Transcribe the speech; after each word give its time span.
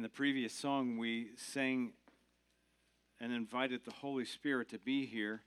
In 0.00 0.02
the 0.02 0.08
previous 0.08 0.54
song, 0.54 0.96
we 0.96 1.26
sang 1.36 1.92
and 3.20 3.30
invited 3.30 3.84
the 3.84 3.90
Holy 3.90 4.24
Spirit 4.24 4.70
to 4.70 4.78
be 4.78 5.04
here 5.04 5.42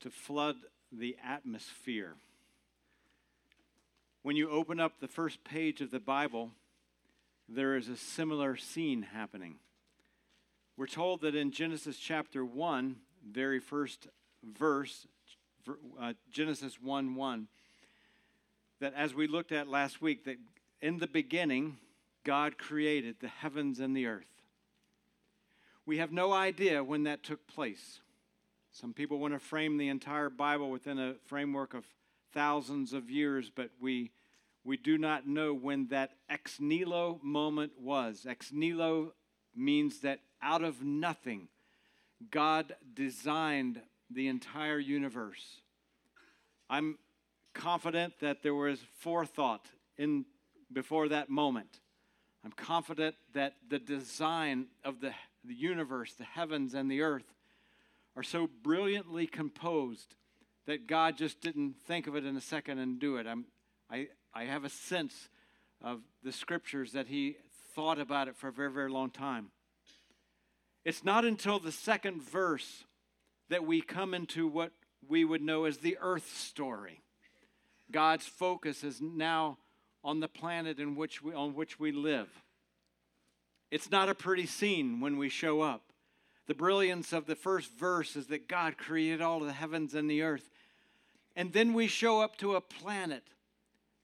to 0.00 0.08
flood 0.08 0.56
the 0.90 1.14
atmosphere. 1.22 2.14
When 4.22 4.34
you 4.34 4.48
open 4.48 4.80
up 4.80 4.98
the 4.98 5.08
first 5.08 5.44
page 5.44 5.82
of 5.82 5.90
the 5.90 6.00
Bible, 6.00 6.52
there 7.50 7.76
is 7.76 7.90
a 7.90 7.98
similar 7.98 8.56
scene 8.56 9.02
happening. 9.02 9.56
We're 10.78 10.86
told 10.86 11.20
that 11.20 11.34
in 11.34 11.50
Genesis 11.50 11.98
chapter 11.98 12.46
1, 12.46 12.96
very 13.30 13.60
first 13.60 14.06
verse, 14.42 15.06
uh, 16.00 16.14
Genesis 16.32 16.80
1 16.80 17.14
1, 17.14 17.48
that 18.80 18.94
as 18.94 19.12
we 19.12 19.26
looked 19.26 19.52
at 19.52 19.68
last 19.68 20.00
week, 20.00 20.24
that 20.24 20.38
in 20.80 20.96
the 20.96 21.06
beginning, 21.06 21.76
God 22.26 22.58
created 22.58 23.20
the 23.20 23.28
heavens 23.28 23.78
and 23.78 23.96
the 23.96 24.06
earth. 24.06 24.26
We 25.86 25.98
have 25.98 26.10
no 26.10 26.32
idea 26.32 26.82
when 26.82 27.04
that 27.04 27.22
took 27.22 27.46
place. 27.46 28.00
Some 28.72 28.92
people 28.92 29.20
want 29.20 29.32
to 29.32 29.38
frame 29.38 29.78
the 29.78 29.88
entire 29.88 30.28
Bible 30.28 30.68
within 30.68 30.98
a 30.98 31.14
framework 31.26 31.72
of 31.72 31.84
thousands 32.34 32.92
of 32.92 33.08
years, 33.08 33.48
but 33.54 33.70
we, 33.80 34.10
we 34.64 34.76
do 34.76 34.98
not 34.98 35.28
know 35.28 35.54
when 35.54 35.86
that 35.86 36.14
ex 36.28 36.58
nihilo 36.58 37.20
moment 37.22 37.72
was. 37.80 38.26
Ex 38.28 38.50
nihilo 38.52 39.12
means 39.54 40.00
that 40.00 40.18
out 40.42 40.64
of 40.64 40.82
nothing, 40.82 41.46
God 42.32 42.74
designed 42.92 43.80
the 44.10 44.26
entire 44.26 44.80
universe. 44.80 45.60
I'm 46.68 46.98
confident 47.54 48.14
that 48.18 48.42
there 48.42 48.54
was 48.54 48.80
forethought 48.98 49.66
in 49.96 50.24
before 50.72 51.08
that 51.10 51.30
moment. 51.30 51.78
I'm 52.46 52.52
confident 52.52 53.16
that 53.34 53.54
the 53.68 53.80
design 53.80 54.66
of 54.84 55.00
the, 55.00 55.10
the 55.44 55.52
universe, 55.52 56.14
the 56.14 56.22
heavens 56.22 56.74
and 56.74 56.88
the 56.88 57.02
earth, 57.02 57.34
are 58.14 58.22
so 58.22 58.48
brilliantly 58.62 59.26
composed 59.26 60.14
that 60.66 60.86
God 60.86 61.16
just 61.16 61.40
didn't 61.40 61.74
think 61.88 62.06
of 62.06 62.14
it 62.14 62.24
in 62.24 62.36
a 62.36 62.40
second 62.40 62.78
and 62.78 63.00
do 63.00 63.16
it. 63.16 63.26
I'm, 63.26 63.46
I, 63.90 64.06
I 64.32 64.44
have 64.44 64.62
a 64.62 64.68
sense 64.68 65.28
of 65.82 66.02
the 66.22 66.30
scriptures 66.30 66.92
that 66.92 67.08
He 67.08 67.34
thought 67.74 67.98
about 67.98 68.28
it 68.28 68.36
for 68.36 68.46
a 68.46 68.52
very, 68.52 68.70
very 68.70 68.90
long 68.90 69.10
time. 69.10 69.48
It's 70.84 71.02
not 71.02 71.24
until 71.24 71.58
the 71.58 71.72
second 71.72 72.22
verse 72.22 72.84
that 73.48 73.66
we 73.66 73.80
come 73.80 74.14
into 74.14 74.46
what 74.46 74.70
we 75.08 75.24
would 75.24 75.42
know 75.42 75.64
as 75.64 75.78
the 75.78 75.98
earth 76.00 76.32
story. 76.32 77.00
God's 77.90 78.28
focus 78.28 78.84
is 78.84 79.00
now 79.00 79.58
on 80.06 80.20
the 80.20 80.28
planet 80.28 80.78
in 80.78 80.94
which 80.94 81.20
we, 81.20 81.34
on 81.34 81.52
which 81.54 81.80
we 81.80 81.90
live. 81.90 82.28
It's 83.72 83.90
not 83.90 84.08
a 84.08 84.14
pretty 84.14 84.46
scene 84.46 85.00
when 85.00 85.18
we 85.18 85.28
show 85.28 85.62
up. 85.62 85.82
The 86.46 86.54
brilliance 86.54 87.12
of 87.12 87.26
the 87.26 87.34
first 87.34 87.76
verse 87.76 88.14
is 88.14 88.28
that 88.28 88.48
God 88.48 88.78
created 88.78 89.20
all 89.20 89.40
the 89.40 89.52
heavens 89.52 89.94
and 89.94 90.08
the 90.08 90.22
earth. 90.22 90.48
And 91.34 91.52
then 91.52 91.74
we 91.74 91.88
show 91.88 92.20
up 92.20 92.36
to 92.38 92.54
a 92.54 92.60
planet 92.60 93.24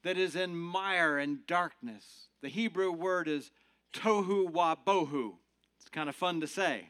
that 0.02 0.18
is 0.18 0.34
in 0.34 0.56
mire 0.56 1.18
and 1.18 1.46
darkness. 1.46 2.26
The 2.42 2.48
Hebrew 2.48 2.90
word 2.90 3.28
is 3.28 3.52
tohu 3.92 4.50
wa 4.50 4.74
bohu. 4.74 5.34
It's 5.78 5.88
kind 5.88 6.08
of 6.08 6.16
fun 6.16 6.40
to 6.40 6.48
say. 6.48 6.88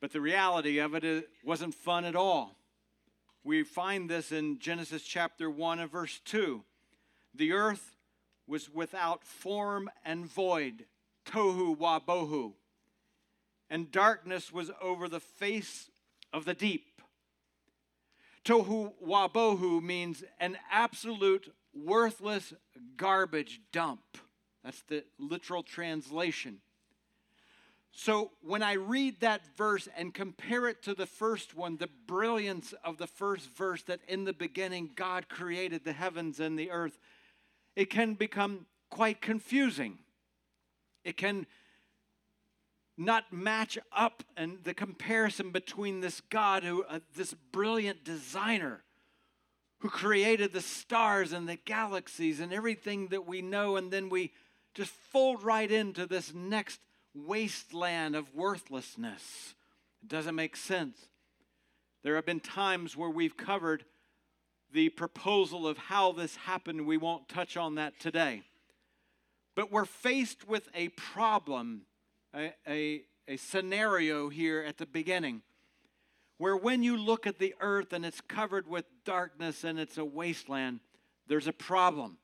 But 0.00 0.12
the 0.12 0.20
reality 0.20 0.78
of 0.78 0.94
it, 0.94 1.28
wasn't 1.44 1.74
fun 1.74 2.04
at 2.04 2.14
all. 2.14 2.54
We 3.42 3.64
find 3.64 4.08
this 4.08 4.30
in 4.30 4.60
Genesis 4.60 5.02
chapter 5.02 5.50
1 5.50 5.80
and 5.80 5.90
verse 5.90 6.20
2. 6.24 6.62
The 7.34 7.52
earth 7.52 7.96
was 8.46 8.68
without 8.68 9.24
form 9.24 9.90
and 10.04 10.26
void, 10.26 10.86
tohu 11.24 11.78
wa 11.78 12.00
bohu, 12.00 12.54
and 13.68 13.90
darkness 13.90 14.52
was 14.52 14.70
over 14.82 15.08
the 15.08 15.20
face 15.20 15.90
of 16.32 16.44
the 16.44 16.54
deep. 16.54 17.00
Tohu 18.44 18.92
wa 19.00 19.28
bohu 19.28 19.82
means 19.82 20.24
an 20.40 20.58
absolute 20.70 21.54
worthless 21.72 22.52
garbage 22.96 23.60
dump. 23.72 24.18
That's 24.64 24.82
the 24.82 25.04
literal 25.18 25.62
translation. 25.62 26.60
So 27.92 28.30
when 28.42 28.62
I 28.62 28.74
read 28.74 29.20
that 29.20 29.42
verse 29.56 29.88
and 29.96 30.14
compare 30.14 30.68
it 30.68 30.82
to 30.84 30.94
the 30.94 31.06
first 31.06 31.54
one, 31.54 31.76
the 31.76 31.90
brilliance 32.06 32.72
of 32.84 32.98
the 32.98 33.06
first 33.06 33.48
verse 33.50 33.82
that 33.84 34.00
in 34.08 34.24
the 34.24 34.32
beginning 34.32 34.90
God 34.94 35.28
created 35.28 35.84
the 35.84 35.92
heavens 35.92 36.40
and 36.40 36.58
the 36.58 36.70
earth, 36.70 36.98
it 37.80 37.88
can 37.88 38.12
become 38.12 38.66
quite 38.90 39.22
confusing. 39.22 39.96
It 41.02 41.16
can 41.16 41.46
not 42.98 43.32
match 43.32 43.78
up 43.90 44.22
and 44.36 44.58
the 44.64 44.74
comparison 44.74 45.50
between 45.50 46.00
this 46.00 46.20
God 46.20 46.62
who 46.62 46.84
uh, 46.84 46.98
this 47.16 47.32
brilliant 47.52 48.04
designer 48.04 48.82
who 49.78 49.88
created 49.88 50.52
the 50.52 50.60
stars 50.60 51.32
and 51.32 51.48
the 51.48 51.56
galaxies 51.56 52.38
and 52.38 52.52
everything 52.52 53.08
that 53.08 53.26
we 53.26 53.40
know 53.40 53.76
and 53.76 53.90
then 53.90 54.10
we 54.10 54.32
just 54.74 54.90
fold 54.90 55.42
right 55.42 55.70
into 55.70 56.04
this 56.04 56.34
next 56.34 56.80
wasteland 57.14 58.14
of 58.14 58.34
worthlessness. 58.34 59.54
It 60.02 60.08
doesn't 60.08 60.34
make 60.34 60.54
sense. 60.54 60.98
There 62.02 62.16
have 62.16 62.26
been 62.26 62.40
times 62.40 62.94
where 62.94 63.08
we've 63.08 63.38
covered 63.38 63.86
the 64.72 64.88
proposal 64.90 65.66
of 65.66 65.78
how 65.78 66.12
this 66.12 66.36
happened. 66.36 66.86
We 66.86 66.96
won't 66.96 67.28
touch 67.28 67.56
on 67.56 67.74
that 67.76 67.98
today. 67.98 68.42
But 69.54 69.72
we're 69.72 69.84
faced 69.84 70.46
with 70.46 70.68
a 70.74 70.88
problem, 70.88 71.82
a, 72.34 72.52
a, 72.66 73.02
a, 73.26 73.36
scenario 73.36 74.28
here 74.28 74.64
at 74.66 74.78
the 74.78 74.86
beginning, 74.86 75.42
where 76.38 76.56
when 76.56 76.82
you 76.82 76.96
look 76.96 77.26
at 77.26 77.38
the 77.38 77.54
earth 77.60 77.92
and 77.92 78.06
it's 78.06 78.20
covered 78.20 78.68
with 78.68 78.84
darkness 79.04 79.64
and 79.64 79.78
it's 79.78 79.98
a 79.98 80.04
wasteland, 80.04 80.80
there's 81.26 81.48
a 81.48 81.52
problem. 81.52 82.18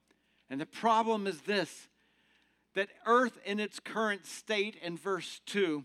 And 0.49 0.61
the 0.61 0.67
problem 0.67 1.27
is 1.27 1.41
this 1.43 1.89
that 2.75 2.89
earth 3.07 3.39
in 3.47 3.59
its 3.59 3.81
current 3.81 4.27
state, 4.27 4.77
in 4.83 4.99
verse 4.99 5.41
2, 5.47 5.83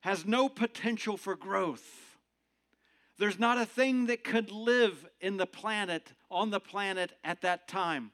has 0.00 0.26
no 0.26 0.46
potential 0.46 1.16
for 1.16 1.34
growth 1.34 2.03
there's 3.18 3.38
not 3.38 3.58
a 3.58 3.66
thing 3.66 4.06
that 4.06 4.24
could 4.24 4.50
live 4.50 5.06
in 5.20 5.36
the 5.36 5.46
planet, 5.46 6.12
on 6.30 6.50
the 6.50 6.60
planet 6.60 7.12
at 7.22 7.42
that 7.42 7.68
time. 7.68 8.10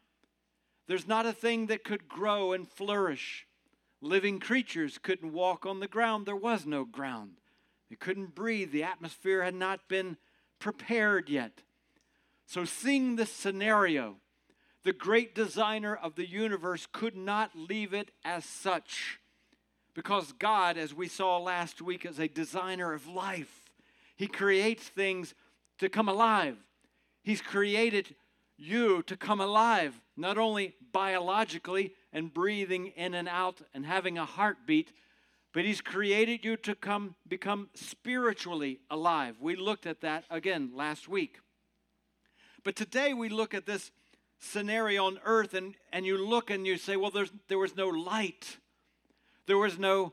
There's 0.87 1.09
not 1.09 1.27
a 1.27 1.33
thing 1.33 1.67
that 1.67 1.85
could 1.85 2.09
grow 2.09 2.53
and 2.53 2.69
flourish. 2.69 3.47
Living 4.03 4.41
creatures 4.41 4.99
couldn't 4.99 5.33
walk 5.33 5.65
on 5.65 5.81
the 5.81 5.89
ground. 5.89 6.27
There 6.27 6.37
was 6.37 6.67
no 6.67 6.85
ground. 6.85 7.33
They 7.89 7.97
couldn't 7.97 8.35
breathe. 8.35 8.73
The 8.73 8.85
atmosphere 8.85 9.43
had 9.43 9.55
not 9.55 9.89
been 9.89 10.17
prepared 10.59 11.29
yet. 11.29 11.63
So, 12.47 12.65
seeing 12.65 13.17
this 13.17 13.33
scenario, 13.33 14.17
the 14.83 14.93
great 14.93 15.35
designer 15.35 15.95
of 15.95 16.15
the 16.15 16.29
universe 16.29 16.87
could 16.91 17.17
not 17.17 17.51
leave 17.55 17.95
it 17.95 18.11
as 18.25 18.45
such. 18.45 19.21
Because 19.95 20.33
God, 20.33 20.77
as 20.77 20.95
we 20.95 21.09
saw 21.09 21.39
last 21.39 21.83
week, 21.83 22.05
is 22.05 22.19
a 22.19 22.29
designer 22.29 22.93
of 22.93 23.07
life. 23.07 23.60
He 24.21 24.27
creates 24.27 24.87
things 24.87 25.35
to 25.79 25.89
come 25.89 26.07
alive. 26.07 26.59
He's 27.23 27.41
created 27.41 28.15
you 28.59 29.03
to 29.05 29.17
come 29.17 29.41
alive, 29.41 29.99
not 30.15 30.37
only 30.37 30.75
biologically 30.93 31.95
and 32.13 32.31
breathing 32.31 32.89
in 32.89 33.15
and 33.15 33.27
out 33.27 33.63
and 33.73 33.87
having 33.87 34.19
a 34.19 34.27
heartbeat, 34.27 34.93
but 35.55 35.65
He's 35.65 35.81
created 35.81 36.45
you 36.45 36.59
to 36.59 36.75
come 36.75 37.15
become 37.27 37.71
spiritually 37.73 38.81
alive. 38.91 39.37
We 39.41 39.57
looked 39.57 39.87
at 39.87 40.03
that 40.03 40.25
again 40.29 40.73
last 40.75 41.09
week. 41.09 41.39
But 42.63 42.77
today 42.77 43.15
we 43.15 43.31
look 43.31 43.55
at 43.55 43.65
this 43.65 43.91
scenario 44.39 45.07
on 45.07 45.19
earth 45.25 45.55
and, 45.55 45.77
and 45.95 46.05
you 46.05 46.19
look 46.19 46.51
and 46.51 46.67
you 46.67 46.77
say, 46.77 46.95
well, 46.95 47.11
there's, 47.11 47.33
there 47.49 47.57
was 47.59 47.75
no 47.75 47.89
light. 47.89 48.59
There 49.47 49.57
was 49.57 49.79
no 49.79 50.13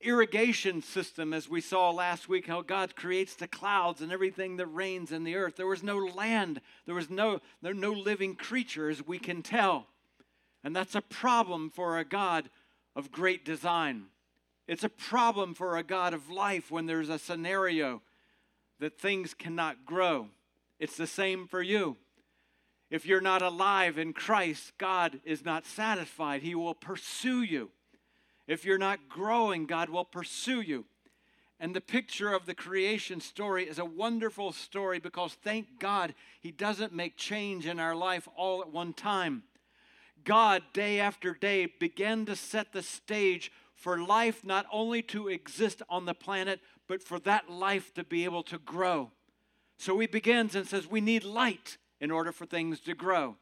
irrigation 0.00 0.82
system, 0.82 1.32
as 1.32 1.48
we 1.48 1.60
saw 1.60 1.90
last 1.90 2.28
week, 2.28 2.46
how 2.46 2.62
God 2.62 2.94
creates 2.94 3.34
the 3.34 3.48
clouds 3.48 4.00
and 4.00 4.12
everything 4.12 4.56
that 4.56 4.66
rains 4.66 5.12
in 5.12 5.24
the 5.24 5.36
earth. 5.36 5.56
There 5.56 5.66
was 5.66 5.82
no 5.82 5.98
land, 5.98 6.60
there 6.86 6.94
was 6.94 7.10
no, 7.10 7.40
there 7.62 7.74
no 7.74 7.92
living 7.92 8.34
creatures 8.34 9.06
we 9.06 9.18
can 9.18 9.42
tell. 9.42 9.86
And 10.62 10.74
that's 10.74 10.94
a 10.94 11.00
problem 11.00 11.70
for 11.70 11.98
a 11.98 12.04
God 12.04 12.48
of 12.96 13.12
great 13.12 13.44
design. 13.44 14.06
It's 14.66 14.84
a 14.84 14.88
problem 14.88 15.54
for 15.54 15.76
a 15.76 15.82
God 15.82 16.14
of 16.14 16.30
life 16.30 16.70
when 16.70 16.86
there's 16.86 17.10
a 17.10 17.18
scenario 17.18 18.00
that 18.80 18.98
things 18.98 19.34
cannot 19.34 19.84
grow. 19.84 20.28
It's 20.78 20.96
the 20.96 21.06
same 21.06 21.46
for 21.46 21.62
you. 21.62 21.96
If 22.90 23.06
you're 23.06 23.20
not 23.20 23.42
alive 23.42 23.98
in 23.98 24.12
Christ, 24.12 24.72
God 24.78 25.20
is 25.24 25.44
not 25.44 25.66
satisfied. 25.66 26.42
He 26.42 26.54
will 26.54 26.74
pursue 26.74 27.42
you. 27.42 27.70
If 28.46 28.64
you're 28.64 28.78
not 28.78 29.08
growing, 29.08 29.66
God 29.66 29.88
will 29.88 30.04
pursue 30.04 30.60
you. 30.60 30.84
And 31.60 31.74
the 31.74 31.80
picture 31.80 32.32
of 32.32 32.46
the 32.46 32.54
creation 32.54 33.20
story 33.20 33.68
is 33.68 33.78
a 33.78 33.84
wonderful 33.84 34.52
story 34.52 34.98
because 34.98 35.34
thank 35.34 35.78
God 35.78 36.14
He 36.40 36.50
doesn't 36.50 36.92
make 36.92 37.16
change 37.16 37.66
in 37.66 37.80
our 37.80 37.94
life 37.94 38.28
all 38.36 38.60
at 38.60 38.70
one 38.70 38.92
time. 38.92 39.44
God, 40.24 40.62
day 40.72 41.00
after 41.00 41.34
day, 41.34 41.66
began 41.78 42.24
to 42.26 42.36
set 42.36 42.72
the 42.72 42.82
stage 42.82 43.52
for 43.74 43.98
life 43.98 44.44
not 44.44 44.66
only 44.72 45.02
to 45.02 45.28
exist 45.28 45.82
on 45.88 46.06
the 46.06 46.14
planet, 46.14 46.60
but 46.86 47.02
for 47.02 47.18
that 47.20 47.50
life 47.50 47.92
to 47.94 48.04
be 48.04 48.24
able 48.24 48.42
to 48.44 48.58
grow. 48.58 49.10
So 49.78 49.98
he 49.98 50.06
begins 50.06 50.54
and 50.54 50.66
says, 50.66 50.86
We 50.86 51.00
need 51.00 51.24
light 51.24 51.76
in 52.00 52.10
order 52.10 52.32
for 52.32 52.46
things 52.46 52.80
to 52.80 52.94
grow. 52.94 53.36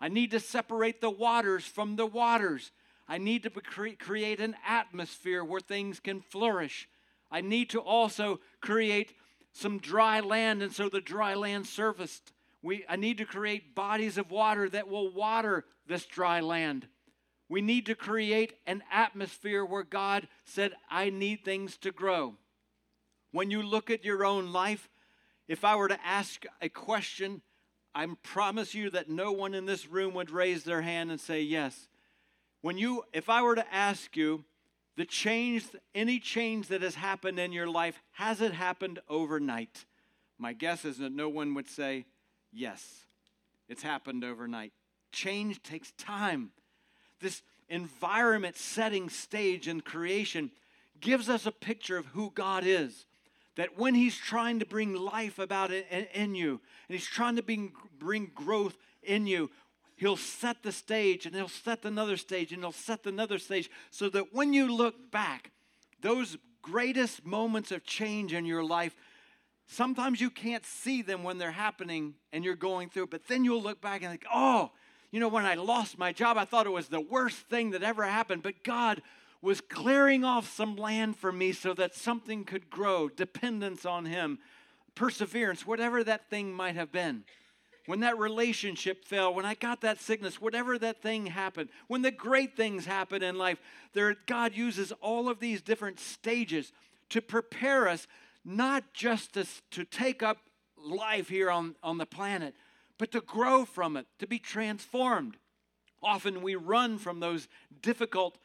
I 0.00 0.08
need 0.08 0.30
to 0.32 0.40
separate 0.40 1.00
the 1.00 1.10
waters 1.10 1.64
from 1.64 1.96
the 1.96 2.06
waters. 2.06 2.72
I 3.08 3.18
need 3.18 3.42
to 3.42 3.50
cre- 3.50 3.90
create 3.98 4.40
an 4.40 4.56
atmosphere 4.66 5.44
where 5.44 5.60
things 5.60 6.00
can 6.00 6.20
flourish. 6.20 6.88
I 7.30 7.40
need 7.40 7.70
to 7.70 7.80
also 7.80 8.40
create 8.60 9.14
some 9.52 9.78
dry 9.78 10.20
land, 10.20 10.62
and 10.62 10.72
so 10.72 10.88
the 10.88 11.00
dry 11.00 11.34
land 11.34 11.66
surfaced. 11.66 12.32
We, 12.62 12.84
I 12.88 12.96
need 12.96 13.18
to 13.18 13.24
create 13.24 13.74
bodies 13.74 14.18
of 14.18 14.30
water 14.30 14.68
that 14.70 14.88
will 14.88 15.12
water 15.12 15.64
this 15.86 16.06
dry 16.06 16.40
land. 16.40 16.86
We 17.48 17.60
need 17.60 17.86
to 17.86 17.94
create 17.94 18.54
an 18.66 18.82
atmosphere 18.90 19.64
where 19.64 19.82
God 19.82 20.28
said, 20.44 20.72
I 20.90 21.10
need 21.10 21.44
things 21.44 21.76
to 21.78 21.90
grow. 21.90 22.34
When 23.30 23.50
you 23.50 23.62
look 23.62 23.90
at 23.90 24.04
your 24.04 24.24
own 24.24 24.52
life, 24.52 24.88
if 25.48 25.64
I 25.64 25.76
were 25.76 25.88
to 25.88 26.06
ask 26.06 26.44
a 26.62 26.68
question, 26.68 27.42
I 27.94 28.06
promise 28.22 28.74
you 28.74 28.88
that 28.90 29.10
no 29.10 29.32
one 29.32 29.52
in 29.52 29.66
this 29.66 29.86
room 29.86 30.14
would 30.14 30.30
raise 30.30 30.64
their 30.64 30.82
hand 30.82 31.10
and 31.10 31.20
say 31.20 31.42
yes. 31.42 31.88
When 32.62 32.78
you, 32.78 33.04
if 33.12 33.28
I 33.28 33.42
were 33.42 33.56
to 33.56 33.74
ask 33.74 34.16
you, 34.16 34.44
the 34.96 35.04
change, 35.04 35.66
any 35.94 36.18
change 36.18 36.68
that 36.68 36.82
has 36.82 36.94
happened 36.94 37.38
in 37.38 37.52
your 37.52 37.66
life, 37.66 38.00
has 38.12 38.40
it 38.40 38.52
happened 38.52 39.00
overnight? 39.08 39.84
My 40.38 40.52
guess 40.52 40.84
is 40.84 40.98
that 40.98 41.12
no 41.12 41.28
one 41.28 41.54
would 41.54 41.68
say 41.68 42.06
yes. 42.52 43.06
It's 43.68 43.82
happened 43.82 44.24
overnight. 44.24 44.72
Change 45.12 45.62
takes 45.62 45.92
time. 45.92 46.50
This 47.20 47.42
environment 47.68 48.56
setting 48.56 49.08
stage 49.08 49.66
in 49.66 49.80
creation 49.80 50.50
gives 51.00 51.28
us 51.28 51.46
a 51.46 51.52
picture 51.52 51.96
of 51.96 52.06
who 52.06 52.30
God 52.34 52.64
is. 52.64 53.06
That 53.56 53.78
when 53.78 53.94
He's 53.94 54.16
trying 54.16 54.60
to 54.60 54.66
bring 54.66 54.94
life 54.94 55.38
about 55.38 55.72
in, 55.72 56.06
in 56.14 56.34
you, 56.34 56.60
and 56.88 56.98
He's 56.98 57.06
trying 57.06 57.36
to 57.36 57.42
bring, 57.42 57.72
bring 57.98 58.30
growth 58.34 58.76
in 59.02 59.26
you, 59.26 59.50
He'll 60.02 60.16
set 60.16 60.64
the 60.64 60.72
stage, 60.72 61.26
and 61.26 61.34
He'll 61.36 61.46
set 61.46 61.84
another 61.84 62.16
stage, 62.16 62.52
and 62.52 62.60
He'll 62.60 62.72
set 62.72 63.06
another 63.06 63.38
stage, 63.38 63.70
so 63.92 64.08
that 64.08 64.34
when 64.34 64.52
you 64.52 64.74
look 64.74 65.12
back, 65.12 65.52
those 66.00 66.36
greatest 66.60 67.24
moments 67.24 67.70
of 67.70 67.84
change 67.84 68.32
in 68.32 68.44
your 68.44 68.64
life, 68.64 68.96
sometimes 69.68 70.20
you 70.20 70.28
can't 70.28 70.66
see 70.66 71.02
them 71.02 71.22
when 71.22 71.38
they're 71.38 71.52
happening 71.52 72.14
and 72.32 72.44
you're 72.44 72.56
going 72.56 72.88
through, 72.88 73.06
but 73.06 73.28
then 73.28 73.44
you'll 73.44 73.62
look 73.62 73.80
back 73.80 74.02
and 74.02 74.10
think, 74.10 74.26
oh, 74.34 74.72
you 75.12 75.20
know, 75.20 75.28
when 75.28 75.44
I 75.44 75.54
lost 75.54 75.96
my 75.96 76.10
job, 76.10 76.36
I 76.36 76.46
thought 76.46 76.66
it 76.66 76.70
was 76.70 76.88
the 76.88 77.00
worst 77.00 77.38
thing 77.48 77.70
that 77.70 77.84
ever 77.84 78.02
happened, 78.02 78.42
but 78.42 78.64
God 78.64 79.02
was 79.40 79.60
clearing 79.60 80.24
off 80.24 80.52
some 80.52 80.74
land 80.74 81.16
for 81.16 81.30
me 81.30 81.52
so 81.52 81.74
that 81.74 81.94
something 81.94 82.42
could 82.42 82.70
grow, 82.70 83.08
dependence 83.08 83.86
on 83.86 84.06
Him, 84.06 84.40
perseverance, 84.96 85.64
whatever 85.64 86.02
that 86.02 86.28
thing 86.28 86.52
might 86.52 86.74
have 86.74 86.90
been. 86.90 87.22
When 87.86 88.00
that 88.00 88.18
relationship 88.18 89.04
fell, 89.04 89.34
when 89.34 89.44
I 89.44 89.54
got 89.54 89.80
that 89.80 90.00
sickness, 90.00 90.40
whatever 90.40 90.78
that 90.78 91.02
thing 91.02 91.26
happened, 91.26 91.68
when 91.88 92.02
the 92.02 92.12
great 92.12 92.56
things 92.56 92.86
happen 92.86 93.22
in 93.22 93.36
life, 93.36 93.58
there, 93.92 94.16
God 94.26 94.54
uses 94.54 94.92
all 95.00 95.28
of 95.28 95.40
these 95.40 95.60
different 95.60 95.98
stages 95.98 96.72
to 97.10 97.20
prepare 97.20 97.88
us 97.88 98.06
not 98.44 98.84
just 98.92 99.34
to, 99.34 99.46
to 99.72 99.84
take 99.84 100.22
up 100.22 100.38
life 100.76 101.28
here 101.28 101.50
on, 101.50 101.74
on 101.82 101.98
the 101.98 102.06
planet, 102.06 102.54
but 102.98 103.10
to 103.12 103.20
grow 103.20 103.64
from 103.64 103.96
it, 103.96 104.06
to 104.20 104.26
be 104.26 104.38
transformed. 104.38 105.36
Often 106.02 106.42
we 106.42 106.54
run 106.54 106.98
from 106.98 107.20
those 107.20 107.48
difficult 107.80 108.38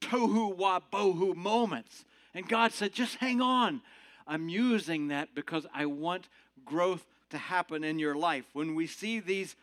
tohu 0.00 0.56
wa 0.56 0.80
bohu 0.92 1.34
moments. 1.34 2.04
And 2.34 2.48
God 2.48 2.72
said, 2.72 2.92
just 2.92 3.16
hang 3.16 3.40
on. 3.40 3.82
I'm 4.26 4.48
using 4.48 5.08
that 5.08 5.34
because 5.34 5.66
I 5.74 5.86
want 5.86 6.28
growth 6.64 7.06
to 7.30 7.38
happen 7.38 7.84
in 7.84 7.98
your 7.98 8.14
life. 8.14 8.44
When 8.52 8.74
we 8.74 8.86
see 8.86 9.20
these 9.20 9.56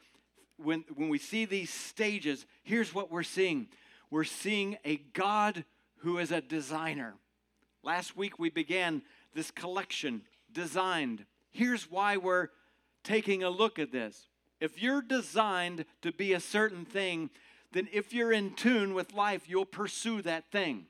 when, 0.57 0.85
when 0.95 1.09
we 1.09 1.17
see 1.17 1.43
these 1.43 1.69
stages, 1.69 2.45
here's 2.63 2.93
what 2.93 3.11
we're 3.11 3.23
seeing. 3.23 3.67
We're 4.09 4.23
seeing 4.23 4.77
a 4.85 4.97
God 5.13 5.65
who 5.97 6.17
is 6.17 6.31
a 6.31 6.39
designer. 6.39 7.15
Last 7.83 8.15
week 8.15 8.39
we 8.39 8.49
began 8.49 9.01
this 9.33 9.51
collection, 9.51 10.21
Designed. 10.51 11.25
Here's 11.51 11.91
why 11.91 12.15
we're 12.15 12.47
taking 13.03 13.43
a 13.43 13.49
look 13.49 13.77
at 13.77 13.91
this. 13.91 14.29
If 14.61 14.81
you're 14.81 15.01
designed 15.01 15.83
to 16.01 16.13
be 16.13 16.31
a 16.31 16.39
certain 16.39 16.85
thing, 16.85 17.29
then 17.73 17.89
if 17.91 18.13
you're 18.13 18.31
in 18.31 18.53
tune 18.53 18.93
with 18.93 19.13
life, 19.13 19.49
you'll 19.49 19.65
pursue 19.65 20.21
that 20.21 20.49
thing. 20.51 20.85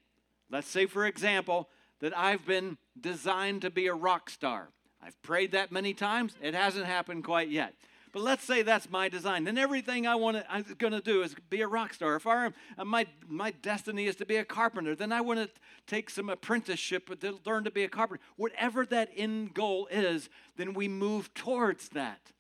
Let's 0.52 0.70
say, 0.70 0.86
for 0.86 1.08
example, 1.08 1.68
that 2.00 2.16
I've 2.16 2.46
been 2.46 2.78
designed 3.00 3.64
to 3.64 3.72
be 3.72 3.88
a 3.88 3.96
rock 3.96 4.30
star. 4.30 4.70
I've 5.02 5.22
prayed 5.22 5.52
that 5.52 5.72
many 5.72 5.94
times, 5.94 6.36
it 6.42 6.54
hasn't 6.54 6.86
happened 6.86 7.24
quite 7.24 7.50
yet. 7.50 7.74
But 8.16 8.24
let's 8.24 8.46
say 8.46 8.62
that's 8.62 8.90
my 8.90 9.10
design. 9.10 9.44
Then 9.44 9.58
everything 9.58 10.08
I 10.08 10.16
want 10.16 10.38
to, 10.38 10.50
I'm 10.50 10.64
going 10.78 10.94
to 10.94 11.02
do 11.02 11.22
is 11.22 11.36
be 11.50 11.60
a 11.60 11.68
rock 11.68 11.94
star. 11.94 12.16
If 12.16 12.26
I 12.26 12.46
am, 12.46 12.54
uh, 12.78 12.86
my, 12.86 13.06
my 13.28 13.52
destiny 13.52 14.06
is 14.06 14.16
to 14.16 14.26
be 14.26 14.38
a 14.38 14.46
carpenter, 14.46 14.96
then 14.96 15.12
I 15.12 15.20
want 15.20 15.40
to 15.40 15.50
take 15.86 16.10
some 16.10 16.30
apprenticeship 16.30 17.20
to 17.20 17.40
learn 17.46 17.66
to 17.66 17.72
be 17.72 17.84
a 17.84 17.90
carpenter. 17.90 18.24
Whatever 18.38 18.86
that 18.86 19.10
end 19.18 19.54
goal 19.54 19.90
is, 19.92 20.30
then 20.56 20.74
we 20.74 20.88
move 20.88 21.34
towards 21.34 21.90
that. 21.90 22.32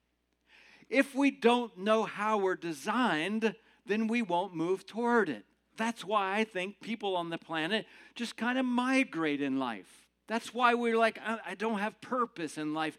If 0.90 1.14
we 1.14 1.30
don't 1.30 1.78
know 1.78 2.04
how 2.04 2.38
we're 2.38 2.56
designed, 2.56 3.54
then 3.86 4.08
we 4.08 4.22
won't 4.22 4.56
move 4.56 4.86
toward 4.86 5.28
it. 5.28 5.44
That's 5.76 6.06
why 6.06 6.38
I 6.38 6.46
think 6.46 6.80
people 6.80 7.18
on 7.18 7.30
the 7.30 7.38
planet 7.38 7.86
just 8.16 8.38
kind 8.38 8.58
of 8.58 8.66
migrate 8.66 9.42
in 9.42 9.60
life. 9.60 10.05
That's 10.28 10.54
why 10.54 10.74
we're 10.74 10.98
like, 10.98 11.20
I, 11.26 11.40
I 11.48 11.56
don't 11.56 11.80
have 11.80 12.00
purpose 12.02 12.58
in 12.58 12.74
life 12.74 12.98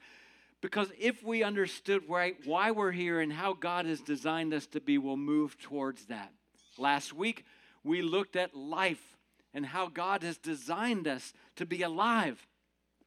because 0.60 0.88
if 0.98 1.22
we 1.22 1.42
understood 1.42 2.02
right 2.08 2.36
why 2.44 2.70
we're 2.70 2.92
here 2.92 3.20
and 3.20 3.32
how 3.32 3.52
God 3.52 3.86
has 3.86 4.00
designed 4.00 4.54
us 4.54 4.66
to 4.68 4.80
be, 4.80 4.98
we'll 4.98 5.16
move 5.16 5.58
towards 5.58 6.06
that. 6.06 6.32
Last 6.78 7.12
week, 7.12 7.44
we 7.84 8.02
looked 8.02 8.36
at 8.36 8.56
life 8.56 9.16
and 9.54 9.64
how 9.64 9.88
God 9.88 10.22
has 10.22 10.36
designed 10.36 11.06
us 11.06 11.32
to 11.56 11.66
be 11.66 11.82
alive. 11.82 12.46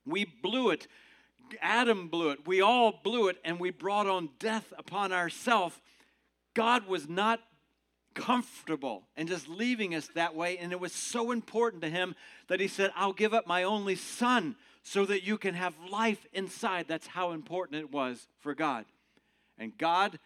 We 0.06 0.26
blew 0.26 0.70
it. 0.70 0.88
Adam 1.62 2.08
blew 2.08 2.30
it. 2.30 2.48
We 2.48 2.62
all 2.62 3.00
blew 3.04 3.28
it, 3.28 3.38
and 3.44 3.60
we 3.60 3.72
brought 3.72 4.08
on 4.08 4.30
death 4.40 4.72
upon 4.78 5.12
ourselves. 5.12 5.80
God 6.54 6.88
was 6.88 7.10
not 7.10 7.42
comfortable 8.20 9.08
and 9.16 9.28
just 9.28 9.48
leaving 9.48 9.96
us 9.96 10.10
that 10.16 10.36
way. 10.36 10.58
And 10.58 10.72
it 10.72 10.80
was 10.80 10.94
so 10.94 11.32
important 11.32 11.82
to 11.84 11.90
him 11.90 12.16
that 12.48 12.60
he 12.60 12.68
said, 12.68 12.92
I'll 12.96 13.14
give 13.14 13.34
up 13.34 13.48
my 13.48 13.64
only 13.64 13.96
son 13.96 14.56
so 14.84 15.06
that 15.06 15.24
you 15.24 15.38
can 15.38 15.56
have 15.56 15.74
life 15.90 16.26
inside. 16.34 16.86
That's 16.88 17.08
how 17.08 17.32
important 17.32 17.80
it 17.80 17.92
was 17.92 18.28
for 18.40 18.54
God. 18.54 18.86
And 19.58 19.78
God, 19.78 20.20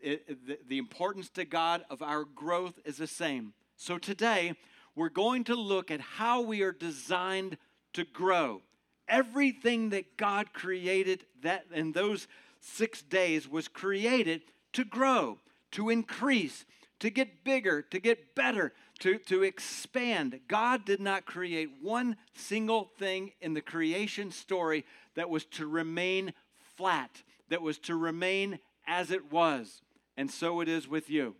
it, 0.00 0.46
the, 0.46 0.58
the 0.68 0.78
importance 0.78 1.28
to 1.30 1.44
God 1.44 1.84
of 1.90 2.02
our 2.02 2.24
growth 2.24 2.78
is 2.84 2.96
the 2.96 3.06
same. 3.06 3.52
So 3.76 3.98
today, 3.98 4.54
we're 4.94 5.08
going 5.08 5.44
to 5.44 5.54
look 5.54 5.90
at 5.90 6.00
how 6.00 6.42
we 6.42 6.62
are 6.62 6.72
designed 6.72 7.56
to 7.94 8.04
grow. 8.04 8.62
Everything 9.08 9.90
that 9.90 10.16
God 10.16 10.52
created 10.52 11.24
that 11.42 11.64
in 11.72 11.92
those 11.92 12.28
six 12.60 13.02
days 13.02 13.48
was 13.48 13.68
created 13.68 14.42
to 14.74 14.84
grow, 14.84 15.38
to 15.72 15.88
increase, 15.88 16.64
to 17.00 17.10
get 17.10 17.44
bigger, 17.44 17.82
to 17.82 17.98
get 17.98 18.34
better, 18.34 18.72
to, 19.00 19.18
to 19.18 19.42
expand. 19.42 20.40
God 20.48 20.84
did 20.84 21.00
not 21.00 21.26
create 21.26 21.70
one 21.82 22.16
single 22.34 22.90
thing 22.98 23.32
in 23.40 23.54
the 23.54 23.60
creation 23.60 24.30
story 24.30 24.84
that 25.14 25.30
was 25.30 25.44
to 25.46 25.66
remain 25.66 26.32
flat, 26.76 27.22
that 27.48 27.62
was 27.62 27.78
to 27.78 27.96
remain 27.96 28.58
as 28.86 29.10
it 29.10 29.32
was. 29.32 29.82
And 30.16 30.30
so 30.30 30.60
it 30.60 30.68
is 30.68 30.86
with 30.86 31.10
you. 31.10 31.36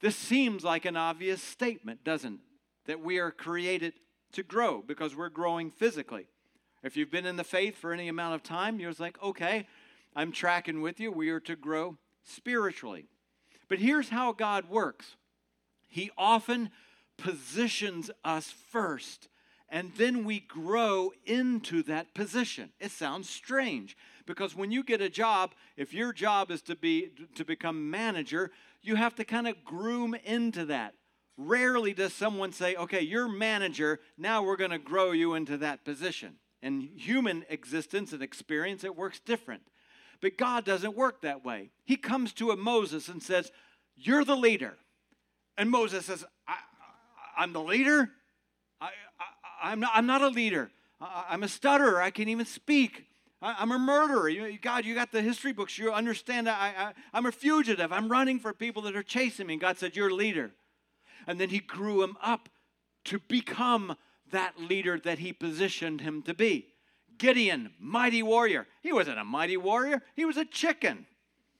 This 0.00 0.16
seems 0.16 0.62
like 0.62 0.84
an 0.84 0.96
obvious 0.96 1.42
statement, 1.42 2.04
doesn't 2.04 2.34
it? 2.34 2.40
That 2.86 3.00
we 3.00 3.18
are 3.18 3.32
created 3.32 3.94
to 4.32 4.42
grow 4.42 4.82
because 4.86 5.16
we're 5.16 5.28
growing 5.28 5.70
physically. 5.70 6.28
If 6.84 6.96
you've 6.96 7.10
been 7.10 7.26
in 7.26 7.36
the 7.36 7.44
faith 7.44 7.76
for 7.76 7.92
any 7.92 8.06
amount 8.06 8.36
of 8.36 8.42
time, 8.44 8.78
you're 8.78 8.92
like, 8.98 9.20
okay, 9.22 9.66
I'm 10.14 10.30
tracking 10.30 10.82
with 10.82 11.00
you. 11.00 11.10
We 11.10 11.30
are 11.30 11.40
to 11.40 11.56
grow 11.56 11.96
spiritually. 12.22 13.06
But 13.68 13.78
here's 13.78 14.10
how 14.10 14.32
God 14.32 14.68
works 14.68 15.16
He 15.88 16.10
often 16.16 16.70
positions 17.18 18.10
us 18.24 18.50
first, 18.50 19.28
and 19.68 19.92
then 19.96 20.24
we 20.24 20.40
grow 20.40 21.12
into 21.24 21.82
that 21.84 22.14
position. 22.14 22.70
It 22.78 22.90
sounds 22.90 23.28
strange 23.28 23.96
because 24.26 24.54
when 24.54 24.70
you 24.70 24.84
get 24.84 25.00
a 25.00 25.08
job, 25.08 25.54
if 25.76 25.94
your 25.94 26.12
job 26.12 26.50
is 26.50 26.62
to 26.62 26.76
be 26.76 27.10
to 27.34 27.44
become 27.44 27.90
manager, 27.90 28.50
you 28.82 28.96
have 28.96 29.14
to 29.16 29.24
kind 29.24 29.48
of 29.48 29.64
groom 29.64 30.14
into 30.14 30.66
that. 30.66 30.94
Rarely 31.38 31.92
does 31.92 32.14
someone 32.14 32.52
say, 32.52 32.76
"Okay, 32.76 33.02
you're 33.02 33.28
manager, 33.28 34.00
now 34.16 34.42
we're 34.42 34.56
going 34.56 34.70
to 34.70 34.78
grow 34.78 35.12
you 35.12 35.34
into 35.34 35.56
that 35.58 35.84
position." 35.84 36.38
In 36.62 36.80
human 36.80 37.44
existence 37.48 38.12
and 38.12 38.22
experience, 38.22 38.82
it 38.82 38.96
works 38.96 39.20
different. 39.20 39.62
But 40.20 40.36
God 40.36 40.64
doesn't 40.64 40.96
work 40.96 41.22
that 41.22 41.44
way. 41.44 41.70
He 41.84 41.96
comes 41.96 42.32
to 42.34 42.50
a 42.50 42.56
Moses 42.56 43.08
and 43.08 43.22
says, 43.22 43.50
You're 43.96 44.24
the 44.24 44.36
leader. 44.36 44.76
And 45.58 45.70
Moses 45.70 46.06
says, 46.06 46.24
I, 46.46 47.42
am 47.42 47.52
the 47.52 47.62
leader? 47.62 48.10
I, 48.80 49.72
am 49.72 49.80
not, 49.80 49.92
I'm 49.94 50.06
not 50.06 50.22
a 50.22 50.28
leader. 50.28 50.70
I, 51.00 51.34
am 51.34 51.42
a 51.42 51.48
stutterer. 51.48 52.00
I 52.00 52.10
can't 52.10 52.28
even 52.28 52.46
speak. 52.46 53.06
I, 53.40 53.62
am 53.62 53.72
a 53.72 53.78
murderer. 53.78 54.28
You, 54.28 54.58
God, 54.58 54.84
you 54.84 54.94
got 54.94 55.12
the 55.12 55.22
history 55.22 55.52
books. 55.52 55.78
You 55.78 55.92
understand 55.92 56.48
I, 56.48 56.72
I, 56.76 56.92
I'm 57.12 57.26
a 57.26 57.32
fugitive. 57.32 57.92
I'm 57.92 58.10
running 58.10 58.38
for 58.38 58.52
people 58.52 58.82
that 58.82 58.96
are 58.96 59.02
chasing 59.02 59.46
me. 59.46 59.54
And 59.54 59.60
God 59.60 59.78
said, 59.78 59.96
You're 59.96 60.08
a 60.08 60.14
leader. 60.14 60.52
And 61.26 61.40
then 61.40 61.48
he 61.48 61.58
grew 61.58 62.02
him 62.02 62.16
up 62.22 62.48
to 63.04 63.18
become 63.28 63.96
that 64.30 64.60
leader 64.60 64.98
that 64.98 65.18
he 65.20 65.32
positioned 65.32 66.00
him 66.00 66.22
to 66.22 66.34
be. 66.34 66.66
Gideon, 67.18 67.70
mighty 67.78 68.22
warrior. 68.22 68.66
He 68.82 68.92
wasn't 68.92 69.18
a 69.18 69.24
mighty 69.24 69.56
warrior, 69.56 70.02
he 70.14 70.24
was 70.24 70.36
a 70.36 70.44
chicken. 70.44 71.06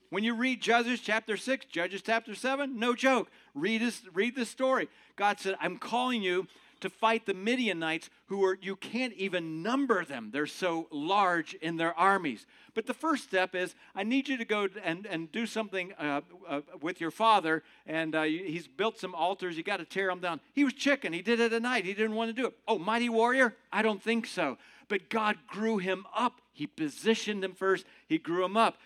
When 0.09 0.23
you 0.23 0.35
read 0.35 0.61
Judges 0.61 1.01
chapter 1.01 1.35
6, 1.35 1.65
Judges 1.65 2.01
chapter 2.01 2.33
7, 2.33 2.79
no 2.79 2.95
joke. 2.95 3.29
Read, 3.53 3.81
this, 3.81 4.01
read 4.13 4.35
the 4.35 4.45
story. 4.45 4.87
God 5.17 5.39
said, 5.39 5.55
I'm 5.59 5.77
calling 5.77 6.21
you 6.21 6.47
to 6.81 6.89
fight 6.89 7.25
the 7.25 7.33
Midianites 7.33 8.09
who 8.27 8.43
are, 8.45 8.57
you 8.61 8.75
can't 8.75 9.13
even 9.13 9.63
number 9.63 10.05
them. 10.05 10.29
They're 10.31 10.45
so 10.45 10.87
large 10.91 11.55
in 11.55 11.77
their 11.77 11.97
armies. 11.97 12.45
But 12.73 12.85
the 12.85 12.93
first 12.93 13.23
step 13.23 13.55
is, 13.55 13.75
I 13.95 14.03
need 14.03 14.27
you 14.29 14.37
to 14.37 14.45
go 14.45 14.67
and, 14.83 15.05
and 15.05 15.31
do 15.31 15.45
something 15.45 15.93
uh, 15.99 16.21
uh, 16.47 16.61
with 16.81 17.01
your 17.01 17.11
father. 17.11 17.63
And 17.85 18.15
uh, 18.15 18.23
he's 18.23 18.67
built 18.67 18.99
some 18.99 19.15
altars. 19.15 19.57
You 19.57 19.63
got 19.63 19.77
to 19.77 19.85
tear 19.85 20.07
them 20.07 20.19
down. 20.19 20.39
He 20.53 20.63
was 20.63 20.73
chicken. 20.73 21.13
He 21.13 21.21
did 21.21 21.39
it 21.39 21.51
at 21.53 21.61
night. 21.61 21.85
He 21.85 21.93
didn't 21.93 22.15
want 22.15 22.29
to 22.29 22.39
do 22.41 22.47
it. 22.47 22.53
Oh, 22.67 22.77
mighty 22.77 23.09
warrior? 23.09 23.55
I 23.71 23.81
don't 23.81 24.01
think 24.01 24.27
so. 24.27 24.57
But 24.89 25.09
God 25.09 25.37
grew 25.47 25.77
him 25.77 26.05
up. 26.15 26.41
He 26.53 26.67
positioned 26.67 27.43
him 27.43 27.53
first. 27.53 27.85
He 28.07 28.17
grew 28.17 28.45
him 28.45 28.57
up. 28.57 28.77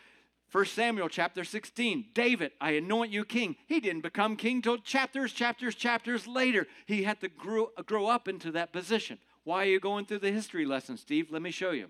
1 0.51 0.65
Samuel 0.65 1.07
chapter 1.07 1.45
16, 1.45 2.07
David, 2.13 2.51
I 2.59 2.71
anoint 2.71 3.11
you 3.11 3.23
king. 3.23 3.55
He 3.67 3.79
didn't 3.79 4.01
become 4.01 4.35
king 4.35 4.61
till 4.61 4.77
chapters, 4.79 5.31
chapters, 5.31 5.75
chapters 5.75 6.27
later. 6.27 6.67
He 6.85 7.03
had 7.03 7.21
to 7.21 7.29
grow, 7.29 7.69
grow 7.85 8.07
up 8.07 8.27
into 8.27 8.51
that 8.51 8.73
position. 8.73 9.17
Why 9.45 9.63
are 9.63 9.69
you 9.69 9.79
going 9.79 10.05
through 10.05 10.19
the 10.19 10.31
history 10.31 10.65
lesson, 10.65 10.97
Steve? 10.97 11.31
Let 11.31 11.41
me 11.41 11.51
show 11.51 11.71
you. 11.71 11.89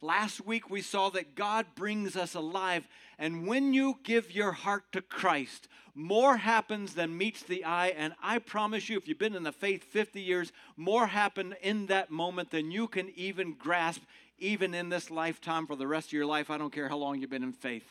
Last 0.00 0.44
week 0.44 0.70
we 0.70 0.82
saw 0.82 1.10
that 1.10 1.34
God 1.34 1.66
brings 1.74 2.16
us 2.16 2.34
alive, 2.34 2.86
and 3.18 3.46
when 3.46 3.72
you 3.72 3.98
give 4.02 4.34
your 4.34 4.52
heart 4.52 4.84
to 4.92 5.00
Christ, 5.00 5.68
more 5.94 6.36
happens 6.36 6.94
than 6.94 7.16
meets 7.16 7.42
the 7.42 7.64
eye. 7.64 7.88
And 7.88 8.12
I 8.22 8.38
promise 8.38 8.88
you, 8.88 8.98
if 8.98 9.08
you've 9.08 9.18
been 9.18 9.34
in 9.34 9.44
the 9.44 9.52
faith 9.52 9.82
50 9.84 10.20
years, 10.20 10.52
more 10.76 11.06
happened 11.06 11.56
in 11.62 11.86
that 11.86 12.10
moment 12.10 12.50
than 12.50 12.70
you 12.70 12.86
can 12.86 13.10
even 13.16 13.54
grasp 13.54 14.02
even 14.38 14.74
in 14.74 14.90
this 14.90 15.10
lifetime 15.10 15.66
for 15.66 15.74
the 15.74 15.86
rest 15.86 16.08
of 16.08 16.12
your 16.12 16.26
life. 16.26 16.50
I 16.50 16.58
don't 16.58 16.72
care 16.72 16.90
how 16.90 16.98
long 16.98 17.18
you've 17.18 17.30
been 17.30 17.42
in 17.42 17.54
faith. 17.54 17.86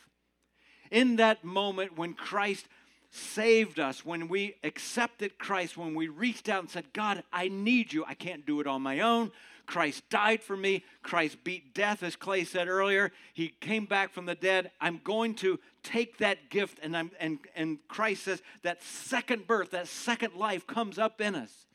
In 0.92 1.16
that 1.16 1.44
moment 1.44 1.98
when 1.98 2.14
Christ 2.14 2.68
saved 3.10 3.80
us, 3.80 4.06
when 4.06 4.28
we 4.28 4.56
accepted 4.64 5.40
Christ, 5.40 5.78
when 5.78 5.96
we 5.96 6.08
reached 6.08 6.50
out 6.50 6.62
and 6.62 6.70
said, 6.70 6.94
God, 6.94 7.24
I 7.34 7.48
need 7.48 7.94
you. 7.94 8.06
I 8.08 8.14
can't 8.14 8.46
do 8.46 8.60
it 8.60 8.68
on 8.68 8.82
my 8.82 9.00
own. 9.00 9.32
Christ 9.66 10.10
died 10.10 10.42
for 10.42 10.56
me. 10.56 10.84
Christ 11.02 11.44
beat 11.44 11.74
death, 11.74 12.04
as 12.04 12.16
Clay 12.16 12.44
said 12.44 12.68
earlier. 12.68 13.12
He 13.34 13.50
came 13.50 13.86
back 13.86 14.14
from 14.14 14.26
the 14.26 14.36
dead. 14.36 14.72
I'm 14.80 15.02
going 15.04 15.36
to 15.36 15.60
take 15.84 16.18
that 16.20 16.50
gift, 16.50 16.80
and, 16.82 16.96
I'm, 16.96 17.12
and, 17.20 17.40
and 17.56 17.80
Christ 17.88 18.24
says 18.24 18.42
that 18.64 18.82
second 18.84 19.48
birth, 19.48 19.72
that 19.72 19.88
second 19.88 20.36
life 20.36 20.66
comes 20.66 20.98
up 20.98 21.22
in 21.22 21.36
us 21.36 21.66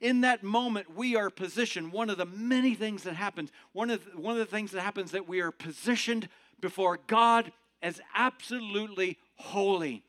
in 0.00 0.20
that 0.20 0.42
moment, 0.42 0.94
we 0.94 1.16
are 1.16 1.30
positioned. 1.30 1.92
One 1.92 2.10
of 2.10 2.18
the 2.18 2.26
many 2.26 2.74
things 2.74 3.02
that 3.02 3.14
happens, 3.14 3.50
one 3.72 3.90
of 3.90 4.04
the, 4.04 4.20
one 4.20 4.34
of 4.34 4.38
the 4.38 4.46
things 4.46 4.70
that 4.72 4.80
happens 4.82 5.10
that 5.10 5.28
we 5.28 5.40
are 5.40 5.50
positioned 5.50 6.28
before 6.60 7.00
God 7.06 7.52
as 7.82 8.00
absolutely 8.14 9.18
holy. 9.36 10.04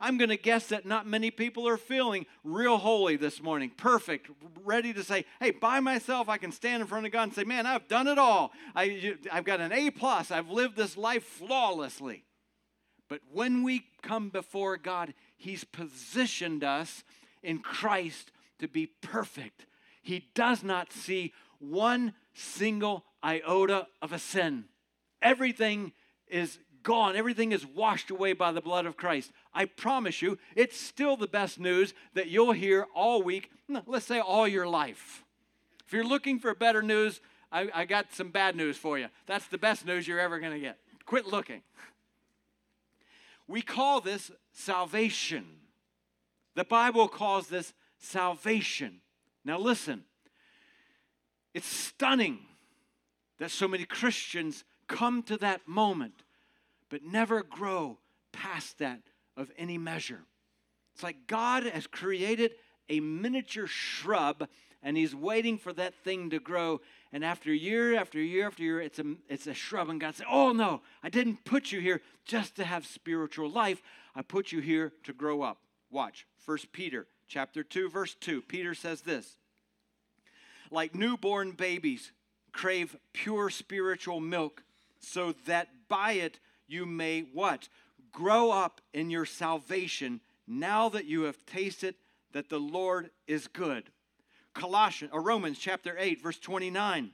I'm 0.00 0.18
going 0.18 0.30
to 0.30 0.36
guess 0.36 0.66
that 0.68 0.86
not 0.86 1.06
many 1.06 1.30
people 1.30 1.66
are 1.68 1.76
feeling 1.76 2.26
real 2.42 2.78
holy 2.78 3.16
this 3.16 3.42
morning, 3.42 3.70
perfect, 3.76 4.28
ready 4.64 4.92
to 4.92 5.02
say, 5.02 5.24
"Hey, 5.40 5.50
by 5.50 5.80
myself, 5.80 6.28
I 6.28 6.38
can 6.38 6.52
stand 6.52 6.80
in 6.80 6.86
front 6.86 7.06
of 7.06 7.12
God 7.12 7.24
and 7.24 7.34
say, 7.34 7.44
man, 7.44 7.66
I've 7.66 7.88
done 7.88 8.08
it 8.08 8.18
all. 8.18 8.52
I, 8.74 9.16
I've 9.32 9.44
got 9.44 9.60
an 9.60 9.72
A 9.72 9.90
plus. 9.90 10.30
I've 10.30 10.50
lived 10.50 10.76
this 10.76 10.96
life 10.96 11.24
flawlessly." 11.24 12.24
But 13.08 13.20
when 13.32 13.62
we 13.62 13.86
come 14.02 14.30
before 14.30 14.76
God, 14.76 15.14
He's 15.36 15.64
positioned 15.64 16.64
us 16.64 17.04
in 17.42 17.58
Christ 17.58 18.32
to 18.58 18.68
be 18.68 18.86
perfect. 18.86 19.66
He 20.02 20.30
does 20.34 20.62
not 20.62 20.92
see 20.92 21.32
one 21.58 22.14
single 22.34 23.04
iota 23.22 23.86
of 24.02 24.12
a 24.12 24.18
sin. 24.18 24.64
Everything 25.22 25.92
is 26.26 26.58
gone, 26.84 27.16
everything 27.16 27.50
is 27.50 27.66
washed 27.66 28.10
away 28.10 28.32
by 28.32 28.52
the 28.52 28.60
blood 28.60 28.86
of 28.86 28.96
Christ. 28.96 29.32
I 29.52 29.64
promise 29.64 30.22
you, 30.22 30.38
it's 30.54 30.78
still 30.78 31.16
the 31.16 31.26
best 31.26 31.58
news 31.58 31.94
that 32.14 32.28
you'll 32.28 32.52
hear 32.52 32.86
all 32.94 33.22
week, 33.22 33.50
let's 33.86 34.06
say 34.06 34.20
all 34.20 34.46
your 34.46 34.68
life. 34.68 35.24
If 35.86 35.92
you're 35.92 36.06
looking 36.06 36.38
for 36.38 36.54
better 36.54 36.82
news, 36.82 37.20
I, 37.50 37.68
I 37.74 37.84
got 37.84 38.12
some 38.12 38.30
bad 38.30 38.54
news 38.56 38.76
for 38.76 38.98
you. 38.98 39.08
That's 39.26 39.46
the 39.46 39.58
best 39.58 39.86
news 39.86 40.06
you're 40.06 40.20
ever 40.20 40.38
going 40.38 40.52
to 40.52 40.60
get. 40.60 40.78
Quit 41.06 41.26
looking. 41.26 41.62
We 43.46 43.62
call 43.62 44.00
this 44.00 44.30
salvation. 44.52 45.44
The 46.54 46.64
Bible 46.64 47.08
calls 47.08 47.48
this 47.48 47.74
salvation. 47.98 49.00
Now, 49.44 49.58
listen, 49.58 50.04
it's 51.52 51.66
stunning 51.66 52.38
that 53.38 53.50
so 53.50 53.68
many 53.68 53.84
Christians 53.84 54.64
come 54.86 55.22
to 55.24 55.36
that 55.38 55.66
moment 55.66 56.23
but 56.90 57.02
never 57.02 57.42
grow 57.42 57.98
past 58.32 58.78
that 58.78 59.00
of 59.36 59.50
any 59.56 59.78
measure. 59.78 60.20
It's 60.94 61.02
like 61.02 61.26
God 61.26 61.64
has 61.64 61.86
created 61.86 62.52
a 62.88 63.00
miniature 63.00 63.66
shrub 63.66 64.48
and 64.82 64.96
he's 64.96 65.14
waiting 65.14 65.56
for 65.56 65.72
that 65.72 65.94
thing 66.04 66.30
to 66.30 66.38
grow. 66.38 66.80
And 67.12 67.24
after 67.24 67.52
year 67.52 67.96
after 67.96 68.20
year 68.20 68.46
after 68.46 68.62
year, 68.62 68.80
it's 68.80 68.98
a, 68.98 69.14
it's 69.28 69.46
a 69.46 69.54
shrub. 69.54 69.88
And 69.88 70.00
God 70.00 70.14
said, 70.14 70.26
Oh 70.30 70.52
no, 70.52 70.82
I 71.02 71.08
didn't 71.08 71.44
put 71.44 71.72
you 71.72 71.80
here 71.80 72.02
just 72.24 72.56
to 72.56 72.64
have 72.64 72.86
spiritual 72.86 73.50
life. 73.50 73.82
I 74.14 74.22
put 74.22 74.52
you 74.52 74.60
here 74.60 74.92
to 75.04 75.12
grow 75.12 75.42
up. 75.42 75.58
Watch, 75.90 76.26
First 76.36 76.70
Peter 76.72 77.06
chapter 77.28 77.62
2 77.62 77.88
verse 77.88 78.14
2 78.14 78.42
peter 78.42 78.74
says 78.74 79.02
this 79.02 79.36
like 80.70 80.94
newborn 80.94 81.52
babies 81.52 82.12
crave 82.52 82.96
pure 83.12 83.50
spiritual 83.50 84.20
milk 84.20 84.62
so 85.00 85.34
that 85.46 85.68
by 85.88 86.12
it 86.12 86.38
you 86.66 86.86
may 86.86 87.20
what? 87.20 87.68
Grow 88.12 88.50
up 88.50 88.80
in 88.92 89.10
your 89.10 89.26
salvation 89.26 90.20
now 90.46 90.88
that 90.88 91.06
you 91.06 91.22
have 91.22 91.44
tasted 91.46 91.94
that 92.32 92.48
the 92.48 92.58
lord 92.58 93.10
is 93.26 93.46
good. 93.46 93.90
Colossians 94.54 95.12
or 95.12 95.20
romans 95.20 95.58
chapter 95.58 95.96
8 95.98 96.22
verse 96.22 96.38
29 96.38 97.10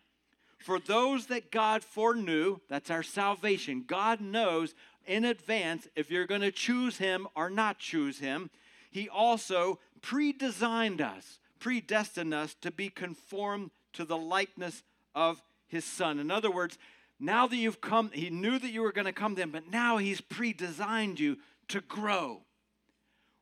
for 0.58 0.78
those 0.78 1.26
that 1.28 1.50
god 1.50 1.82
foreknew 1.82 2.58
that's 2.68 2.90
our 2.90 3.02
salvation 3.02 3.82
god 3.86 4.20
knows 4.20 4.74
in 5.06 5.24
advance 5.24 5.88
if 5.96 6.10
you're 6.10 6.26
going 6.26 6.40
to 6.40 6.52
choose 6.52 6.98
him 6.98 7.26
or 7.34 7.50
not 7.50 7.78
choose 7.78 8.18
him. 8.18 8.50
He 8.90 9.08
also 9.08 9.78
predesigned 10.00 11.00
us, 11.00 11.38
predestined 11.58 12.34
us 12.34 12.54
to 12.60 12.70
be 12.70 12.88
conformed 12.88 13.70
to 13.94 14.04
the 14.04 14.16
likeness 14.16 14.82
of 15.14 15.42
his 15.66 15.84
son. 15.84 16.18
In 16.18 16.30
other 16.30 16.50
words, 16.50 16.78
now 17.20 17.46
that 17.46 17.56
you've 17.56 17.80
come, 17.80 18.10
he 18.12 18.30
knew 18.30 18.58
that 18.58 18.70
you 18.70 18.80
were 18.80 18.92
going 18.92 19.06
to 19.06 19.12
come 19.12 19.36
him, 19.36 19.50
but 19.50 19.70
now 19.70 19.98
he's 19.98 20.20
pre 20.20 20.52
designed 20.52 21.20
you 21.20 21.36
to 21.68 21.80
grow. 21.82 22.42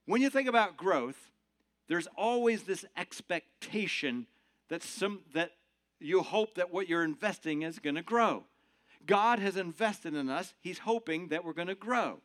When 0.04 0.20
you 0.20 0.30
think 0.30 0.48
about 0.48 0.76
growth, 0.76 1.30
there's 1.88 2.08
always 2.16 2.64
this 2.64 2.84
expectation 2.96 4.26
that 4.68 4.82
some 4.82 5.20
that 5.32 5.52
you 6.00 6.22
hope 6.22 6.56
that 6.56 6.72
what 6.72 6.88
you're 6.88 7.04
investing 7.04 7.62
is 7.62 7.78
going 7.78 7.96
to 7.96 8.02
grow. 8.02 8.44
God 9.06 9.38
has 9.38 9.56
invested 9.56 10.14
in 10.14 10.28
us. 10.28 10.54
He's 10.60 10.80
hoping 10.80 11.28
that 11.28 11.44
we're 11.44 11.52
going 11.52 11.68
to 11.68 11.74
grow. 11.74 12.20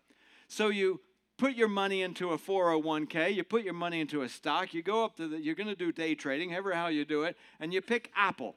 So 0.48 0.68
you 0.70 1.02
put 1.38 1.56
your 1.56 1.68
money 1.68 2.02
into 2.02 2.32
a 2.32 2.38
401k, 2.38 3.34
you 3.34 3.44
put 3.44 3.64
your 3.64 3.74
money 3.74 4.00
into 4.00 4.22
a 4.22 4.30
stock, 4.30 4.74
you 4.74 4.84
go 4.84 5.04
up 5.04 5.16
to 5.18 5.28
the, 5.28 5.40
you're 5.40 5.56
going 5.56 5.68
to 5.68 5.76
do 5.76 5.92
day 5.92 6.14
trading, 6.16 6.50
however 6.50 6.74
how 6.74 6.88
you 6.88 7.06
do 7.06 7.24
it, 7.24 7.38
and 7.60 7.74
you 7.74 7.82
pick 7.82 8.12
Apple. 8.16 8.56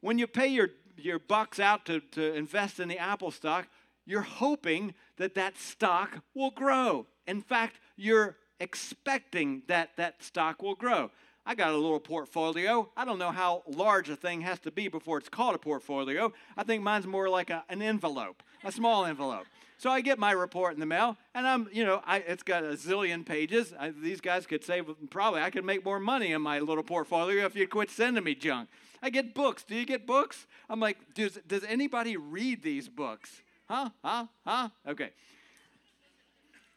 When 0.00 0.18
you 0.18 0.26
pay 0.26 0.48
your, 0.48 0.70
your 1.04 1.18
bucks 1.18 1.58
out 1.60 1.86
to, 1.86 2.00
to 2.12 2.34
invest 2.34 2.80
in 2.80 2.88
the 2.88 2.98
Apple 2.98 3.30
stock, 3.30 3.68
you're 4.06 4.22
hoping 4.22 4.94
that 5.16 5.34
that 5.34 5.58
stock 5.58 6.22
will 6.34 6.50
grow. 6.50 7.06
In 7.26 7.42
fact, 7.42 7.80
you're 7.96 8.36
expecting 8.58 9.62
that 9.68 9.96
that 9.96 10.22
stock 10.22 10.62
will 10.62 10.74
grow. 10.74 11.10
I 11.46 11.54
got 11.54 11.70
a 11.70 11.76
little 11.76 12.00
portfolio. 12.00 12.90
I 12.96 13.04
don't 13.04 13.18
know 13.18 13.30
how 13.30 13.62
large 13.66 14.10
a 14.10 14.16
thing 14.16 14.42
has 14.42 14.58
to 14.60 14.70
be 14.70 14.88
before 14.88 15.18
it's 15.18 15.28
called 15.28 15.54
a 15.54 15.58
portfolio. 15.58 16.32
I 16.56 16.64
think 16.64 16.82
mine's 16.82 17.06
more 17.06 17.28
like 17.28 17.50
a, 17.50 17.64
an 17.68 17.82
envelope, 17.82 18.42
a 18.62 18.70
small 18.70 19.06
envelope. 19.06 19.46
So 19.78 19.88
I 19.90 20.02
get 20.02 20.18
my 20.18 20.32
report 20.32 20.74
in 20.74 20.80
the 20.80 20.86
mail, 20.86 21.16
and 21.34 21.48
I'm, 21.48 21.66
you 21.72 21.84
know, 21.84 22.02
I, 22.04 22.18
it's 22.18 22.42
got 22.42 22.64
a 22.64 22.74
zillion 22.74 23.24
pages. 23.24 23.72
I, 23.78 23.90
these 23.90 24.20
guys 24.20 24.46
could 24.46 24.62
save, 24.62 24.84
probably 25.08 25.40
I 25.40 25.48
could 25.48 25.64
make 25.64 25.84
more 25.84 25.98
money 25.98 26.32
in 26.32 26.42
my 26.42 26.60
little 26.60 26.84
portfolio 26.84 27.46
if 27.46 27.56
you 27.56 27.66
quit 27.66 27.90
sending 27.90 28.22
me 28.22 28.34
junk. 28.34 28.68
I 29.02 29.10
get 29.10 29.34
books. 29.34 29.62
Do 29.62 29.74
you 29.74 29.86
get 29.86 30.06
books? 30.06 30.46
I'm 30.68 30.80
like, 30.80 30.98
does, 31.14 31.38
does 31.46 31.64
anybody 31.64 32.16
read 32.16 32.62
these 32.62 32.88
books? 32.88 33.42
Huh? 33.68 33.90
Huh? 34.04 34.26
Huh? 34.46 34.68
Okay. 34.86 35.10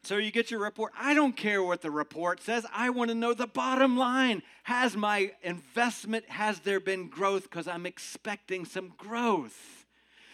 So 0.04 0.18
you 0.18 0.32
get 0.32 0.52
your 0.52 0.60
report. 0.60 0.92
I 1.00 1.14
don't 1.14 1.36
care 1.36 1.64
what 1.64 1.82
the 1.82 1.90
report 1.90 2.42
says. 2.42 2.66
I 2.74 2.90
want 2.90 3.10
to 3.10 3.16
know 3.16 3.34
the 3.34 3.48
bottom 3.48 3.98
line. 3.98 4.44
Has 4.64 4.98
my 4.98 5.32
investment, 5.42 6.30
has 6.30 6.60
there 6.60 6.82
been 6.82 7.08
growth? 7.08 7.44
Because 7.44 7.68
I'm 7.70 7.86
expecting 7.86 8.66
some 8.66 8.94
growth. 8.98 9.86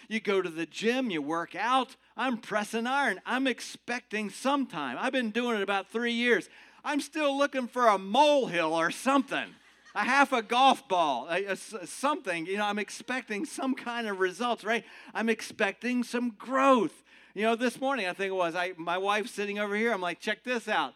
You 0.07 0.19
go 0.19 0.41
to 0.41 0.49
the 0.49 0.65
gym, 0.65 1.11
you 1.11 1.21
work 1.21 1.55
out. 1.55 1.95
I'm 2.17 2.37
pressing 2.37 2.87
iron. 2.87 3.21
I'm 3.27 3.45
expecting 3.45 4.31
some 4.31 4.65
time. 4.65 4.97
I've 4.99 5.13
been 5.13 5.29
doing 5.29 5.57
it 5.57 5.61
about 5.61 5.91
three 5.91 6.13
years. 6.13 6.49
I'm 6.83 6.99
still 6.99 7.37
looking 7.37 7.67
for 7.67 7.87
a 7.87 7.99
molehill 7.99 8.73
or 8.73 8.89
something, 8.89 9.53
a 9.99 10.05
half 10.05 10.31
a 10.31 10.41
golf 10.41 10.87
ball, 10.87 11.27
a, 11.29 11.43
a, 11.45 11.55
something. 11.55 12.45
You 12.45 12.57
know, 12.57 12.65
I'm 12.65 12.79
expecting 12.79 13.45
some 13.45 13.75
kind 13.75 14.07
of 14.07 14.19
results, 14.19 14.63
right? 14.63 14.83
I'm 15.13 15.29
expecting 15.29 16.03
some 16.03 16.31
growth. 16.31 17.03
You 17.35 17.43
know, 17.43 17.55
this 17.55 17.79
morning 17.79 18.07
I 18.07 18.13
think 18.13 18.29
it 18.29 18.35
was 18.35 18.55
I 18.55 18.73
my 18.77 18.97
wife's 18.97 19.31
sitting 19.31 19.59
over 19.59 19.75
here. 19.75 19.91
I'm 19.91 20.01
like, 20.01 20.19
check 20.19 20.43
this 20.43 20.67
out. 20.67 20.93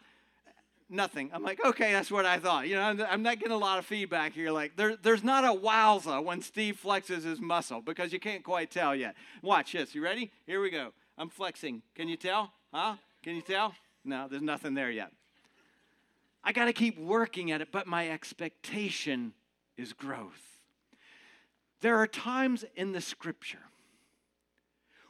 Nothing. 0.90 1.30
I'm 1.32 1.42
like, 1.42 1.64
okay, 1.64 1.92
that's 1.92 2.10
what 2.10 2.26
I 2.26 2.38
thought. 2.38 2.68
You 2.68 2.76
know, 2.76 2.82
I'm, 2.82 3.00
I'm 3.02 3.22
not 3.22 3.38
getting 3.38 3.54
a 3.54 3.58
lot 3.58 3.78
of 3.78 3.86
feedback 3.86 4.34
here. 4.34 4.50
Like, 4.50 4.76
there, 4.76 4.96
there's 4.96 5.24
not 5.24 5.42
a 5.44 5.58
wowza 5.58 6.22
when 6.22 6.42
Steve 6.42 6.78
flexes 6.82 7.24
his 7.24 7.40
muscle 7.40 7.80
because 7.80 8.12
you 8.12 8.20
can't 8.20 8.44
quite 8.44 8.70
tell 8.70 8.94
yet. 8.94 9.14
Watch 9.42 9.72
this. 9.72 9.94
You 9.94 10.04
ready? 10.04 10.30
Here 10.46 10.60
we 10.60 10.70
go. 10.70 10.92
I'm 11.16 11.30
flexing. 11.30 11.82
Can 11.94 12.08
you 12.08 12.16
tell? 12.16 12.52
Huh? 12.72 12.96
Can 13.22 13.34
you 13.34 13.42
tell? 13.42 13.74
No, 14.04 14.28
there's 14.28 14.42
nothing 14.42 14.74
there 14.74 14.90
yet. 14.90 15.10
I 16.44 16.52
got 16.52 16.66
to 16.66 16.72
keep 16.74 16.98
working 16.98 17.50
at 17.50 17.62
it, 17.62 17.68
but 17.72 17.86
my 17.86 18.10
expectation 18.10 19.32
is 19.78 19.94
growth. 19.94 20.58
There 21.80 21.96
are 21.96 22.06
times 22.06 22.64
in 22.76 22.92
the 22.92 23.00
scripture 23.00 23.58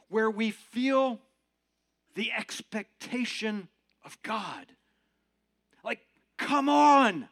where 0.09 0.31
we 0.31 0.53
feel 0.53 1.21
the 2.15 2.31
expectation 2.33 3.69
of 4.05 4.21
God. 4.23 4.67
Like, 5.83 6.01
come 6.37 6.69
on, 6.69 7.29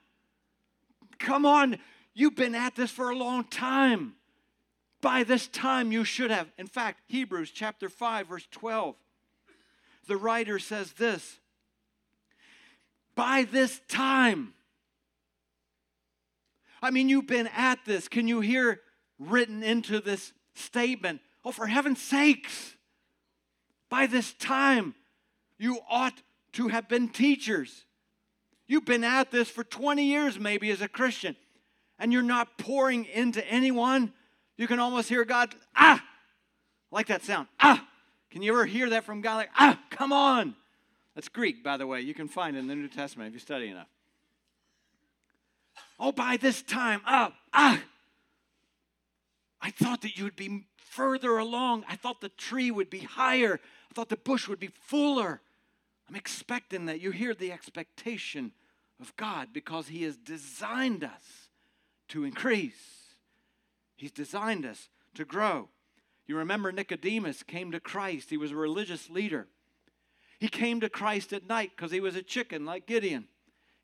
come 1.19 1.47
on, 1.47 1.79
you've 2.13 2.35
been 2.35 2.57
at 2.57 2.75
this 2.75 2.91
for 2.91 3.11
a 3.11 3.17
long 3.17 3.45
time. 3.45 4.15
By 5.01 5.25
this 5.25 5.49
time, 5.49 5.91
you 5.93 6.05
should 6.05 6.31
have. 6.31 6.49
In 6.59 6.67
fact, 6.67 7.03
Hebrews 7.07 7.51
chapter 7.51 7.89
5, 7.89 8.29
verse 8.29 8.47
12, 8.51 8.95
the 10.07 10.17
writer 10.17 10.59
says 10.59 10.93
this 10.93 11.39
By 13.15 13.47
this 13.51 13.81
time, 13.89 14.55
I 16.83 16.91
mean, 16.91 17.09
you've 17.09 17.27
been 17.27 17.49
at 17.49 17.79
this. 17.85 18.09
Can 18.09 18.27
you 18.27 18.41
hear 18.41 18.81
written 19.19 19.63
into 19.63 20.01
this 20.01 20.33
statement? 20.55 21.21
Oh, 21.45 21.53
for 21.53 21.67
heaven's 21.67 22.01
sakes, 22.01 22.75
by 23.89 24.07
this 24.07 24.33
time, 24.35 24.95
you 25.59 25.79
ought 25.89 26.23
to 26.53 26.69
have 26.69 26.89
been 26.89 27.09
teachers. 27.09 27.85
You've 28.67 28.85
been 28.85 29.05
at 29.05 29.31
this 29.31 29.49
for 29.49 29.65
20 29.65 30.05
years, 30.05 30.39
maybe, 30.39 30.71
as 30.71 30.81
a 30.81 30.89
Christian, 30.89 31.37
and 31.99 32.13
you're 32.13 32.23
not 32.23 32.59
pouring 32.59 33.05
into 33.05 33.47
anyone. 33.47 34.13
You 34.57 34.67
can 34.67 34.79
almost 34.79 35.09
hear 35.09 35.25
God, 35.25 35.55
ah, 35.77 36.03
like 36.91 37.09
that 37.09 37.23
sound, 37.23 37.49
ah. 37.61 37.87
Can 38.31 38.41
you 38.41 38.53
ever 38.53 38.65
hear 38.65 38.89
that 38.91 39.05
from 39.05 39.21
God? 39.21 39.37
Like, 39.37 39.51
ah, 39.59 39.79
come 39.91 40.11
on. 40.11 40.55
That's 41.15 41.29
Greek, 41.29 41.63
by 41.63 41.77
the 41.77 41.87
way. 41.87 42.01
You 42.01 42.15
can 42.15 42.29
find 42.29 42.57
it 42.57 42.61
in 42.61 42.67
the 42.67 42.75
New 42.75 42.89
Testament 42.89 43.29
if 43.29 43.35
you 43.35 43.41
study 43.41 43.69
enough. 43.69 43.89
Oh, 45.99 46.13
by 46.13 46.37
this 46.37 46.63
time, 46.63 47.03
ah, 47.07 47.33
ah. 47.53 47.81
I 49.61 49.71
thought 49.71 50.03
that 50.03 50.17
you 50.17 50.25
would 50.25 50.37
be 50.37 50.65
further 50.77 51.39
along. 51.39 51.85
I 51.89 51.97
thought 51.97 52.21
the 52.21 52.29
tree 52.31 52.71
would 52.71 52.91
be 52.91 53.01
higher. 53.01 53.61
I 53.91 53.95
thought 53.95 54.09
the 54.09 54.17
bush 54.17 54.49
would 54.49 54.59
be 54.59 54.69
fuller. 54.69 55.41
I'm 56.09 56.17
expecting 56.17 56.87
that. 56.87 57.01
You 57.01 57.11
hear 57.11 57.35
the 57.35 57.53
expectation 57.53 58.53
of 59.01 59.15
God 59.17 59.49
because 59.53 59.89
He 59.89 60.03
has 60.03 60.17
designed 60.17 61.05
us 61.05 61.49
to 62.09 62.25
increase, 62.25 63.15
He's 63.97 64.13
designed 64.13 64.67
us 64.67 64.89
to 65.15 65.25
grow. 65.25 65.69
You 66.27 66.37
remember 66.37 66.73
Nicodemus 66.73 67.43
came 67.43 67.73
to 67.73 67.81
Christ, 67.81 68.31
he 68.31 68.37
was 68.37 68.53
a 68.53 68.57
religious 68.57 69.11
leader. 69.11 69.49
He 70.43 70.49
came 70.49 70.81
to 70.81 70.89
Christ 70.89 71.33
at 71.33 71.47
night 71.47 71.71
because 71.71 71.93
he 71.93 72.01
was 72.01 72.17
a 72.17 72.23
chicken 72.23 72.65
like 72.65 72.85
Gideon. 72.85 73.29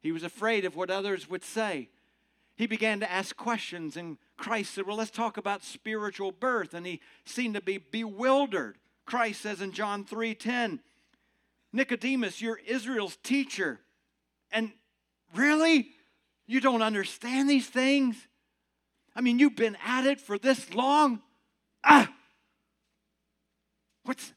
He 0.00 0.10
was 0.10 0.24
afraid 0.24 0.64
of 0.64 0.74
what 0.74 0.90
others 0.90 1.30
would 1.30 1.44
say. 1.44 1.88
He 2.56 2.66
began 2.66 2.98
to 2.98 3.08
ask 3.08 3.36
questions, 3.36 3.96
and 3.96 4.18
Christ 4.36 4.74
said, 4.74 4.84
Well, 4.84 4.96
let's 4.96 5.12
talk 5.12 5.36
about 5.36 5.62
spiritual 5.62 6.32
birth. 6.32 6.74
And 6.74 6.84
he 6.84 7.00
seemed 7.24 7.54
to 7.54 7.60
be 7.60 7.78
bewildered. 7.78 8.76
Christ 9.06 9.42
says 9.42 9.60
in 9.60 9.70
John 9.70 10.04
3:10, 10.04 10.80
Nicodemus, 11.72 12.42
you're 12.42 12.58
Israel's 12.66 13.18
teacher. 13.22 13.78
And 14.50 14.72
really? 15.36 15.92
You 16.48 16.60
don't 16.60 16.82
understand 16.82 17.48
these 17.48 17.68
things? 17.68 18.16
I 19.14 19.20
mean, 19.20 19.38
you've 19.38 19.54
been 19.54 19.78
at 19.86 20.06
it 20.06 20.20
for 20.20 20.38
this 20.38 20.74
long? 20.74 21.22
Ah! 21.84 22.12
What's 24.02 24.32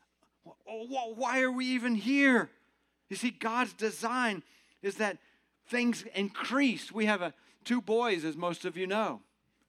Oh, 0.71 1.13
why 1.15 1.41
are 1.41 1.51
we 1.51 1.65
even 1.65 1.95
here? 1.95 2.49
You 3.09 3.17
see, 3.17 3.31
God's 3.31 3.73
design 3.73 4.41
is 4.81 4.95
that 4.95 5.17
things 5.67 6.05
increase. 6.15 6.91
We 6.91 7.05
have 7.07 7.21
a, 7.21 7.33
two 7.65 7.81
boys, 7.81 8.23
as 8.23 8.37
most 8.37 8.63
of 8.63 8.77
you 8.77 8.87
know. 8.87 9.21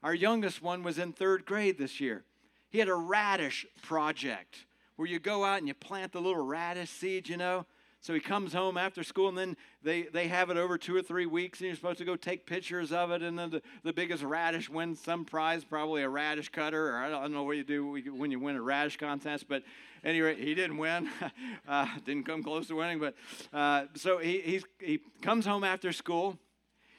Our 0.02 0.14
youngest 0.14 0.62
one 0.62 0.82
was 0.82 0.98
in 0.98 1.12
third 1.12 1.44
grade 1.44 1.78
this 1.78 2.00
year. 2.00 2.24
He 2.70 2.78
had 2.78 2.88
a 2.88 2.94
radish 2.94 3.66
project 3.82 4.64
where 4.96 5.08
you 5.08 5.18
go 5.18 5.44
out 5.44 5.58
and 5.58 5.68
you 5.68 5.74
plant 5.74 6.12
the 6.12 6.20
little 6.20 6.44
radish 6.44 6.90
seeds, 6.90 7.28
you 7.28 7.36
know. 7.36 7.66
So 8.02 8.12
he 8.14 8.18
comes 8.18 8.52
home 8.52 8.76
after 8.76 9.04
school, 9.04 9.28
and 9.28 9.38
then 9.38 9.56
they, 9.84 10.02
they 10.02 10.26
have 10.26 10.50
it 10.50 10.56
over 10.56 10.76
two 10.76 10.94
or 10.96 11.02
three 11.02 11.24
weeks, 11.24 11.60
and 11.60 11.68
you're 11.68 11.76
supposed 11.76 11.98
to 11.98 12.04
go 12.04 12.16
take 12.16 12.46
pictures 12.46 12.90
of 12.90 13.12
it. 13.12 13.22
And 13.22 13.38
then 13.38 13.50
the, 13.50 13.62
the 13.84 13.92
biggest 13.92 14.24
radish 14.24 14.68
wins 14.68 15.00
some 15.00 15.24
prize, 15.24 15.62
probably 15.62 16.02
a 16.02 16.08
radish 16.08 16.48
cutter, 16.48 16.90
or 16.90 16.96
I 16.96 17.08
don't, 17.08 17.18
I 17.18 17.22
don't 17.22 17.32
know 17.32 17.44
what 17.44 17.56
you 17.56 17.62
do 17.62 18.12
when 18.12 18.32
you 18.32 18.40
win 18.40 18.56
a 18.56 18.60
radish 18.60 18.96
contest. 18.96 19.46
But 19.48 19.62
anyway, 20.02 20.34
he 20.34 20.52
didn't 20.52 20.78
win, 20.78 21.10
uh, 21.68 21.86
didn't 22.04 22.24
come 22.24 22.42
close 22.42 22.66
to 22.66 22.74
winning. 22.74 22.98
But 22.98 23.14
uh, 23.52 23.84
so 23.94 24.18
he, 24.18 24.60
he 24.80 24.98
comes 25.22 25.46
home 25.46 25.62
after 25.62 25.92
school, 25.92 26.40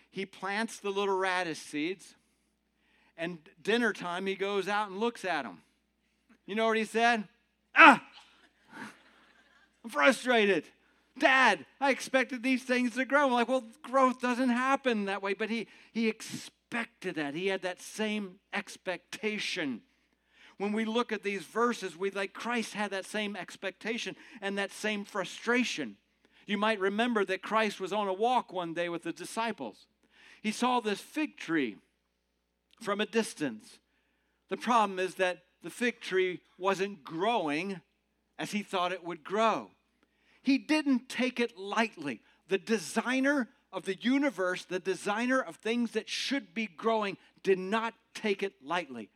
he 0.10 0.26
plants 0.26 0.80
the 0.80 0.90
little 0.90 1.18
radish 1.18 1.60
seeds, 1.60 2.16
and 3.18 3.40
dinner 3.62 3.92
time, 3.92 4.26
he 4.26 4.36
goes 4.36 4.70
out 4.70 4.90
and 4.90 5.02
looks 5.02 5.26
at 5.26 5.44
them. 5.44 5.64
You 6.46 6.56
know 6.56 6.68
what 6.68 6.78
he 6.78 6.86
said? 6.86 7.26
Ah! 7.76 8.02
I'm 9.84 9.90
frustrated. 9.90 10.64
Dad, 11.18 11.66
I 11.80 11.92
expected 11.92 12.42
these 12.42 12.64
things 12.64 12.96
to 12.96 13.06
grow. 13.06 13.26
I'm 13.26 13.34
like, 13.34 13.48
well, 13.48 13.66
growth 13.84 14.20
doesn't 14.20 14.50
happen 14.50 15.06
that 15.06 15.22
way. 15.22 15.34
But 15.34 15.50
he, 15.50 15.68
he 15.92 16.08
expected 16.08 17.16
that. 17.16 17.36
He 17.36 17.48
had 17.48 17.62
that 17.62 17.82
same 17.82 18.40
expectation. 18.52 19.82
When 20.58 20.72
we 20.72 20.86
look 20.86 21.12
at 21.12 21.24
these 21.24 21.44
verses, 21.44 21.98
we 21.98 22.12
like 22.12 22.34
Christ 22.34 22.74
had 22.74 22.92
that 22.92 23.06
same 23.06 23.36
expectation 23.36 24.16
and 24.42 24.58
that 24.58 24.72
same 24.72 25.06
frustration. 25.06 25.98
You 26.46 26.58
might 26.58 26.80
remember 26.80 27.24
that 27.26 27.42
Christ 27.42 27.80
was 27.80 27.94
on 27.94 28.08
a 28.08 28.14
walk 28.14 28.52
one 28.52 28.74
day 28.74 28.90
with 28.90 29.04
the 29.04 29.14
disciples. 29.14 29.88
He 30.42 30.52
saw 30.52 30.80
this 30.80 31.00
fig 31.00 31.38
tree 31.38 31.78
from 32.82 33.00
a 33.00 33.06
distance. 33.06 33.80
The 34.50 34.58
problem 34.58 35.00
is 35.00 35.16
that 35.16 35.44
the 35.64 35.70
fig 35.70 36.02
tree 36.02 36.42
wasn't 36.58 37.04
growing 37.04 37.82
as 38.38 38.52
he 38.52 38.62
thought 38.62 38.92
it 38.92 39.06
would 39.06 39.24
grow. 39.24 39.70
He 40.44 40.58
didn't 40.58 41.10
take 41.10 41.40
it 41.40 41.58
lightly. 41.58 42.22
The 42.50 42.58
designer 42.58 43.50
of 43.72 43.86
the 43.86 43.96
universe, 43.96 44.66
the 44.66 44.80
designer 44.80 45.42
of 45.42 45.56
things 45.56 45.92
that 45.92 46.08
should 46.08 46.54
be 46.54 46.68
growing, 46.68 47.18
did 47.42 47.58
not 47.58 47.94
take 48.14 48.44
it 48.44 48.54
lightly. 48.64 49.10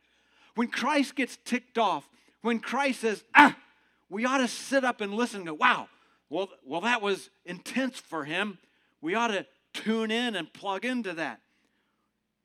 When 0.54 0.68
Christ 0.68 1.14
gets 1.14 1.38
ticked 1.44 1.78
off, 1.78 2.08
when 2.42 2.58
Christ 2.58 3.00
says, 3.00 3.22
ah, 3.34 3.56
we 4.10 4.24
ought 4.24 4.38
to 4.38 4.48
sit 4.48 4.84
up 4.84 5.00
and 5.00 5.14
listen 5.14 5.44
to, 5.44 5.54
wow, 5.54 5.88
well, 6.30 6.48
well, 6.64 6.80
that 6.80 7.02
was 7.02 7.30
intense 7.44 8.00
for 8.00 8.24
him. 8.24 8.58
We 9.00 9.14
ought 9.14 9.28
to 9.28 9.46
tune 9.72 10.10
in 10.10 10.34
and 10.34 10.52
plug 10.52 10.84
into 10.84 11.12
that. 11.14 11.40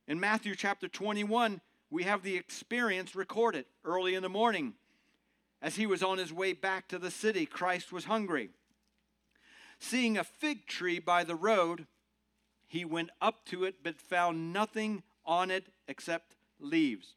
In 0.07 0.19
Matthew 0.19 0.55
chapter 0.55 0.87
21, 0.87 1.61
we 1.89 2.03
have 2.03 2.21
the 2.21 2.35
experience 2.35 3.15
recorded 3.15 3.65
early 3.85 4.15
in 4.15 4.23
the 4.23 4.29
morning. 4.29 4.73
As 5.61 5.75
he 5.75 5.85
was 5.85 6.03
on 6.03 6.17
his 6.17 6.33
way 6.33 6.53
back 6.53 6.89
to 6.89 6.99
the 6.99 7.11
city, 7.11 7.45
Christ 7.45 7.93
was 7.93 8.05
hungry. 8.05 8.49
Seeing 9.79 10.17
a 10.17 10.23
fig 10.23 10.65
tree 10.67 10.99
by 10.99 11.23
the 11.23 11.35
road, 11.35 11.87
he 12.67 12.85
went 12.85 13.09
up 13.21 13.45
to 13.45 13.63
it 13.63 13.75
but 13.83 13.99
found 13.99 14.53
nothing 14.53 15.03
on 15.25 15.51
it 15.51 15.67
except 15.87 16.35
leaves. 16.59 17.13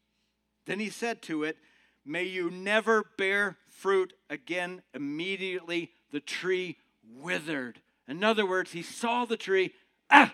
Then 0.65 0.79
he 0.79 0.89
said 0.89 1.21
to 1.23 1.43
it, 1.43 1.57
May 2.05 2.23
you 2.23 2.49
never 2.49 3.03
bear 3.17 3.57
fruit 3.67 4.13
again. 4.29 4.81
Immediately 4.93 5.91
the 6.11 6.21
tree 6.21 6.77
withered. 7.15 7.81
In 8.07 8.23
other 8.23 8.45
words, 8.45 8.71
he 8.71 8.81
saw 8.81 9.25
the 9.25 9.35
tree, 9.35 9.73
ah! 10.09 10.33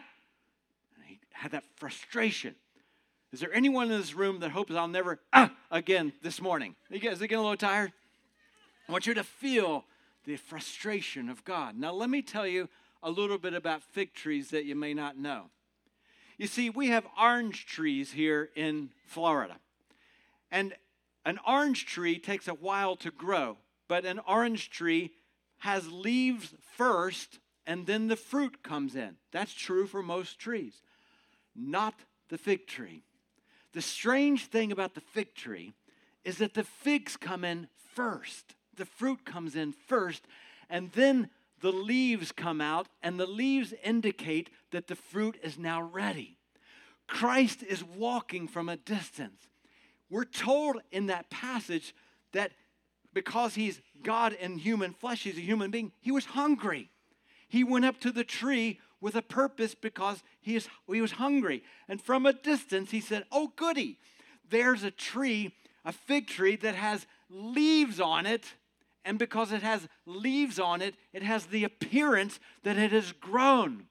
He 1.05 1.19
had 1.31 1.51
that 1.51 1.63
frustration. 1.75 2.55
Is 3.31 3.39
there 3.39 3.51
anyone 3.51 3.91
in 3.91 3.99
this 3.99 4.13
room 4.13 4.39
that 4.41 4.51
hopes 4.51 4.75
I'll 4.75 4.87
never, 4.87 5.19
ah, 5.33 5.51
again 5.71 6.13
this 6.21 6.39
morning? 6.39 6.75
Are 6.91 6.95
you 6.95 7.01
guys 7.01 7.17
getting 7.19 7.37
a 7.37 7.41
little 7.41 7.57
tired? 7.57 7.91
I 8.87 8.91
want 8.91 9.07
you 9.07 9.15
to 9.15 9.23
feel 9.23 9.85
the 10.25 10.37
frustration 10.37 11.29
of 11.29 11.43
God. 11.43 11.77
Now, 11.77 11.93
let 11.93 12.09
me 12.09 12.21
tell 12.21 12.47
you 12.47 12.69
a 13.01 13.09
little 13.09 13.37
bit 13.37 13.53
about 13.53 13.83
fig 13.83 14.13
trees 14.13 14.49
that 14.51 14.65
you 14.65 14.75
may 14.75 14.93
not 14.93 15.17
know. 15.17 15.49
You 16.37 16.47
see, 16.47 16.69
we 16.69 16.87
have 16.87 17.05
orange 17.19 17.65
trees 17.65 18.11
here 18.13 18.49
in 18.55 18.89
Florida. 19.05 19.57
And 20.51 20.73
an 21.25 21.39
orange 21.47 21.85
tree 21.85 22.19
takes 22.19 22.47
a 22.47 22.53
while 22.53 22.95
to 22.97 23.11
grow, 23.11 23.57
but 23.87 24.05
an 24.05 24.19
orange 24.27 24.69
tree 24.69 25.11
has 25.59 25.91
leaves 25.91 26.53
first 26.75 27.39
and 27.65 27.85
then 27.85 28.07
the 28.07 28.15
fruit 28.15 28.63
comes 28.63 28.95
in. 28.95 29.15
That's 29.31 29.53
true 29.53 29.87
for 29.87 30.03
most 30.03 30.39
trees, 30.39 30.81
not 31.55 31.93
the 32.29 32.37
fig 32.37 32.67
tree. 32.67 33.03
The 33.73 33.81
strange 33.81 34.47
thing 34.47 34.71
about 34.71 34.95
the 34.95 35.01
fig 35.01 35.33
tree 35.33 35.73
is 36.23 36.37
that 36.37 36.53
the 36.53 36.63
figs 36.63 37.17
come 37.17 37.43
in 37.43 37.67
first, 37.95 38.55
the 38.77 38.85
fruit 38.85 39.25
comes 39.25 39.55
in 39.55 39.71
first, 39.71 40.23
and 40.69 40.91
then 40.91 41.29
the 41.61 41.71
leaves 41.71 42.31
come 42.31 42.61
out, 42.61 42.87
and 43.01 43.19
the 43.19 43.25
leaves 43.25 43.73
indicate 43.83 44.49
that 44.71 44.87
the 44.87 44.95
fruit 44.95 45.37
is 45.41 45.57
now 45.57 45.81
ready. 45.81 46.37
Christ 47.07 47.63
is 47.63 47.83
walking 47.83 48.47
from 48.47 48.69
a 48.69 48.77
distance. 48.77 49.47
We're 50.09 50.25
told 50.25 50.81
in 50.91 51.07
that 51.07 51.29
passage 51.29 51.95
that 52.33 52.51
because 53.13 53.55
he's 53.55 53.81
God 54.03 54.33
in 54.33 54.57
human 54.57 54.93
flesh, 54.93 55.23
he's 55.23 55.37
a 55.37 55.41
human 55.41 55.71
being, 55.71 55.91
he 56.01 56.11
was 56.11 56.25
hungry. 56.25 56.89
He 57.47 57.63
went 57.63 57.85
up 57.85 57.99
to 58.01 58.11
the 58.11 58.23
tree 58.23 58.79
with 58.99 59.15
a 59.15 59.21
purpose 59.21 59.75
because 59.75 60.23
he, 60.41 60.55
is, 60.55 60.67
he 60.91 61.01
was 61.01 61.13
hungry. 61.13 61.63
And 61.87 62.01
from 62.01 62.25
a 62.25 62.33
distance, 62.33 62.91
he 62.91 63.01
said, 63.01 63.25
Oh, 63.31 63.51
goody, 63.55 63.99
there's 64.49 64.83
a 64.83 64.91
tree, 64.91 65.53
a 65.85 65.91
fig 65.91 66.27
tree 66.27 66.55
that 66.57 66.75
has 66.75 67.05
leaves 67.29 67.99
on 67.99 68.25
it. 68.25 68.53
And 69.05 69.19
because 69.19 69.51
it 69.51 69.63
has 69.63 69.87
leaves 70.05 70.59
on 70.59 70.81
it, 70.81 70.95
it 71.11 71.23
has 71.23 71.47
the 71.47 71.63
appearance 71.63 72.39
that 72.63 72.77
it 72.77 72.91
has 72.91 73.11
grown. 73.11 73.87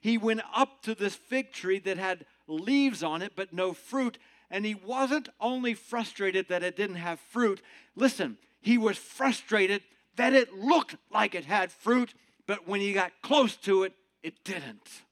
He 0.00 0.18
went 0.18 0.42
up 0.54 0.82
to 0.82 0.94
this 0.94 1.14
fig 1.14 1.52
tree 1.52 1.78
that 1.80 1.98
had 1.98 2.26
leaves 2.46 3.02
on 3.02 3.22
it, 3.22 3.32
but 3.34 3.52
no 3.52 3.72
fruit. 3.72 4.18
And 4.50 4.64
he 4.64 4.74
wasn't 4.74 5.28
only 5.40 5.74
frustrated 5.74 6.48
that 6.48 6.62
it 6.62 6.76
didn't 6.76 6.96
have 6.96 7.20
fruit, 7.20 7.60
listen, 7.96 8.38
he 8.60 8.78
was 8.78 8.96
frustrated 8.98 9.82
that 10.16 10.32
it 10.32 10.54
looked 10.54 10.96
like 11.10 11.34
it 11.34 11.46
had 11.46 11.72
fruit, 11.72 12.14
but 12.46 12.68
when 12.68 12.80
he 12.80 12.92
got 12.92 13.12
close 13.22 13.56
to 13.56 13.82
it, 13.82 13.94
it 14.22 14.44
didn't. 14.44 15.02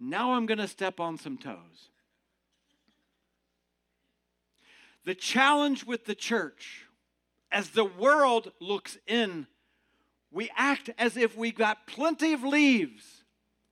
Now 0.00 0.32
I'm 0.32 0.46
going 0.46 0.58
to 0.58 0.66
step 0.66 0.98
on 0.98 1.18
some 1.18 1.36
toes. 1.36 1.90
The 5.04 5.14
challenge 5.14 5.84
with 5.84 6.04
the 6.04 6.14
church, 6.14 6.86
as 7.50 7.70
the 7.70 7.84
world 7.84 8.52
looks 8.60 8.98
in, 9.06 9.46
we 10.30 10.50
act 10.56 10.90
as 10.98 11.16
if 11.16 11.36
we 11.36 11.50
got 11.50 11.86
plenty 11.86 12.32
of 12.32 12.44
leaves, 12.44 13.24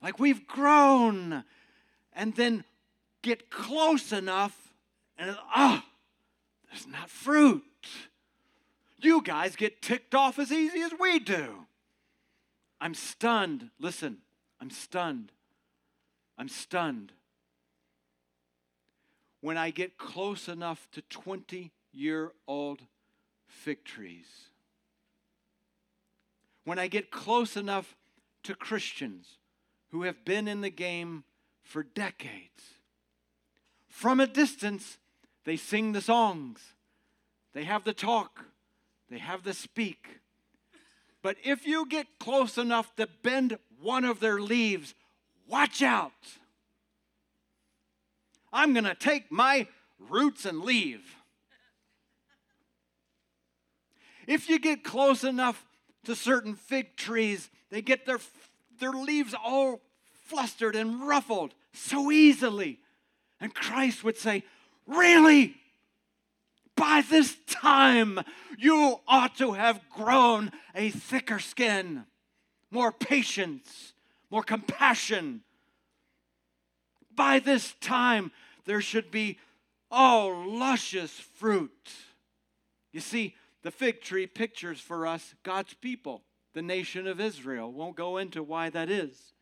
like 0.03 0.19
we've 0.19 0.47
grown, 0.47 1.45
and 2.13 2.35
then 2.35 2.65
get 3.23 3.51
close 3.51 4.13
enough 4.13 4.69
and, 5.19 5.37
ah, 5.55 5.85
oh, 5.85 5.89
there's 6.71 6.87
not 6.87 7.11
fruit. 7.11 7.65
You 9.01 9.23
guys 9.23 9.57
get 9.57 9.83
ticked 9.83 10.15
off 10.15 10.39
as 10.39 10.53
easy 10.53 10.81
as 10.81 10.93
we 10.99 11.19
do. 11.19 11.67
I'm 12.81 12.95
stunned. 12.95 13.71
Listen, 13.81 14.19
I'm 14.61 14.71
stunned. 14.71 15.33
I'm 16.37 16.49
stunned. 16.49 17.13
When 19.41 19.57
I 19.57 19.71
get 19.71 19.99
close 19.99 20.49
enough 20.49 20.89
to 20.93 21.03
20 21.03 21.71
year 21.93 22.33
old 22.47 22.83
fig 23.47 23.85
trees, 23.85 24.27
when 26.65 26.79
I 26.79 26.89
get 26.89 27.11
close 27.11 27.57
enough 27.57 27.97
to 28.43 28.55
Christians 28.55 29.39
who 29.91 30.03
have 30.03 30.25
been 30.25 30.49
in 30.49 30.61
the 30.61 30.71
game 30.71 31.25
for 31.63 31.83
decades, 31.83 32.63
from 33.89 34.21
a 34.21 34.27
distance, 34.27 34.99
they 35.45 35.57
sing 35.57 35.93
the 35.93 36.01
songs, 36.01 36.75
they 37.55 37.65
have 37.65 37.85
the 37.85 37.95
talk, 37.95 38.45
they 39.11 39.19
have 39.19 39.45
the 39.45 39.55
speak. 39.55 40.21
But 41.23 41.37
if 41.43 41.67
you 41.67 41.87
get 41.87 42.19
close 42.21 42.59
enough 42.59 42.95
to 42.97 43.09
bend 43.23 43.59
one 43.81 44.05
of 44.05 44.21
their 44.21 44.41
leaves, 44.41 44.95
watch 45.49 45.83
out. 45.83 46.13
I'm 48.53 48.73
going 48.73 48.85
to 48.85 48.95
take 48.95 49.31
my 49.31 49.67
roots 49.99 50.45
and 50.45 50.61
leave. 50.61 51.03
If 54.27 54.49
you 54.49 54.59
get 54.59 54.85
close 54.85 55.25
enough 55.25 55.65
to 56.05 56.15
certain 56.15 56.55
fig 56.55 56.97
trees, 56.97 57.51
they 57.71 57.83
get 57.83 58.07
their, 58.07 58.19
their 58.79 58.93
leaves 58.93 59.35
all 59.35 59.81
flustered 60.25 60.77
and 60.77 61.07
ruffled 61.07 61.55
so 61.73 62.11
easily. 62.11 62.79
And 63.41 63.55
Christ 63.55 64.05
would 64.05 64.17
say, 64.17 64.45
Really? 64.87 65.55
By 66.77 67.03
this 67.11 67.37
time, 67.47 68.21
you 68.57 69.01
ought 69.07 69.37
to 69.39 69.53
have 69.53 69.81
grown 69.91 70.53
a 70.75 70.91
thicker 70.91 71.41
skin, 71.41 72.05
more 72.71 72.93
patience, 72.93 73.93
more 74.31 74.45
compassion. 74.45 75.43
By 77.19 77.41
this 77.41 77.75
time, 77.81 78.31
there 78.65 78.81
should 78.81 79.11
be 79.11 79.41
all 79.91 80.47
luscious 80.47 81.11
fruit. 81.11 81.91
You 82.93 83.01
see, 83.01 83.35
the 83.65 83.73
fig 83.73 84.01
tree 84.01 84.29
pictures 84.29 84.81
for 84.81 85.05
us 85.05 85.35
God's 85.43 85.75
people, 85.75 86.23
the 86.55 86.63
nation 86.63 87.09
of 87.09 87.21
Israel. 87.21 87.73
Won't 87.73 87.97
go 87.97 88.19
into 88.19 88.45
why 88.45 88.71
that 88.71 88.89
is. 88.89 89.33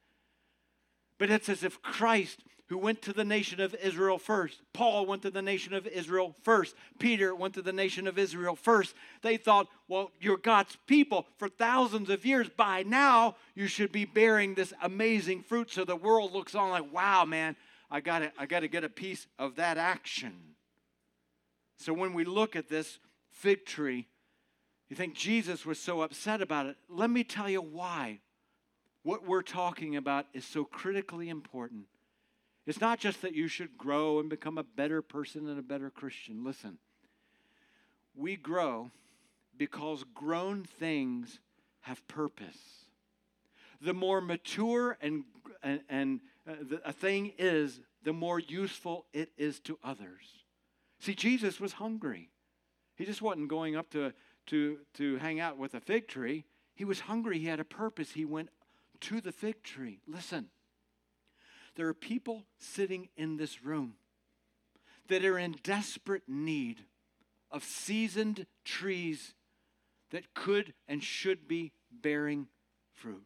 But 1.18 1.28
it's 1.28 1.50
as 1.50 1.62
if 1.62 1.82
Christ 1.82 2.42
who 2.68 2.78
went 2.78 3.00
to 3.02 3.12
the 3.12 3.24
nation 3.24 3.60
of 3.60 3.74
Israel 3.76 4.18
first. 4.18 4.60
Paul 4.72 5.06
went 5.06 5.22
to 5.22 5.30
the 5.30 5.42
nation 5.42 5.72
of 5.72 5.86
Israel 5.86 6.34
first. 6.42 6.74
Peter 6.98 7.34
went 7.34 7.54
to 7.54 7.62
the 7.62 7.72
nation 7.72 8.08
of 8.08 8.18
Israel 8.18 8.56
first. 8.56 8.94
They 9.22 9.36
thought, 9.36 9.68
well, 9.86 10.10
you're 10.20 10.36
God's 10.36 10.76
people 10.86 11.26
for 11.38 11.48
thousands 11.48 12.10
of 12.10 12.26
years. 12.26 12.48
By 12.48 12.82
now, 12.82 13.36
you 13.54 13.68
should 13.68 13.92
be 13.92 14.04
bearing 14.04 14.54
this 14.54 14.72
amazing 14.82 15.42
fruit. 15.42 15.70
So 15.70 15.84
the 15.84 15.94
world 15.94 16.32
looks 16.32 16.56
on 16.56 16.70
like, 16.70 16.92
wow, 16.92 17.24
man, 17.24 17.54
I 17.90 18.00
got 18.00 18.22
I 18.38 18.46
got 18.46 18.60
to 18.60 18.68
get 18.68 18.84
a 18.84 18.88
piece 18.88 19.26
of 19.38 19.56
that 19.56 19.78
action. 19.78 20.32
So 21.78 21.92
when 21.92 22.14
we 22.14 22.24
look 22.24 22.56
at 22.56 22.68
this 22.68 22.98
fig 23.30 23.66
tree, 23.66 24.06
you 24.88 24.96
think 24.96 25.14
Jesus 25.14 25.66
was 25.66 25.78
so 25.78 26.00
upset 26.02 26.40
about 26.40 26.66
it. 26.66 26.76
Let 26.88 27.10
me 27.10 27.24
tell 27.24 27.48
you 27.48 27.60
why. 27.60 28.20
What 29.02 29.26
we're 29.26 29.42
talking 29.42 29.94
about 29.96 30.26
is 30.32 30.44
so 30.44 30.64
critically 30.64 31.28
important. 31.28 31.84
It's 32.66 32.80
not 32.80 32.98
just 32.98 33.22
that 33.22 33.34
you 33.34 33.46
should 33.46 33.78
grow 33.78 34.18
and 34.18 34.28
become 34.28 34.58
a 34.58 34.64
better 34.64 35.00
person 35.00 35.48
and 35.48 35.58
a 35.58 35.62
better 35.62 35.90
Christian. 35.90 36.42
Listen, 36.44 36.78
we 38.16 38.34
grow 38.34 38.90
because 39.56 40.04
grown 40.14 40.64
things 40.64 41.38
have 41.82 42.06
purpose. 42.08 42.58
The 43.80 43.94
more 43.94 44.20
mature 44.20 44.98
and, 45.00 45.22
and, 45.62 45.80
and 45.88 46.20
Uh, 46.48 46.76
a 46.84 46.92
thing 46.92 47.32
is, 47.38 47.80
the 48.02 48.12
more 48.12 48.38
useful 48.38 49.06
it 49.12 49.30
is 49.36 49.58
to 49.60 49.78
others. 49.82 50.44
See, 51.00 51.14
Jesus 51.14 51.60
was 51.60 51.74
hungry. 51.74 52.30
He 52.96 53.04
just 53.04 53.20
wasn't 53.20 53.48
going 53.48 53.76
up 53.76 53.90
to, 53.90 54.12
to, 54.46 54.78
to 54.94 55.16
hang 55.18 55.40
out 55.40 55.58
with 55.58 55.74
a 55.74 55.80
fig 55.80 56.08
tree. 56.08 56.44
He 56.74 56.84
was 56.84 57.00
hungry. 57.00 57.38
He 57.38 57.46
had 57.46 57.60
a 57.60 57.64
purpose. 57.64 58.12
He 58.12 58.24
went 58.24 58.48
to 59.00 59.20
the 59.20 59.32
fig 59.32 59.62
tree. 59.62 60.00
Listen, 60.06 60.48
there 61.74 61.88
are 61.88 61.94
people 61.94 62.44
sitting 62.58 63.08
in 63.16 63.36
this 63.36 63.62
room 63.64 63.94
that 65.08 65.24
are 65.24 65.38
in 65.38 65.56
desperate 65.62 66.22
need 66.26 66.84
of 67.50 67.64
seasoned 67.64 68.46
trees 68.64 69.34
that 70.10 70.34
could 70.34 70.74
and 70.88 71.02
should 71.02 71.46
be 71.46 71.72
bearing 71.90 72.48
fruit. 72.94 73.22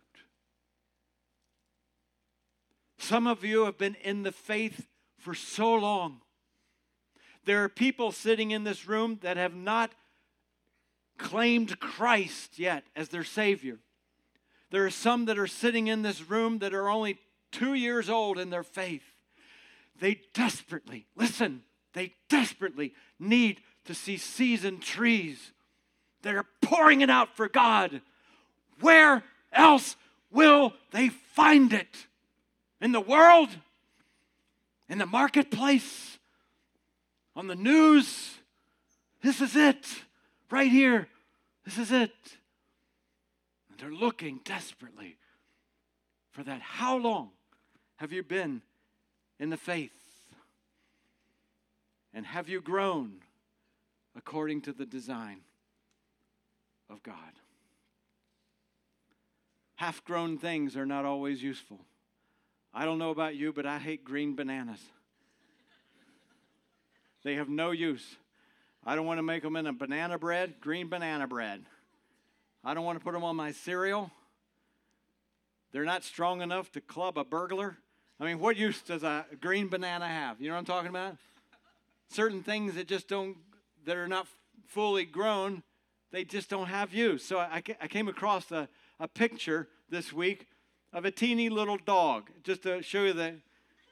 Some 3.00 3.26
of 3.26 3.44
you 3.44 3.64
have 3.64 3.78
been 3.78 3.96
in 4.02 4.22
the 4.22 4.32
faith 4.32 4.86
for 5.18 5.34
so 5.34 5.74
long. 5.74 6.20
There 7.46 7.64
are 7.64 7.68
people 7.68 8.12
sitting 8.12 8.50
in 8.50 8.64
this 8.64 8.86
room 8.86 9.18
that 9.22 9.38
have 9.38 9.54
not 9.54 9.90
claimed 11.16 11.80
Christ 11.80 12.58
yet 12.58 12.84
as 12.94 13.08
their 13.08 13.24
Savior. 13.24 13.78
There 14.70 14.84
are 14.84 14.90
some 14.90 15.24
that 15.24 15.38
are 15.38 15.46
sitting 15.46 15.86
in 15.86 16.02
this 16.02 16.28
room 16.28 16.58
that 16.58 16.74
are 16.74 16.88
only 16.88 17.18
two 17.50 17.74
years 17.74 18.08
old 18.08 18.38
in 18.38 18.50
their 18.50 18.62
faith, 18.62 19.02
they 19.98 20.20
desperately, 20.34 21.06
listen, 21.16 21.62
they 21.94 22.14
desperately 22.28 22.92
need 23.18 23.60
to 23.86 23.94
see 23.94 24.18
seasoned 24.18 24.82
trees 24.82 25.52
that 26.22 26.34
are 26.34 26.46
pouring 26.62 27.00
it 27.00 27.10
out 27.10 27.34
for 27.34 27.48
God. 27.48 28.02
Where 28.80 29.24
else 29.52 29.96
will 30.30 30.74
they 30.92 31.08
find 31.08 31.72
it? 31.72 32.06
In 32.80 32.92
the 32.92 33.00
world? 33.00 33.50
In 34.88 34.98
the 34.98 35.06
marketplace? 35.06 36.18
On 37.36 37.46
the 37.46 37.54
news? 37.54 38.38
This 39.22 39.40
is 39.40 39.54
it, 39.54 39.86
right 40.50 40.70
here. 40.70 41.08
This 41.64 41.78
is 41.78 41.92
it. 41.92 42.14
And 43.70 43.78
they're 43.78 43.92
looking 43.92 44.40
desperately 44.44 45.16
for 46.30 46.42
that. 46.42 46.60
How 46.60 46.96
long 46.96 47.30
have 47.96 48.12
you 48.12 48.22
been 48.22 48.62
in 49.38 49.50
the 49.50 49.56
faith? 49.56 49.92
And 52.14 52.26
have 52.26 52.48
you 52.48 52.60
grown 52.60 53.20
according 54.16 54.62
to 54.62 54.72
the 54.72 54.86
design 54.86 55.42
of 56.88 57.02
God? 57.02 57.14
Half 59.76 60.04
grown 60.04 60.38
things 60.38 60.76
are 60.76 60.86
not 60.86 61.04
always 61.04 61.42
useful. 61.42 61.78
I 62.72 62.84
don't 62.84 62.98
know 62.98 63.10
about 63.10 63.34
you, 63.34 63.52
but 63.52 63.66
I 63.66 63.78
hate 63.78 64.04
green 64.04 64.36
bananas. 64.36 64.80
They 67.22 67.34
have 67.34 67.48
no 67.48 67.70
use. 67.72 68.16
I 68.84 68.94
don't 68.94 69.06
want 69.06 69.18
to 69.18 69.22
make 69.22 69.42
them 69.42 69.56
in 69.56 69.66
a 69.66 69.72
banana 69.72 70.18
bread, 70.18 70.54
green 70.60 70.88
banana 70.88 71.26
bread. 71.26 71.64
I 72.64 72.74
don't 72.74 72.84
want 72.84 72.98
to 72.98 73.04
put 73.04 73.12
them 73.12 73.24
on 73.24 73.36
my 73.36 73.52
cereal. 73.52 74.10
They're 75.72 75.84
not 75.84 76.04
strong 76.04 76.42
enough 76.42 76.72
to 76.72 76.80
club 76.80 77.18
a 77.18 77.24
burglar. 77.24 77.76
I 78.18 78.24
mean, 78.24 78.38
what 78.38 78.56
use 78.56 78.80
does 78.82 79.02
a 79.02 79.26
green 79.40 79.68
banana 79.68 80.06
have? 80.06 80.40
You 80.40 80.48
know 80.48 80.54
what 80.54 80.60
I'm 80.60 80.64
talking 80.66 80.90
about? 80.90 81.16
Certain 82.08 82.42
things 82.42 82.74
that 82.74 82.86
just 82.86 83.08
don't, 83.08 83.36
that 83.84 83.96
are 83.96 84.08
not 84.08 84.26
fully 84.66 85.04
grown, 85.04 85.62
they 86.10 86.24
just 86.24 86.50
don't 86.50 86.66
have 86.66 86.92
use. 86.92 87.24
So 87.24 87.38
I, 87.38 87.62
I 87.80 87.88
came 87.88 88.08
across 88.08 88.50
a, 88.50 88.68
a 88.98 89.08
picture 89.08 89.68
this 89.88 90.12
week 90.12 90.46
of 90.92 91.04
a 91.04 91.10
teeny 91.10 91.48
little 91.48 91.78
dog, 91.78 92.30
just 92.42 92.62
to 92.62 92.82
show 92.82 93.04
you 93.04 93.12
that 93.12 93.34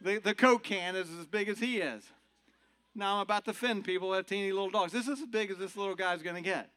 the, 0.01 0.19
the 0.19 0.35
Coke 0.35 0.65
can 0.65 0.97
is 0.97 1.09
as 1.19 1.27
big 1.27 1.49
as 1.49 1.59
he 1.59 1.79
is. 1.79 2.05
Now 2.95 3.17
I'm 3.17 3.21
about 3.21 3.45
to 3.45 3.53
offend 3.53 3.85
people 3.85 4.13
have 4.13 4.27
teeny 4.27 4.53
little 4.53 4.71
dogs. 4.71 4.93
This 4.93 5.07
is 5.07 5.21
as 5.21 5.27
big 5.27 5.51
as 5.51 5.59
this 5.59 5.77
little 5.77 5.95
guy's 5.95 6.23
going 6.23 6.37
to 6.37 6.43
get. 6.43 6.71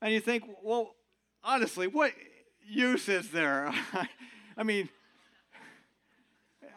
And 0.00 0.12
you 0.12 0.20
think, 0.20 0.44
well, 0.62 0.94
honestly, 1.44 1.86
what 1.86 2.12
use 2.66 3.08
is 3.08 3.30
there? 3.30 3.72
I 4.56 4.62
mean, 4.62 4.88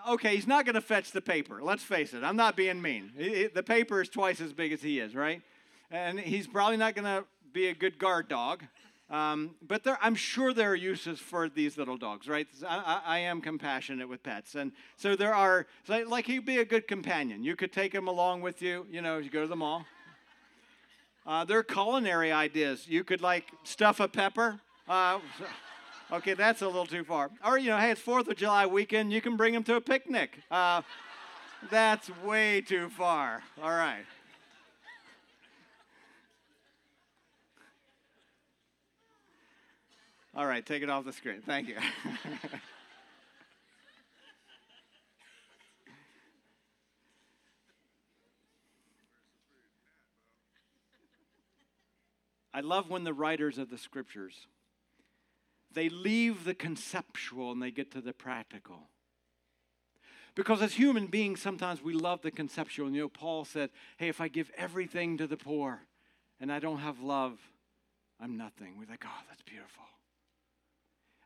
okay, 0.10 0.36
he's 0.36 0.48
not 0.48 0.66
going 0.66 0.76
to 0.76 0.82
fetch 0.82 1.12
the 1.12 1.22
paper. 1.22 1.62
Let's 1.62 1.84
face 1.84 2.14
it. 2.14 2.24
I'm 2.24 2.36
not 2.36 2.56
being 2.56 2.82
mean. 2.82 3.12
The 3.54 3.64
paper 3.64 4.02
is 4.02 4.10
twice 4.10 4.42
as 4.42 4.54
big 4.54 4.72
as 4.72 4.82
he 4.82 5.00
is, 5.00 5.16
right? 5.16 5.42
And 5.90 6.20
he's 6.20 6.48
probably 6.48 6.78
not 6.78 6.96
going 6.96 7.06
to 7.06 7.26
be 7.54 7.68
a 7.68 7.74
good 7.74 7.98
guard 7.98 8.28
dog. 8.28 8.64
Um, 9.12 9.56
but 9.68 9.84
there, 9.84 10.00
I'm 10.02 10.16
sure 10.16 10.54
there 10.54 10.72
are 10.72 10.76
uses 10.76 11.20
for 11.20 11.50
these 11.50 11.78
little 11.78 11.98
dogs, 11.98 12.30
right? 12.30 12.48
I, 12.66 13.02
I, 13.06 13.18
am 13.20 13.42
compassionate 13.42 14.08
with 14.08 14.24
pets, 14.24 14.56
and 14.56 14.72
so 14.96 15.18
there 15.18 15.36
are. 15.36 15.68
Like 15.90 16.28
he'd 16.28 16.46
be 16.46 16.60
a 16.60 16.66
good 16.66 16.88
companion. 16.88 17.44
You 17.44 17.58
could 17.58 17.74
take 17.74 17.94
him 17.94 18.08
along 18.08 18.40
with 18.40 18.62
you. 18.62 18.88
You 18.90 19.02
know, 19.02 19.18
you 19.18 19.30
go 19.30 19.42
to 19.42 19.48
the 19.48 19.56
mall. 19.58 19.86
Uh, 21.28 21.44
there 21.44 21.58
are 21.58 21.64
culinary 21.64 22.32
ideas. 22.32 22.88
You 22.88 23.04
could 23.04 23.22
like 23.22 23.52
stuff 23.64 24.00
a 24.00 24.08
pepper. 24.08 24.62
Uh, 24.88 25.20
okay, 26.14 26.34
that's 26.34 26.62
a 26.62 26.68
little 26.68 26.86
too 26.86 27.04
far. 27.04 27.32
Or 27.46 27.60
you 27.60 27.70
know, 27.70 27.78
hey, 27.78 27.92
it's 27.92 28.02
Fourth 28.02 28.30
of 28.30 28.38
July 28.38 28.66
weekend. 28.66 29.12
You 29.12 29.20
can 29.20 29.36
bring 29.36 29.54
him 29.54 29.64
to 29.66 29.76
a 29.76 29.82
picnic. 29.82 30.40
Uh, 30.50 30.84
that's 31.70 32.10
way 32.24 32.62
too 32.62 32.88
far. 32.88 33.44
All 33.62 33.72
right. 33.72 34.06
All 40.34 40.46
right, 40.46 40.66
take 40.66 40.82
it 40.82 40.90
off 40.90 41.04
the 41.06 41.14
screen. 41.14 41.42
Thank 41.46 41.68
you. 41.68 41.76
I 52.54 52.62
love 52.62 52.90
when 52.90 53.04
the 53.04 53.14
writers 53.14 53.58
of 53.58 53.70
the 53.70 53.78
scriptures 53.78 54.48
they 55.74 55.90
leave 55.90 56.44
the 56.44 56.54
conceptual 56.54 57.52
and 57.52 57.62
they 57.62 57.72
get 57.72 57.92
to 57.92 58.02
the 58.02 58.14
practical. 58.14 58.90
Because 60.36 60.62
as 60.62 60.74
human 60.74 61.08
beings, 61.08 61.42
sometimes 61.42 61.82
we 61.82 61.94
love 61.94 62.22
the 62.22 62.32
conceptual. 62.32 62.88
And 62.88 62.96
you 62.96 63.04
know, 63.04 63.10
Paul 63.10 63.46
said, 63.46 63.70
Hey, 63.98 64.08
if 64.08 64.22
I 64.22 64.28
give 64.28 64.52
everything 64.58 65.18
to 65.18 65.28
the 65.28 65.38
poor 65.38 65.82
and 66.40 66.52
I 66.52 66.60
don't 66.60 66.80
have 66.80 67.02
love, 67.02 67.40
I'm 68.20 68.38
nothing. 68.38 68.78
We're 68.78 68.90
like, 68.90 69.04
Oh, 69.06 69.22
that's 69.30 69.42
beautiful. 69.44 69.84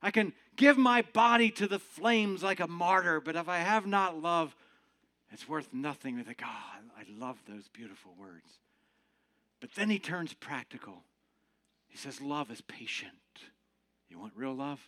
I 0.06 0.12
can 0.12 0.34
give 0.56 0.78
my 0.78 1.02
body 1.02 1.50
to 1.50 1.66
the 1.66 1.80
flames 1.80 2.44
like 2.44 2.60
a 2.60 2.68
martyr, 2.68 3.20
but 3.20 3.36
if 3.36 3.50
I 3.50 3.58
have 3.58 3.88
not 3.88 4.22
love, 4.22 4.56
it's 5.32 5.50
worth 5.50 5.68
nothing. 5.74 6.16
We 6.16 6.22
think, 6.22 6.44
I 6.44 7.04
love 7.18 7.40
those 7.50 7.68
beautiful 7.70 8.14
words. 8.16 8.48
But 9.60 9.72
then 9.74 9.90
he 9.90 9.98
turns 9.98 10.32
practical. 10.36 11.02
He 11.88 11.98
says, 11.98 12.22
Love 12.22 12.52
is 12.52 12.62
patient. 12.62 13.14
You 14.08 14.20
want 14.20 14.34
real 14.36 14.54
love? 14.54 14.80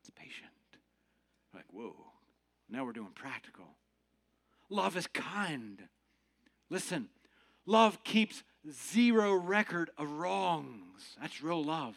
It's 0.00 0.08
patient. 0.08 0.48
Like, 1.52 1.66
whoa, 1.70 1.94
now 2.70 2.86
we're 2.86 2.92
doing 2.92 3.12
practical. 3.14 3.76
Love 4.70 4.96
is 4.96 5.06
kind. 5.06 5.82
Listen, 6.70 7.10
love 7.66 8.02
keeps 8.04 8.42
zero 8.72 9.34
record 9.34 9.90
of 9.98 10.10
wrongs. 10.12 11.18
That's 11.20 11.42
real 11.42 11.62
love. 11.62 11.94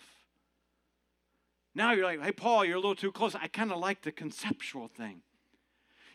Now 1.77 1.91
you're 1.91 2.05
like, 2.05 2.23
hey, 2.23 2.31
Paul, 2.31 2.65
you're 2.65 2.77
a 2.77 2.79
little 2.79 2.95
too 2.95 3.11
close. 3.11 3.35
I 3.35 3.45
kind 3.47 3.71
of 3.71 3.77
like 3.77 4.01
the 4.01 4.11
conceptual 4.11 4.87
thing. 4.87 5.21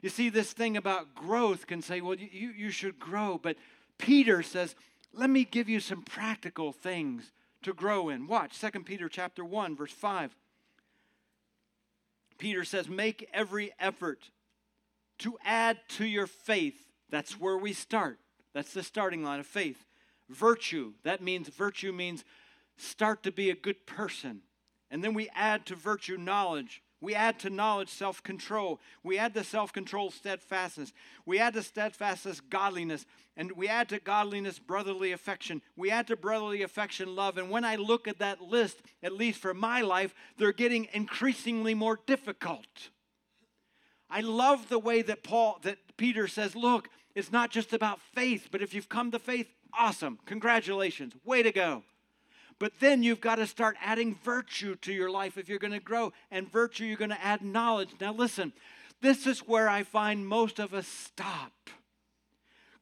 You 0.03 0.09
see, 0.09 0.29
this 0.29 0.53
thing 0.53 0.77
about 0.77 1.15
growth 1.15 1.69
can 1.69 1.83
say, 1.83 2.01
well, 2.01 2.17
you, 2.17 2.51
you 2.51 2.71
should 2.73 2.99
grow. 2.99 3.39
But 3.41 3.57
Peter 3.97 4.43
says, 4.43 4.75
let 5.15 5.31
me 5.31 5.45
give 5.45 5.69
you 5.69 5.79
some 5.79 6.03
practical 6.03 6.73
things 6.73 7.31
to 7.63 7.73
grow 7.73 8.09
in. 8.09 8.27
Watch 8.27 8.61
2 8.61 8.71
Peter 8.81 9.09
chapter 9.09 9.45
1, 9.45 9.77
verse 9.77 9.93
5. 9.93 10.35
Peter 12.39 12.65
says, 12.65 12.89
make 12.89 13.31
every 13.33 13.71
effort 13.79 14.31
to 15.19 15.39
add 15.45 15.79
to 15.91 16.05
your 16.05 16.27
faith. 16.27 16.89
That's 17.09 17.39
where 17.39 17.57
we 17.57 17.73
start. 17.73 18.19
That's 18.53 18.75
the 18.75 18.83
starting 18.83 19.23
line 19.23 19.39
of 19.39 19.47
faith. 19.47 19.87
Virtue, 20.29 20.95
that 21.05 21.23
means 21.23 21.47
virtue 21.47 21.93
means 21.93 22.25
start 22.77 23.23
to 23.23 23.31
be 23.31 23.49
a 23.49 23.55
good 23.55 23.87
person 23.87 24.41
and 24.93 25.03
then 25.03 25.15
we 25.15 25.31
add 25.35 25.65
to 25.67 25.75
virtue 25.75 26.19
knowledge. 26.19 26.83
We 27.01 27.15
add 27.15 27.41
to 27.41 27.51
knowledge 27.51 27.89
self 27.89 28.23
control. 28.23 28.79
We 29.03 29.19
add 29.19 29.35
to 29.35 29.43
self 29.43 29.73
control 29.73 30.13
steadfastness. 30.13 30.93
We 31.27 31.41
add 31.41 31.55
to 31.55 31.63
steadfastness 31.63 32.41
godliness. 32.41 33.07
And 33.35 33.53
we 33.53 33.67
add 33.67 33.89
to 33.89 33.99
godliness 33.99 34.59
brotherly 34.59 35.11
affection. 35.11 35.63
We 35.77 35.91
add 35.91 36.07
to 36.09 36.17
brotherly 36.17 36.63
affection 36.63 37.17
love. 37.17 37.39
And 37.39 37.51
when 37.51 37.65
I 37.65 37.77
look 37.77 38.07
at 38.07 38.19
that 38.19 38.43
list, 38.43 38.83
at 39.03 39.15
least 39.15 39.41
for 39.41 39.55
my 39.55 39.81
life, 39.81 40.15
they're 40.37 40.53
getting 40.53 40.87
increasingly 40.93 41.75
more 41.75 41.99
difficult. 42.07 42.91
I 44.11 44.21
love 44.21 44.69
the 44.69 44.79
way 44.79 45.01
that 45.01 45.25
Paul, 45.25 45.59
that 45.63 45.79
Peter 45.97 46.29
says, 46.29 46.55
look, 46.55 46.91
it's 47.15 47.33
not 47.33 47.51
just 47.51 47.73
about 47.73 48.01
faith, 48.15 48.49
but 48.53 48.61
if 48.61 48.75
you've 48.75 48.91
come 48.91 49.11
to 49.13 49.19
faith, 49.19 49.49
awesome. 49.73 50.19
Congratulations. 50.27 51.15
Way 51.25 51.43
to 51.43 51.51
go. 51.51 51.83
But 52.59 52.73
then 52.81 53.03
you've 53.03 53.21
got 53.21 53.37
to 53.37 53.47
start 53.47 53.77
adding 53.83 54.19
virtue 54.23 54.77
to 54.77 54.93
your 54.93 55.11
life 55.11 55.37
if 55.37 55.49
you're 55.49 55.59
going 55.59 55.73
to 55.73 55.81
grow. 55.81 56.13
And 56.31 56.51
virtue, 56.51 56.85
you're 56.85 56.97
going 56.97 57.11
to 57.11 57.25
add 57.25 57.43
knowledge. 57.43 57.91
Now, 58.01 58.13
listen, 58.13 58.53
this 59.01 59.27
is 59.27 59.41
where 59.41 59.69
I 59.69 59.83
find 59.83 60.27
most 60.27 60.59
of 60.59 60.73
us 60.73 60.87
stop. 60.87 61.53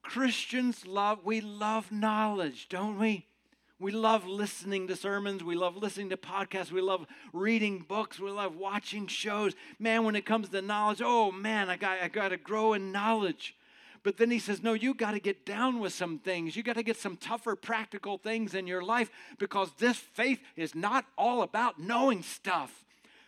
Christians 0.03 0.87
love, 0.87 1.25
we 1.25 1.41
love 1.41 1.93
knowledge, 1.93 2.69
don't 2.69 2.99
we? 2.99 3.27
We 3.79 3.93
love 3.93 4.27
listening 4.27 4.89
to 4.89 4.97
sermons. 4.97 5.43
We 5.43 5.55
love 5.55 5.77
listening 5.77 6.11
to 6.11 6.19
podcasts. 6.19 6.71
We 6.71 6.83
love 6.83 7.07
reading 7.33 7.79
books. 7.89 8.21
We 8.21 8.31
love 8.31 8.55
watching 8.57 9.07
shows. 9.07 9.55
Man, 9.79 10.05
when 10.05 10.17
it 10.17 10.27
comes 10.27 10.51
to 10.51 10.61
knowledge, 10.61 11.01
oh 11.03 11.33
man, 11.33 11.71
I 11.71 11.77
got, 11.77 11.99
I 12.03 12.09
got 12.09 12.29
to 12.29 12.37
grow 12.37 12.75
in 12.75 12.93
knowledge. 12.93 13.57
But 14.03 14.17
then 14.17 14.31
he 14.31 14.39
says, 14.39 14.63
No, 14.63 14.73
you 14.73 14.95
got 14.95 15.13
to 15.13 15.21
get 15.21 15.45
down 15.45 15.81
with 15.81 15.93
some 15.93 16.19
things. 16.19 16.57
You 16.57 16.63
got 16.63 16.77
to 16.77 16.83
get 16.83 16.97
some 16.97 17.17
tougher, 17.17 17.55
practical 17.57 18.19
things 18.19 18.55
in 18.55 18.67
your 18.67 18.83
life 18.83 19.11
because 19.39 19.71
this 19.79 19.97
faith 19.97 20.41
is 20.57 20.75
not 20.75 21.05
all 21.19 21.43
about 21.43 21.79
knowing 21.79 22.23
stuff. 22.23 22.85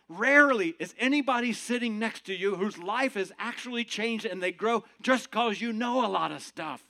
Rarely 0.09 0.75
is 0.79 0.95
anybody 0.99 1.53
sitting 1.53 1.99
next 1.99 2.27
to 2.27 2.35
you 2.35 2.57
whose 2.57 2.79
life 2.79 3.15
has 3.15 3.33
actually 3.39 3.85
changed 3.85 4.27
and 4.27 4.43
they 4.43 4.53
grow 4.53 4.85
just 5.01 5.31
because 5.31 5.61
you 5.61 5.73
know 5.73 6.05
a 6.05 6.09
lot 6.09 6.33
of 6.33 6.43
stuff, 6.43 6.83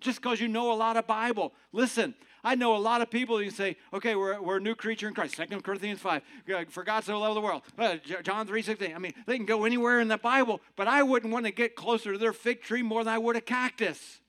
just 0.00 0.20
because 0.20 0.40
you 0.40 0.48
know 0.48 0.72
a 0.72 0.74
lot 0.74 0.96
of 0.96 1.06
Bible. 1.06 1.52
Listen, 1.72 2.14
I 2.44 2.54
know 2.54 2.76
a 2.76 2.78
lot 2.78 3.00
of 3.00 3.10
people 3.10 3.38
who 3.38 3.48
say, 3.48 3.76
okay, 3.92 4.14
we're, 4.14 4.40
we're 4.40 4.58
a 4.58 4.60
new 4.60 4.74
creature 4.74 5.08
in 5.08 5.14
Christ. 5.14 5.36
2 5.36 5.62
Corinthians 5.62 6.00
5. 6.00 6.22
For 6.68 6.84
God 6.84 7.02
so 7.02 7.18
loved 7.18 7.36
the 7.36 7.40
world. 7.40 7.62
Uh, 7.78 7.96
John 8.22 8.46
3 8.46 8.60
16. 8.60 8.94
I 8.94 8.98
mean, 8.98 9.14
they 9.26 9.36
can 9.36 9.46
go 9.46 9.64
anywhere 9.64 9.98
in 10.00 10.08
the 10.08 10.18
Bible, 10.18 10.60
but 10.76 10.86
I 10.86 11.02
wouldn't 11.02 11.32
want 11.32 11.46
to 11.46 11.52
get 11.52 11.74
closer 11.74 12.12
to 12.12 12.18
their 12.18 12.34
fig 12.34 12.60
tree 12.60 12.82
more 12.82 13.02
than 13.02 13.14
I 13.14 13.18
would 13.18 13.36
a 13.36 13.40
cactus. 13.40 14.20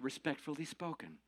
Respectfully 0.00 0.64
spoken. 0.64 1.18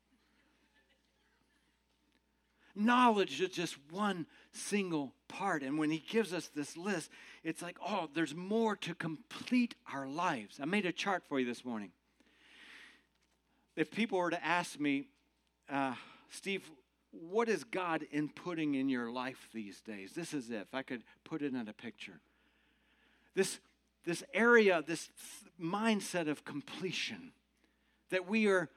Knowledge 2.75 3.40
is 3.42 3.51
just 3.51 3.77
one 3.90 4.27
single 4.53 5.12
part. 5.29 5.62
And 5.62 5.79
when 5.79 5.90
he 5.90 5.99
gives 5.99 6.33
us 6.33 6.49
this 6.49 6.77
list, 6.77 7.11
it's 7.44 7.61
like, 7.61 7.77
oh, 7.87 8.09
there's 8.14 8.35
more 8.35 8.77
to 8.77 8.94
complete 8.94 9.75
our 9.92 10.09
lives. 10.09 10.59
I 10.61 10.64
made 10.64 10.87
a 10.87 10.92
chart 10.92 11.25
for 11.29 11.38
you 11.38 11.44
this 11.44 11.64
morning. 11.64 11.90
If 13.77 13.90
people 13.90 14.18
were 14.18 14.31
to 14.31 14.44
ask 14.44 14.79
me, 14.81 15.09
uh, 15.70 15.94
Steve, 16.30 16.70
what 17.12 17.48
is 17.48 17.64
God 17.64 18.04
inputting 18.14 18.78
in 18.78 18.88
your 18.88 19.11
life 19.11 19.48
these 19.52 19.80
days? 19.80 20.12
This 20.12 20.33
is 20.35 20.50
it. 20.50 20.66
If 20.68 20.74
I 20.74 20.83
could 20.83 21.02
put 21.24 21.42
it 21.42 21.54
in 21.54 21.68
a 21.68 21.72
picture. 21.72 22.20
This, 23.35 23.59
this 24.04 24.22
area, 24.33 24.83
this 24.87 25.11
mindset 25.61 26.28
of 26.28 26.44
completion, 26.44 27.33
that 28.11 28.28
we 28.28 28.46
are 28.46 28.68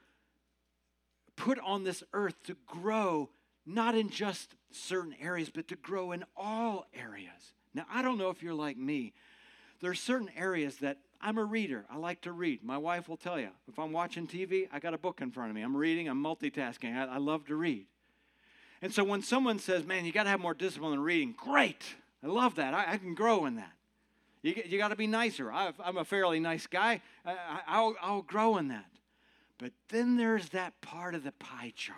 put 1.36 1.58
on 1.60 1.84
this 1.84 2.02
earth 2.12 2.42
to 2.44 2.56
grow, 2.66 3.30
not 3.66 3.94
in 3.94 4.10
just 4.10 4.54
certain 4.70 5.14
areas, 5.20 5.50
but 5.50 5.68
to 5.68 5.76
grow 5.76 6.12
in 6.12 6.24
all 6.36 6.86
areas. 6.94 7.54
Now, 7.74 7.86
I 7.92 8.02
don't 8.02 8.18
know 8.18 8.30
if 8.30 8.42
you're 8.42 8.54
like 8.54 8.76
me. 8.76 9.12
There 9.80 9.90
are 9.90 9.96
certain 9.96 10.30
areas 10.36 10.76
that 10.76 10.98
I'm 11.24 11.38
a 11.38 11.44
reader. 11.44 11.86
I 11.90 11.96
like 11.96 12.20
to 12.22 12.32
read. 12.32 12.62
My 12.62 12.76
wife 12.76 13.08
will 13.08 13.16
tell 13.16 13.40
you. 13.40 13.48
If 13.66 13.78
I'm 13.78 13.92
watching 13.92 14.26
TV, 14.26 14.68
I 14.70 14.78
got 14.78 14.92
a 14.92 14.98
book 14.98 15.22
in 15.22 15.30
front 15.30 15.48
of 15.48 15.56
me. 15.56 15.62
I'm 15.62 15.74
reading, 15.74 16.06
I'm 16.06 16.22
multitasking. 16.22 16.94
I, 16.94 17.14
I 17.14 17.16
love 17.16 17.46
to 17.46 17.56
read. 17.56 17.86
And 18.82 18.92
so 18.92 19.02
when 19.02 19.22
someone 19.22 19.58
says, 19.58 19.86
man, 19.86 20.04
you 20.04 20.12
got 20.12 20.24
to 20.24 20.28
have 20.28 20.40
more 20.40 20.52
discipline 20.52 20.92
in 20.92 21.00
reading, 21.00 21.34
great. 21.34 21.82
I 22.22 22.26
love 22.26 22.56
that. 22.56 22.74
I, 22.74 22.92
I 22.92 22.96
can 22.98 23.14
grow 23.14 23.46
in 23.46 23.56
that. 23.56 23.72
You, 24.42 24.62
you 24.66 24.76
got 24.76 24.88
to 24.88 24.96
be 24.96 25.06
nicer. 25.06 25.50
I, 25.50 25.72
am 25.82 25.96
a 25.96 26.04
fairly 26.04 26.40
nice 26.40 26.66
guy. 26.66 27.00
I, 27.24 27.80
will 27.80 27.96
I'll 28.02 28.22
grow 28.22 28.58
in 28.58 28.68
that. 28.68 28.90
But 29.56 29.72
then 29.88 30.18
there's 30.18 30.50
that 30.50 30.78
part 30.82 31.14
of 31.14 31.24
the 31.24 31.32
pie 31.32 31.72
chart. 31.74 31.96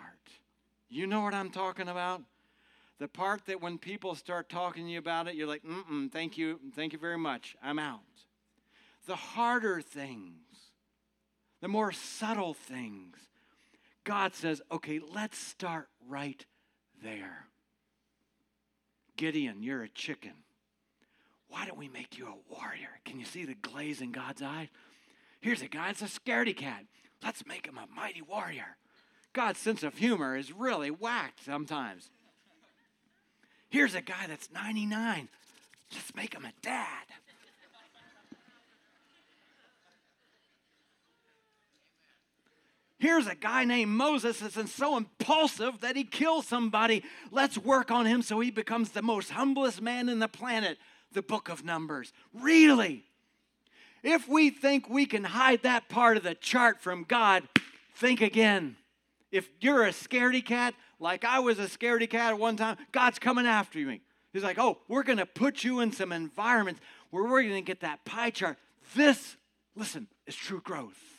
You 0.87 1.05
know 1.05 1.19
what 1.19 1.33
I'm 1.33 1.49
talking 1.49 1.89
about? 1.89 2.21
The 2.99 3.09
part 3.09 3.45
that 3.47 3.61
when 3.61 3.77
people 3.77 4.15
start 4.15 4.47
talking 4.47 4.85
to 4.85 4.91
you 4.91 4.99
about 4.99 5.27
it, 5.27 5.35
you're 5.35 5.47
like, 5.47 5.63
mm 5.63 5.85
mm 5.85 6.11
thank 6.11 6.37
you, 6.37 6.61
thank 6.73 6.93
you 6.93 6.99
very 6.99 7.17
much. 7.17 7.57
I'm 7.61 7.77
out. 7.77 7.99
The 9.07 9.15
harder 9.15 9.81
things, 9.81 10.43
the 11.61 11.67
more 11.67 11.91
subtle 11.91 12.53
things, 12.53 13.17
God 14.03 14.35
says, 14.35 14.61
okay, 14.71 14.99
let's 15.13 15.37
start 15.37 15.87
right 16.07 16.45
there. 17.03 17.47
Gideon, 19.15 19.63
you're 19.63 19.83
a 19.83 19.89
chicken. 19.89 20.33
Why 21.49 21.65
don't 21.65 21.77
we 21.77 21.87
make 21.87 22.17
you 22.17 22.27
a 22.27 22.53
warrior? 22.53 22.99
Can 23.05 23.19
you 23.19 23.25
see 23.25 23.45
the 23.45 23.55
glaze 23.55 24.01
in 24.01 24.11
God's 24.11 24.41
eye? 24.41 24.69
Here's 25.39 25.61
a 25.61 25.67
guy, 25.67 25.87
that's 25.87 26.01
a 26.01 26.19
scaredy 26.19 26.55
cat. 26.55 26.83
Let's 27.23 27.45
make 27.45 27.65
him 27.65 27.77
a 27.77 27.87
mighty 27.95 28.21
warrior. 28.21 28.77
God's 29.33 29.59
sense 29.59 29.83
of 29.83 29.97
humor 29.97 30.35
is 30.35 30.51
really 30.51 30.91
whacked 30.91 31.45
sometimes. 31.45 32.09
Here's 33.69 33.95
a 33.95 34.01
guy 34.01 34.27
that's 34.27 34.51
99. 34.51 35.29
Let's 35.93 36.15
make 36.15 36.33
him 36.33 36.45
a 36.45 36.53
dad. 36.61 37.05
Here's 42.99 43.27
a 43.27 43.35
guy 43.35 43.63
named 43.63 43.91
Moses 43.91 44.39
that's 44.39 44.73
so 44.73 44.97
impulsive 44.97 45.81
that 45.81 45.95
he 45.95 46.03
kills 46.03 46.47
somebody. 46.47 47.03
Let's 47.31 47.57
work 47.57 47.91
on 47.91 48.07
him 48.07 48.23
so 48.23 48.39
he 48.39 48.49
becomes 48.49 48.89
the 48.89 49.03
most 49.03 49.31
humblest 49.31 49.81
man 49.81 50.09
in 50.09 50.19
the 50.19 50.27
planet. 50.27 50.77
The 51.13 51.21
book 51.21 51.47
of 51.47 51.63
Numbers. 51.63 52.11
Really? 52.33 53.05
If 54.03 54.27
we 54.27 54.49
think 54.49 54.89
we 54.89 55.05
can 55.05 55.23
hide 55.23 55.63
that 55.63 55.89
part 55.89 56.17
of 56.17 56.23
the 56.23 56.35
chart 56.35 56.81
from 56.81 57.03
God, 57.03 57.43
think 57.95 58.21
again. 58.21 58.75
If 59.31 59.49
you're 59.59 59.85
a 59.85 59.91
scaredy 59.91 60.43
cat, 60.43 60.73
like 60.99 61.23
I 61.23 61.39
was 61.39 61.59
a 61.59 61.65
scaredy 61.65 62.09
cat 62.09 62.33
at 62.33 62.39
one 62.39 62.57
time, 62.57 62.77
God's 62.91 63.19
coming 63.19 63.45
after 63.45 63.79
me. 63.79 64.01
He's 64.33 64.43
like, 64.43 64.59
oh, 64.59 64.79
we're 64.87 65.03
going 65.03 65.17
to 65.17 65.25
put 65.25 65.63
you 65.63 65.79
in 65.79 65.91
some 65.91 66.11
environments 66.11 66.81
where 67.09 67.23
we're 67.23 67.43
going 67.43 67.55
to 67.55 67.61
get 67.61 67.81
that 67.81 68.03
pie 68.05 68.29
chart. 68.29 68.57
This, 68.95 69.37
listen, 69.75 70.07
is 70.25 70.35
true 70.35 70.61
growth. 70.61 71.16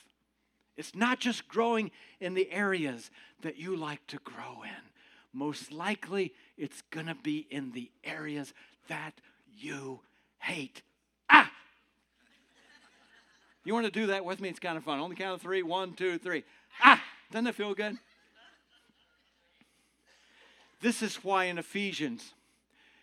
It's 0.78 0.94
not 0.94 1.18
just 1.18 1.48
growing 1.48 1.90
in 2.20 2.34
the 2.34 2.50
areas 2.52 3.10
that 3.42 3.58
you 3.58 3.74
like 3.74 4.06
to 4.06 4.18
grow 4.18 4.62
in. 4.62 4.84
Most 5.32 5.72
likely, 5.72 6.32
it's 6.56 6.82
going 6.92 7.06
to 7.06 7.16
be 7.16 7.48
in 7.50 7.72
the 7.72 7.90
areas 8.04 8.54
that 8.86 9.14
you 9.58 10.00
hate. 10.38 10.82
Ah! 11.28 11.50
You 13.64 13.74
want 13.74 13.86
to 13.86 13.92
do 13.92 14.06
that 14.06 14.24
with 14.24 14.40
me? 14.40 14.48
It's 14.48 14.60
kind 14.60 14.78
of 14.78 14.84
fun. 14.84 15.00
On 15.00 15.10
the 15.10 15.16
count 15.16 15.34
of 15.34 15.42
three: 15.42 15.64
one, 15.64 15.94
two, 15.94 16.16
three. 16.16 16.44
Ah! 16.80 17.02
Doesn't 17.32 17.48
it 17.48 17.56
feel 17.56 17.74
good? 17.74 17.98
This 20.80 21.02
is 21.02 21.16
why 21.24 21.46
in 21.46 21.58
Ephesians, 21.58 22.34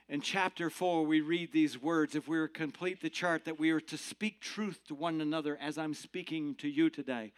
in 0.08 0.22
chapter 0.22 0.70
4, 0.70 1.06
we 1.06 1.20
read 1.20 1.52
these 1.52 1.82
words. 1.82 2.16
If 2.16 2.26
we 2.26 2.38
were 2.38 2.48
complete 2.48 3.02
the 3.02 3.10
chart, 3.10 3.44
that 3.44 3.60
we 3.60 3.70
are 3.72 3.82
to 3.82 3.98
speak 3.98 4.40
truth 4.40 4.80
to 4.88 4.96
one 4.96 5.20
another 5.20 5.58
as 5.62 5.78
I'm 5.78 5.94
speaking 5.94 6.56
to 6.56 6.70
you 6.70 6.90
today 6.90 7.34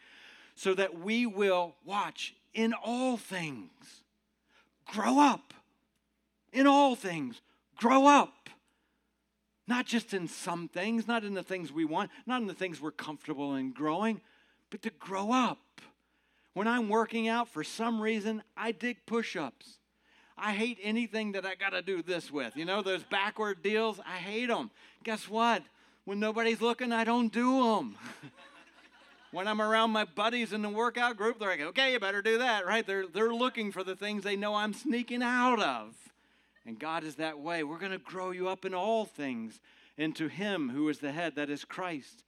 so 0.57 0.73
that 0.73 0.99
we 0.99 1.27
will 1.27 1.75
watch 1.85 2.33
in 2.53 2.73
all 2.73 3.15
things, 3.15 3.71
grow 4.91 5.19
up. 5.19 5.53
In 6.51 6.65
all 6.65 6.95
things, 6.95 7.41
grow 7.77 8.07
up. 8.07 8.49
Not 9.67 9.85
just 9.85 10.15
in 10.15 10.27
some 10.27 10.67
things, 10.67 11.07
not 11.07 11.23
in 11.23 11.35
the 11.35 11.43
things 11.43 11.71
we 11.71 11.85
want, 11.85 12.09
not 12.25 12.41
in 12.41 12.47
the 12.47 12.55
things 12.55 12.81
we're 12.81 12.91
comfortable 12.91 13.55
in 13.55 13.71
growing, 13.71 14.19
but 14.71 14.81
to 14.81 14.89
grow 14.89 15.31
up. 15.31 15.59
When 16.53 16.67
I'm 16.67 16.89
working 16.89 17.27
out, 17.27 17.47
for 17.47 17.63
some 17.63 18.01
reason, 18.01 18.41
I 18.55 18.71
dig 18.71 19.05
push 19.05 19.35
ups. 19.35 19.77
I 20.35 20.53
hate 20.53 20.79
anything 20.81 21.33
that 21.33 21.45
I 21.45 21.53
got 21.53 21.69
to 21.71 21.83
do 21.83 22.01
this 22.01 22.31
with. 22.31 22.57
You 22.57 22.65
know, 22.65 22.81
those 22.81 23.03
backward 23.03 23.61
deals, 23.61 23.99
I 24.07 24.17
hate 24.17 24.47
them. 24.47 24.71
Guess 25.03 25.29
what? 25.29 25.61
When 26.05 26.19
nobody's 26.19 26.61
looking, 26.61 26.91
I 26.91 27.03
don't 27.03 27.31
do 27.31 27.75
them. 27.75 27.95
when 29.31 29.47
I'm 29.47 29.61
around 29.61 29.91
my 29.91 30.05
buddies 30.05 30.53
in 30.53 30.61
the 30.61 30.69
workout 30.69 31.17
group, 31.17 31.39
they're 31.39 31.49
like, 31.49 31.61
okay, 31.61 31.93
you 31.93 31.99
better 31.99 32.21
do 32.21 32.37
that, 32.39 32.65
right? 32.65 32.85
They're, 32.85 33.07
they're 33.07 33.33
looking 33.33 33.71
for 33.71 33.83
the 33.83 33.95
things 33.95 34.23
they 34.23 34.35
know 34.35 34.55
I'm 34.55 34.73
sneaking 34.73 35.21
out 35.21 35.61
of. 35.61 35.95
And 36.65 36.79
God 36.79 37.03
is 37.03 37.15
that 37.15 37.39
way. 37.39 37.63
We're 37.63 37.77
going 37.77 37.91
to 37.91 37.97
grow 37.97 38.31
you 38.31 38.49
up 38.49 38.65
in 38.65 38.73
all 38.73 39.05
things 39.05 39.59
into 39.97 40.27
Him 40.27 40.69
who 40.69 40.89
is 40.89 40.99
the 40.99 41.11
head, 41.11 41.35
that 41.35 41.49
is 41.49 41.65
Christ. 41.65 42.23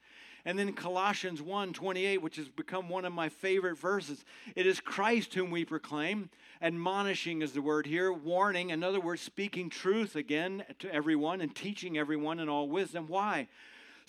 And 0.46 0.58
then 0.58 0.72
Colossians 0.74 1.42
1 1.42 1.74
28, 1.74 2.22
which 2.22 2.38
has 2.38 2.48
become 2.48 2.90
one 2.90 3.06
of 3.06 3.14
my 3.14 3.30
favorite 3.30 3.78
verses. 3.78 4.24
It 4.56 4.66
is 4.66 4.80
Christ 4.80 5.34
whom 5.34 5.52
we 5.52 5.66
proclaim. 5.66 6.30
Admonishing 6.62 7.42
is 7.42 7.52
the 7.54 7.62
word 7.62 7.86
here, 7.86 8.12
warning, 8.12 8.70
in 8.70 8.84
other 8.84 9.00
words, 9.00 9.22
speaking 9.22 9.70
truth 9.70 10.16
again 10.16 10.64
to 10.80 10.94
everyone 10.94 11.42
and 11.42 11.54
teaching 11.54 11.98
everyone 11.98 12.40
in 12.40 12.50
all 12.50 12.68
wisdom. 12.68 13.08
Why? 13.08 13.48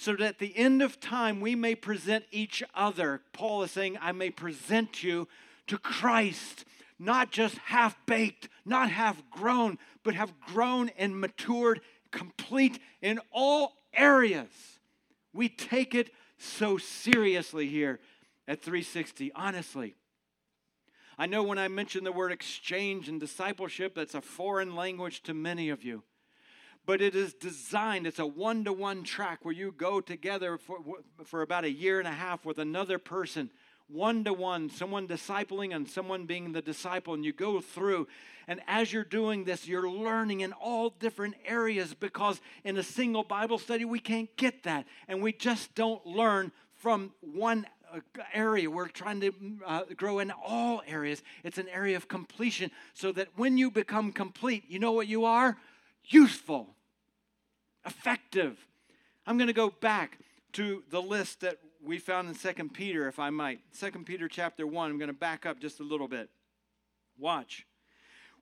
So 0.01 0.13
that 0.13 0.23
at 0.23 0.39
the 0.39 0.57
end 0.57 0.81
of 0.81 0.99
time 0.99 1.43
we 1.43 1.55
may 1.55 1.75
present 1.75 2.25
each 2.31 2.63
other. 2.75 3.21
Paul 3.35 3.63
is 3.65 3.71
saying, 3.71 3.99
I 4.01 4.13
may 4.13 4.31
present 4.31 5.03
you 5.03 5.29
to 5.67 5.77
Christ, 5.77 6.65
not 6.99 7.31
just 7.31 7.59
half 7.59 7.95
baked, 8.07 8.49
not 8.65 8.91
half 8.91 9.23
grown, 9.31 9.77
but 10.03 10.15
have 10.15 10.41
grown 10.41 10.89
and 10.97 11.21
matured, 11.21 11.83
complete 12.13 12.79
in 13.03 13.21
all 13.31 13.77
areas. 13.93 14.49
We 15.35 15.51
take 15.51 15.95
it 15.95 16.09
so 16.39 16.79
seriously 16.79 17.69
here 17.69 18.01
at 18.49 18.63
360, 18.63 19.33
honestly. 19.35 19.97
I 21.19 21.27
know 21.27 21.43
when 21.43 21.59
I 21.59 21.69
mention 21.69 22.05
the 22.05 22.13
word 22.13 22.33
exchange 22.33 23.11
and 23.11 23.21
discipleship, 23.21 23.97
that's 23.97 24.15
a 24.15 24.23
foreign 24.23 24.75
language 24.75 25.23
to 25.25 25.35
many 25.35 25.69
of 25.69 25.85
you 25.85 26.05
but 26.87 27.01
it 27.01 27.15
is 27.15 27.35
designed, 27.35 28.07
it's 28.07 28.19
a 28.19 28.27
one 28.27 28.65
to 28.65 28.73
one 28.73 29.05
track 29.05 29.41
where 29.43 29.55
you 29.55 29.73
go 29.73 30.01
together 30.01 30.59
for, 30.59 30.79
for 31.25 31.43
about 31.43 31.65
a 31.65 31.71
year 31.71 31.99
and 31.99 32.09
a 32.09 32.13
half 32.13 32.45
with 32.45 32.59
another 32.59 32.99
person, 32.99 33.51
one 33.89 34.25
to 34.25 34.33
one, 34.33 34.71
someone 34.71 35.07
discipling 35.07 35.75
and 35.75 35.89
someone 35.89 36.27
being 36.27 36.53
the 36.53 36.63
disciple, 36.63 37.15
and 37.15 37.25
you 37.25 37.33
go 37.33 37.61
through. 37.61 38.09
And 38.49 38.61
as 38.67 38.93
you're 38.93 39.05
doing 39.05 39.45
this, 39.45 39.69
you're 39.69 39.89
learning 39.89 40.41
in 40.41 40.53
all 40.53 40.91
different 40.91 41.37
areas 41.45 41.95
because 41.95 42.41
in 42.65 42.77
a 42.77 42.83
single 42.83 43.23
Bible 43.23 43.59
study, 43.59 43.85
we 43.85 44.01
can't 44.01 44.35
get 44.37 44.65
that. 44.65 44.87
And 45.07 45.23
we 45.23 45.33
just 45.33 45.75
don't 45.75 46.05
learn 46.07 46.51
from 46.75 47.13
one 47.21 47.67
uh, 47.93 48.01
area. 48.33 48.71
We're 48.71 48.89
trying 48.89 49.21
to 49.21 49.33
uh, 49.67 49.83
grow 49.97 50.19
in 50.19 50.31
all 50.31 50.83
areas. 50.87 51.23
It's 51.45 51.59
an 51.59 51.69
area 51.69 51.97
of 51.97 52.09
completion 52.09 52.71
so 52.95 53.13
that 53.13 53.29
when 53.37 53.59
you 53.59 53.71
become 53.71 54.13
complete, 54.13 54.65
you 54.69 54.79
know 54.79 54.93
what 54.93 55.07
you 55.07 55.25
are? 55.25 55.57
Useful, 56.11 56.75
effective. 57.87 58.59
I'm 59.27 59.39
going 59.39 59.49
to 59.49 59.53
go 59.53 59.71
back 59.71 60.19
to 60.53 60.83
the 60.91 61.01
list 61.01 61.41
that 61.41 61.59
we 61.83 61.99
found 61.99 62.29
in 62.29 62.35
Second 62.35 62.75
Peter, 62.75 63.09
if 63.09 63.19
I 63.19 63.31
might. 63.31 63.61
Second 63.71 64.05
Peter 64.05 64.29
chapter 64.29 64.67
1, 64.67 64.91
I'm 64.91 64.99
going 64.99 65.09
to 65.09 65.15
back 65.15 65.47
up 65.47 65.61
just 65.61 65.81
a 65.81 65.85
little 65.85 66.09
bit. 66.09 66.29
Watch. 67.19 67.67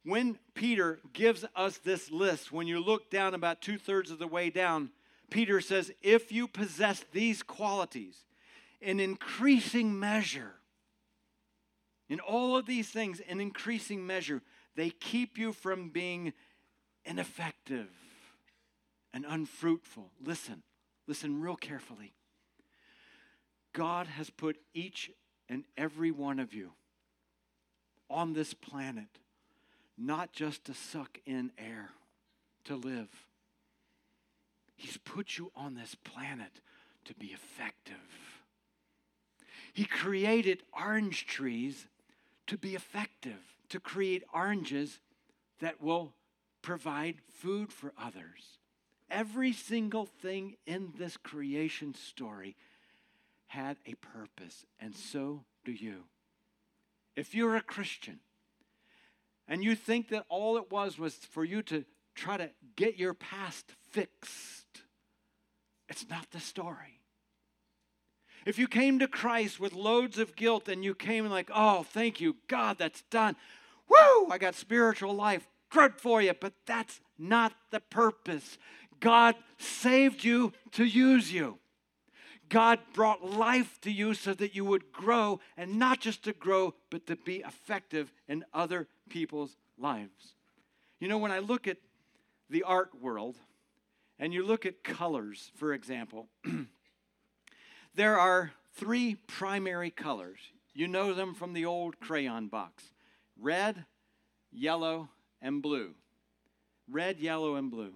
When 0.05 0.39
Peter 0.55 1.01
gives 1.13 1.45
us 1.55 1.79
this 1.79 2.11
list, 2.11 2.53
when 2.53 2.67
you 2.67 2.81
look 2.81 3.11
down 3.11 3.35
about 3.35 3.61
two 3.61 3.79
thirds 3.79 4.11
of 4.11 4.19
the 4.19 4.27
way 4.27 4.51
down, 4.51 4.91
Peter 5.31 5.61
says, 5.61 5.93
If 6.03 6.33
you 6.33 6.49
possess 6.49 7.05
these 7.13 7.43
qualities 7.43 8.25
in 8.81 9.01
increasing 9.01 9.99
measure, 9.99 10.55
in 12.09 12.21
all 12.21 12.57
of 12.57 12.65
these 12.65 12.89
things, 12.89 13.21
in 13.21 13.41
increasing 13.41 14.07
measure, 14.07 14.41
they 14.77 14.91
keep 14.91 15.37
you 15.37 15.53
from 15.53 15.91
being 15.91 16.33
ineffective 17.09 17.89
and 19.13 19.25
unfruitful. 19.27 20.11
Listen, 20.25 20.63
listen 21.07 21.41
real 21.41 21.57
carefully. 21.57 22.13
God 23.73 24.07
has 24.07 24.31
put 24.31 24.59
each 24.75 25.11
and 25.49 25.65
every 25.77 26.11
one 26.11 26.39
of 26.39 26.53
you 26.53 26.73
on 28.11 28.35
this 28.35 28.55
planet 28.55 29.19
not 29.97 30.33
just 30.33 30.65
to 30.65 30.75
suck 30.75 31.19
in 31.27 31.51
air, 31.59 31.91
to 32.65 32.77
live. 32.77 33.09
He's 34.77 34.97
put 34.97 35.37
you 35.37 35.51
on 35.57 35.75
this 35.75 35.97
planet 35.97 36.61
to 37.07 37.15
be 37.15 37.29
effective. 37.29 37.97
He 39.73 39.85
created 39.85 40.63
orange 40.73 41.27
trees 41.27 41.87
to 42.47 42.57
be 42.57 42.75
effective, 42.77 43.41
to 43.71 43.81
create 43.81 44.23
oranges 44.33 45.01
that 45.61 45.83
will 45.83 46.13
provide 46.69 47.15
food 47.31 47.73
for 47.73 47.95
others. 47.99 48.59
Every 49.11 49.55
single 49.55 50.05
thing 50.05 50.57
in 50.67 50.93
this 50.99 51.17
creation 51.17 51.95
story 51.95 52.57
had 53.47 53.79
a 53.87 53.95
purpose, 53.95 54.67
and 54.79 54.95
so 54.95 55.45
do 55.65 55.73
you. 55.73 56.05
If 57.17 57.35
you're 57.35 57.57
a 57.57 57.63
Christian 57.63 58.21
and 59.49 59.65
you 59.65 59.75
think 59.75 60.11
that 60.11 60.27
all 60.29 60.59
it 60.59 60.71
was 60.71 60.99
was 60.99 61.15
for 61.15 61.43
you 61.43 61.63
to 61.63 61.87
try 62.15 62.37
to 62.37 62.51
get 62.77 62.99
your 62.99 63.15
past 63.15 63.73
fixed, 63.91 64.83
it's 65.89 66.07
not 66.11 66.31
the 66.33 66.41
story. 66.41 67.01
If 68.45 68.59
you 68.59 68.69
came 68.69 68.99
to 68.99 69.09
Christ 69.09 69.59
with 69.59 69.73
loads 69.73 70.19
of 70.19 70.37
guilt 70.37 70.69
and 70.69 70.85
you 70.85 70.95
came 70.95 71.27
like, 71.31 71.51
oh, 71.55 71.87
thank 71.95 72.21
you, 72.21 72.37
God, 72.47 72.77
that's 72.77 73.05
done. 73.11 73.37
Woo, 73.89 74.29
I 74.31 74.37
got 74.37 74.55
spiritual 74.55 75.15
life. 75.15 75.49
Good 75.71 75.95
for 75.97 76.23
you, 76.23 76.35
but 76.39 76.55
that's 76.67 77.01
not 77.19 77.53
the 77.71 77.81
purpose. 77.81 78.59
God 79.01 79.35
saved 79.59 80.25
you 80.25 80.53
to 80.73 80.85
use 80.85 81.33
you. 81.33 81.59
God 82.49 82.79
brought 82.95 83.23
life 83.23 83.79
to 83.83 83.91
you 83.91 84.15
so 84.15 84.33
that 84.35 84.55
you 84.55 84.65
would 84.65 84.91
grow, 84.91 85.41
and 85.57 85.79
not 85.79 86.01
just 86.01 86.25
to 86.25 86.33
grow, 86.33 86.75
but 86.91 87.07
to 87.07 87.17
be 87.17 87.37
effective 87.47 88.13
in 88.27 88.45
other 88.55 88.89
people's 89.11 89.57
lives. 89.77 90.35
You 90.99 91.09
know, 91.09 91.19
when 91.19 91.31
I 91.31 91.41
look 91.41 91.69
at 91.69 91.77
the 92.49 92.63
art 92.63 92.91
world, 93.01 93.37
and 94.19 94.33
you 94.33 94.45
look 94.45 94.67
at 94.67 94.83
colors, 94.83 95.53
for 95.55 95.73
example, 95.73 96.29
there 97.95 98.19
are 98.19 98.53
three 98.75 99.15
primary 99.15 99.91
colors. 99.91 100.39
You 100.75 100.89
know 100.89 101.15
them 101.15 101.35
from 101.35 101.53
the 101.53 101.67
old 101.67 102.01
crayon 102.01 102.49
box 102.49 102.85
red, 103.41 103.85
yellow, 104.51 105.09
and 105.41 105.63
blue. 105.63 105.95
Red, 106.91 107.19
yellow, 107.19 107.57
and 107.57 107.71
blue. 107.71 107.95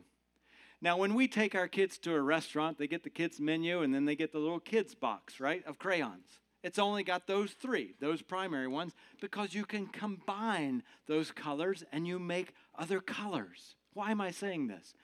Now, 0.80 0.96
when 0.96 1.14
we 1.14 1.28
take 1.28 1.54
our 1.54 1.68
kids 1.68 1.96
to 1.98 2.14
a 2.14 2.20
restaurant, 2.20 2.76
they 2.76 2.88
get 2.88 3.04
the 3.04 3.10
kids' 3.10 3.40
menu 3.40 3.82
and 3.82 3.94
then 3.94 4.04
they 4.04 4.16
get 4.16 4.32
the 4.32 4.38
little 4.38 4.60
kids' 4.60 4.94
box, 4.94 5.38
right, 5.38 5.64
of 5.66 5.78
crayons. 5.78 6.40
It's 6.62 6.78
only 6.78 7.02
got 7.02 7.26
those 7.26 7.52
three, 7.52 7.94
those 8.00 8.22
primary 8.22 8.68
ones, 8.68 8.94
because 9.20 9.54
you 9.54 9.64
can 9.64 9.86
combine 9.86 10.82
those 11.06 11.30
colors 11.30 11.84
and 11.92 12.06
you 12.06 12.18
make 12.18 12.54
other 12.78 13.00
colors. 13.00 13.76
Why 13.94 14.10
am 14.10 14.20
I 14.20 14.30
saying 14.30 14.68
this? 14.68 14.94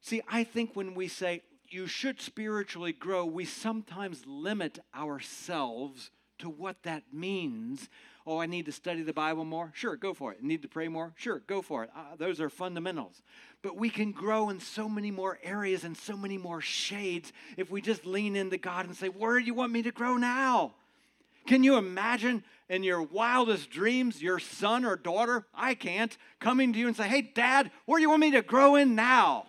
See, 0.00 0.22
I 0.28 0.44
think 0.44 0.74
when 0.74 0.94
we 0.94 1.08
say 1.08 1.42
you 1.68 1.86
should 1.86 2.20
spiritually 2.20 2.92
grow, 2.92 3.24
we 3.24 3.44
sometimes 3.44 4.26
limit 4.26 4.78
ourselves 4.94 6.10
to 6.40 6.50
what 6.50 6.82
that 6.82 7.04
means 7.12 7.88
Oh, 8.26 8.38
I 8.38 8.46
need 8.46 8.66
to 8.66 8.72
study 8.72 9.02
the 9.02 9.12
Bible 9.12 9.44
more? 9.44 9.72
Sure, 9.74 9.96
go 9.96 10.12
for 10.12 10.32
it. 10.32 10.42
Need 10.42 10.62
to 10.62 10.68
pray 10.68 10.88
more? 10.88 11.12
Sure, 11.16 11.40
go 11.46 11.62
for 11.62 11.84
it. 11.84 11.90
Uh, 11.96 12.16
those 12.16 12.40
are 12.40 12.50
fundamentals. 12.50 13.22
But 13.62 13.76
we 13.76 13.88
can 13.88 14.12
grow 14.12 14.50
in 14.50 14.60
so 14.60 14.88
many 14.88 15.10
more 15.10 15.38
areas 15.42 15.84
and 15.84 15.96
so 15.96 16.16
many 16.16 16.36
more 16.36 16.60
shades 16.60 17.32
if 17.56 17.70
we 17.70 17.80
just 17.80 18.04
lean 18.04 18.36
into 18.36 18.58
God 18.58 18.86
and 18.86 18.96
say, 18.96 19.08
Where 19.08 19.38
do 19.40 19.44
you 19.44 19.54
want 19.54 19.72
me 19.72 19.82
to 19.82 19.90
grow 19.90 20.16
now? 20.16 20.74
Can 21.46 21.64
you 21.64 21.76
imagine 21.76 22.44
in 22.68 22.84
your 22.84 23.02
wildest 23.02 23.70
dreams 23.70 24.22
your 24.22 24.38
son 24.38 24.84
or 24.84 24.96
daughter, 24.96 25.46
I 25.54 25.74
can't, 25.74 26.16
coming 26.38 26.72
to 26.74 26.78
you 26.78 26.86
and 26.86 26.96
say, 26.96 27.08
Hey, 27.08 27.22
dad, 27.22 27.70
where 27.86 27.98
do 27.98 28.02
you 28.02 28.10
want 28.10 28.20
me 28.20 28.30
to 28.32 28.42
grow 28.42 28.76
in 28.76 28.94
now? 28.94 29.46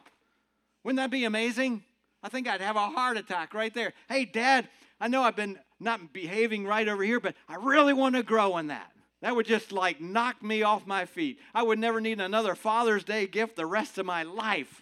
Wouldn't 0.84 0.98
that 0.98 1.12
be 1.12 1.26
amazing? 1.26 1.84
I 2.24 2.30
think 2.30 2.48
I'd 2.48 2.62
have 2.62 2.78
a 2.78 2.88
heart 2.88 3.18
attack 3.18 3.54
right 3.54 3.74
there. 3.74 3.94
Hey, 4.08 4.26
dad, 4.26 4.70
I 5.00 5.08
know 5.08 5.24
I've 5.24 5.36
been 5.36 5.60
not 5.82 6.14
behaving 6.14 6.66
right 6.66 6.88
over 6.88 7.04
here, 7.04 7.20
but 7.20 7.36
I 7.50 7.56
really 7.56 7.94
want 7.94 8.16
to 8.16 8.24
grow 8.24 8.58
in 8.58 8.68
that. 8.68 8.92
That 9.22 9.36
would 9.36 9.46
just 9.46 9.72
like 9.72 10.02
knock 10.02 10.42
me 10.42 10.64
off 10.64 10.88
my 10.88 11.06
feet. 11.06 11.40
I 11.54 11.64
would 11.64 11.80
never 11.80 12.02
need 12.02 12.20
another 12.20 12.56
Father's 12.56 13.04
Day 13.04 13.28
gift 13.28 13.56
the 13.56 13.66
rest 13.66 13.98
of 13.98 14.06
my 14.06 14.24
life. 14.24 14.82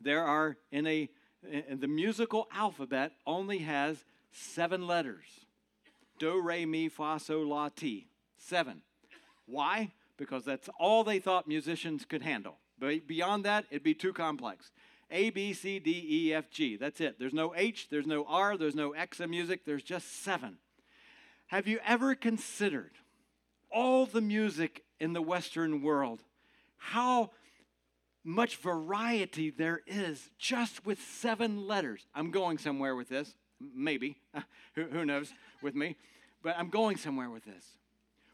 There 0.01 0.25
are 0.25 0.57
in 0.71 0.87
a 0.87 1.09
and 1.51 1.81
the 1.81 1.89
musical 1.89 2.49
alphabet 2.53 3.13
only 3.27 3.59
has 3.59 4.05
seven 4.31 4.87
letters 4.87 5.43
do, 6.23 6.41
re, 6.41 6.65
mi, 6.65 6.89
fa, 6.89 7.19
so, 7.21 7.41
la, 7.41 7.69
ti. 7.69 8.07
Seven. 8.37 8.83
Why? 9.47 9.91
Because 10.17 10.45
that's 10.45 10.69
all 10.79 11.03
they 11.03 11.19
thought 11.19 11.49
musicians 11.49 12.05
could 12.05 12.23
handle. 12.23 12.59
But 12.79 13.09
beyond 13.09 13.45
that, 13.45 13.65
it'd 13.71 13.83
be 13.83 13.93
too 13.93 14.13
complex. 14.13 14.71
A, 15.11 15.31
B, 15.31 15.53
C, 15.53 15.81
D, 15.81 16.07
E, 16.09 16.33
F, 16.33 16.49
G. 16.49 16.77
That's 16.77 17.01
it. 17.01 17.19
There's 17.19 17.35
no 17.35 17.53
H, 17.57 17.89
there's 17.91 18.07
no 18.07 18.25
R, 18.29 18.57
there's 18.57 18.77
no 18.77 18.93
X 18.93 19.19
in 19.19 19.31
music, 19.31 19.65
there's 19.65 19.83
just 19.83 20.23
seven. 20.23 20.59
Have 21.49 21.67
you 21.67 21.81
ever 21.85 22.15
considered 22.15 22.93
all 23.69 24.07
the 24.07 24.21
music 24.21 24.85
in 25.01 25.15
the 25.15 25.23
Western 25.23 25.83
world? 25.83 26.23
How 26.77 27.31
much 28.25 28.57
variety 28.57 29.51
there 29.51 29.81
is 29.87 30.31
just 30.39 30.87
with 30.87 31.01
seven 31.01 31.67
letters. 31.67 32.07
I'm 32.15 32.31
going 32.31 32.59
somewhere 32.59 32.95
with 32.95 33.09
this, 33.09 33.35
maybe. 33.75 34.19
who, 34.75 34.85
who 34.85 35.05
knows 35.05 35.33
with 35.63 35.75
me? 35.75 35.97
But 36.43 36.57
I'm 36.59 36.69
going 36.69 36.97
somewhere 36.97 37.31
with 37.31 37.45
this. 37.45 37.65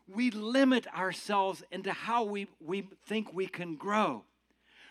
We 0.07 0.31
limit 0.31 0.87
ourselves 0.95 1.63
into 1.71 1.93
how 1.93 2.25
we, 2.25 2.49
we 2.61 2.89
think 3.07 3.33
we 3.33 3.47
can 3.47 3.77
grow. 3.77 4.25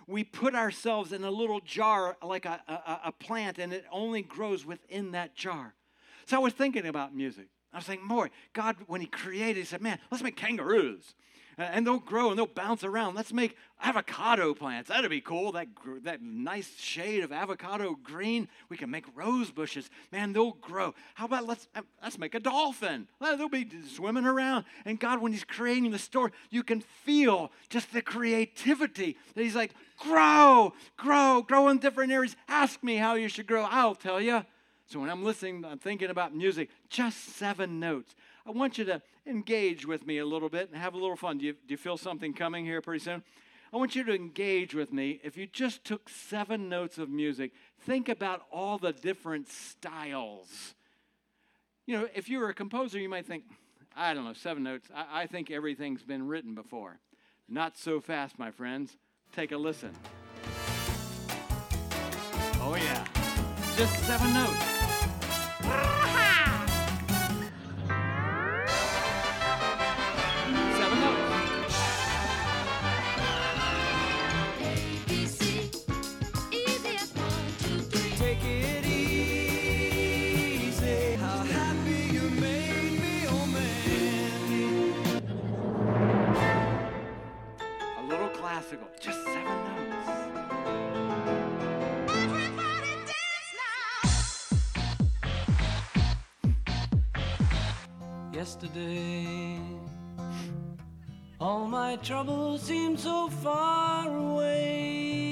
We 0.08 0.24
put 0.24 0.56
ourselves 0.56 1.12
in 1.12 1.24
a 1.24 1.32
little 1.32 1.60
jar 1.60 2.16
like 2.24 2.46
a, 2.46 2.62
a, 2.68 3.00
a 3.06 3.12
plant, 3.12 3.58
and 3.58 3.74
it 3.74 3.86
only 3.92 4.22
grows 4.22 4.66
within 4.66 5.12
that 5.12 5.36
jar. 5.36 5.74
So 6.26 6.38
I 6.38 6.40
was 6.40 6.54
thinking 6.54 6.86
about 6.86 7.16
music. 7.16 7.48
I 7.74 7.78
was 7.78 7.86
thinking, 7.86 8.08
boy, 8.08 8.30
God, 8.54 8.78
when 8.88 9.02
He 9.02 9.08
created, 9.08 9.58
He 9.58 9.66
said, 9.66 9.82
man, 9.82 10.00
let's 10.12 10.24
make 10.24 10.36
kangaroos 10.36 11.16
and 11.58 11.88
they'll 11.88 12.00
grow 12.00 12.30
and 12.30 12.38
they'll 12.38 12.46
bounce 12.46 12.84
around. 12.84 13.16
Let's 13.16 13.34
make 13.34 13.56
avocado 13.82 14.54
plants. 14.54 14.90
That'd 14.90 15.10
be 15.10 15.22
cool. 15.22 15.52
That, 15.54 15.68
that 16.04 16.22
nice 16.22 16.78
shade 16.78 17.24
of 17.24 17.32
avocado 17.32 17.98
green. 18.04 18.48
We 18.70 18.78
can 18.78 18.92
make 18.92 19.06
rose 19.16 19.50
bushes. 19.52 19.90
Man, 20.12 20.34
they'll 20.34 20.52
grow. 20.52 20.94
How 21.16 21.26
about 21.26 21.48
let's, 21.48 21.68
uh, 21.76 21.82
let's 22.02 22.20
make 22.20 22.36
a 22.36 22.40
dolphin? 22.40 23.08
They'll 23.20 23.50
be 23.50 23.68
swimming 23.88 24.26
around. 24.26 24.66
And 24.86 25.00
God, 25.00 25.22
when 25.22 25.32
He's 25.32 25.44
creating 25.44 25.92
the 25.92 26.00
story, 26.00 26.32
you 26.52 26.64
can 26.64 26.82
feel 26.82 27.52
just 27.70 27.92
the 27.92 28.02
creativity 28.02 29.18
that 29.34 29.42
He's 29.42 29.56
like, 29.56 29.72
grow, 29.98 30.74
grow, 30.96 31.42
grow 31.42 31.70
in 31.70 31.80
different 31.80 32.12
areas. 32.12 32.36
Ask 32.48 32.84
me 32.84 32.98
how 32.98 33.16
you 33.16 33.30
should 33.30 33.48
grow. 33.48 33.64
I'll 33.64 33.96
tell 33.96 34.22
you. 34.22 34.46
So 34.88 35.02
when 35.02 35.10
I'm 35.10 35.26
listening, 35.26 35.66
I'm 35.66 35.80
thinking 35.80 36.10
about 36.10 36.34
music, 36.34 36.70
just 36.90 37.36
seven 37.36 37.80
notes. 37.80 38.16
I 38.48 38.52
want 38.52 38.78
you 38.78 38.86
to 38.86 39.02
engage 39.26 39.86
with 39.86 40.08
me 40.08 40.20
a 40.20 40.26
little 40.26 40.48
bit 40.48 40.70
and 40.70 40.82
have 40.82 40.94
a 40.94 40.98
little 40.98 41.18
fun. 41.18 41.38
Do 41.38 41.46
you, 41.46 41.52
do 41.52 41.60
you 41.68 41.78
feel 41.78 41.98
something 41.98 42.34
coming 42.34 42.64
here 42.64 42.82
pretty 42.82 43.04
soon? 43.04 43.22
I 43.74 43.78
want 43.78 43.94
you 43.94 44.06
to 44.06 44.14
engage 44.14 44.74
with 44.74 44.94
me. 44.94 45.20
If 45.22 45.36
you 45.36 45.48
just 45.48 45.84
took 45.84 46.08
seven 46.08 46.70
notes 46.70 46.98
of 46.98 47.10
music, 47.10 47.52
think 47.82 48.08
about 48.08 48.44
all 48.50 48.78
the 48.78 48.94
different 48.94 49.50
styles. 49.50 50.76
You 51.86 52.00
know, 52.00 52.08
if 52.16 52.30
you 52.30 52.40
were 52.40 52.48
a 52.48 52.54
composer, 52.54 52.98
you 53.00 53.10
might 53.10 53.26
think, 53.26 53.44
I 53.98 54.14
don't 54.14 54.24
know, 54.24 54.32
seven 54.32 54.64
notes. 54.64 54.88
I, 54.96 55.24
I 55.24 55.28
think 55.28 55.52
everything's 55.52 56.04
been 56.04 56.26
written 56.26 56.56
before. 56.56 57.00
Not 57.50 57.78
so 57.78 58.00
fast, 58.00 58.40
my 58.40 58.52
friends. 58.52 58.96
Take 59.36 59.52
a 59.52 59.58
listen. 59.58 59.92
Oh, 62.62 62.76
yeah. 62.78 63.06
Just 63.76 64.00
seven 64.06 64.34
notes. 64.34 65.97
Classical. 88.58 88.88
Just 89.00 89.24
seven 89.24 89.58
notes. 89.68 90.10
Yesterday, 98.34 99.60
all 101.40 101.68
my 101.68 101.98
troubles 101.98 102.64
seemed 102.64 103.00
so 103.00 103.30
far 103.30 104.08
away. 104.08 105.27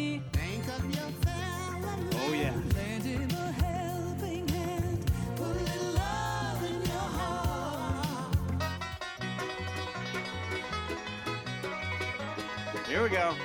Moving 12.96 13.18
on. 13.18 13.36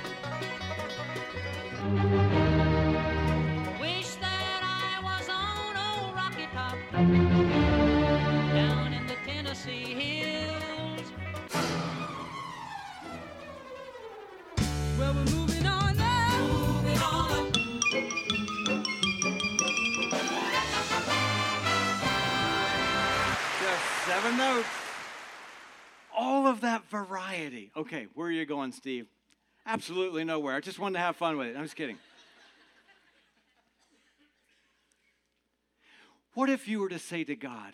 Just 23.59 23.83
seven 24.05 24.37
notes. 24.37 24.67
All 26.17 26.47
of 26.47 26.61
that 26.61 26.89
variety. 26.89 27.71
Okay, 27.75 28.07
where 28.13 28.27
are 28.27 28.31
you 28.31 28.45
going, 28.45 28.71
Steve? 28.71 29.07
Absolutely 29.71 30.25
nowhere. 30.25 30.53
I 30.53 30.59
just 30.59 30.79
wanted 30.79 30.95
to 30.95 30.99
have 30.99 31.15
fun 31.15 31.37
with 31.37 31.47
it. 31.47 31.55
I'm 31.55 31.63
just 31.63 31.77
kidding. 31.77 31.97
What 36.33 36.49
if 36.49 36.67
you 36.67 36.81
were 36.81 36.89
to 36.89 36.99
say 36.99 37.23
to 37.23 37.37
God, 37.37 37.71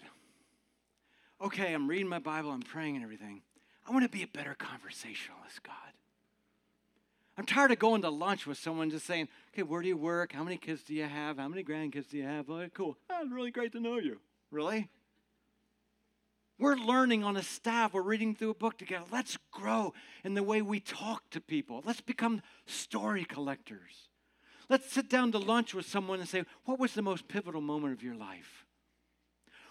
okay, 1.42 1.74
I'm 1.74 1.88
reading 1.88 2.08
my 2.08 2.20
Bible, 2.20 2.52
I'm 2.52 2.62
praying 2.62 2.98
and 2.98 3.04
everything. 3.04 3.42
I 3.88 3.92
want 3.92 4.04
to 4.04 4.10
be 4.10 4.22
a 4.22 4.28
better 4.28 4.56
conversationalist, 4.60 5.64
God. 5.64 5.74
I'm 7.36 7.48
tired 7.48 7.72
of 7.72 7.80
going 7.80 8.04
to 8.04 8.10
lunch 8.12 8.46
with 8.46 8.60
someone 8.60 8.92
just 8.92 9.08
saying, 9.08 9.28
okay, 9.52 9.64
where 9.64 9.82
do 9.82 9.88
you 9.88 9.98
work? 9.98 10.34
How 10.34 10.44
many 10.44 10.58
kids 10.58 10.84
do 10.84 10.94
you 10.94 11.06
have? 11.06 11.40
How 11.40 11.48
many 11.48 11.64
grandkids 11.64 12.12
do 12.12 12.18
you 12.18 12.26
have? 12.26 12.48
Oh, 12.48 12.68
cool. 12.76 12.96
Oh, 13.10 13.22
it's 13.24 13.32
really 13.32 13.50
great 13.50 13.72
to 13.72 13.80
know 13.80 13.98
you. 13.98 14.20
Really? 14.52 14.88
We're 16.60 16.76
learning 16.76 17.24
on 17.24 17.38
a 17.38 17.44
staff. 17.44 17.94
We're 17.94 18.02
reading 18.02 18.34
through 18.34 18.50
a 18.50 18.56
book 18.56 18.78
together. 18.78 19.06
Let's 19.12 19.38
grow 19.52 19.94
in 20.24 20.34
the 20.34 20.44
way 20.44 20.62
we 20.62 20.80
talk 20.80 21.30
to 21.32 21.42
people. 21.42 21.84
Let's 21.86 22.02
become 22.02 22.42
story 22.66 23.26
collectors. 23.26 24.10
Let's 24.70 24.92
sit 24.92 25.10
down 25.10 25.32
to 25.34 25.38
lunch 25.38 25.74
with 25.74 25.86
someone 25.86 26.20
and 26.20 26.28
say, 26.28 26.44
What 26.66 26.80
was 26.80 26.94
the 26.94 27.02
most 27.02 27.28
pivotal 27.28 27.62
moment 27.62 27.94
of 27.94 28.04
your 28.04 28.16
life? 28.16 28.66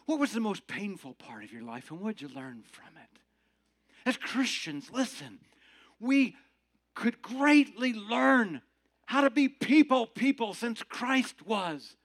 What 0.06 0.20
was 0.20 0.32
the 0.32 0.40
most 0.40 0.68
painful 0.68 1.14
part 1.14 1.42
of 1.42 1.52
your 1.52 1.62
life? 1.62 1.90
And 1.90 2.00
what 2.00 2.16
did 2.16 2.22
you 2.22 2.34
learn 2.34 2.62
from 2.70 2.96
it? 2.96 3.20
As 4.06 4.16
Christians, 4.16 4.90
listen, 4.92 5.40
we 5.98 6.36
could 6.94 7.20
greatly 7.20 7.92
learn 7.92 8.62
how 9.06 9.22
to 9.22 9.30
be 9.30 9.48
people, 9.48 10.06
people, 10.06 10.54
since 10.54 10.82
Christ 10.84 11.44
was. 11.44 11.96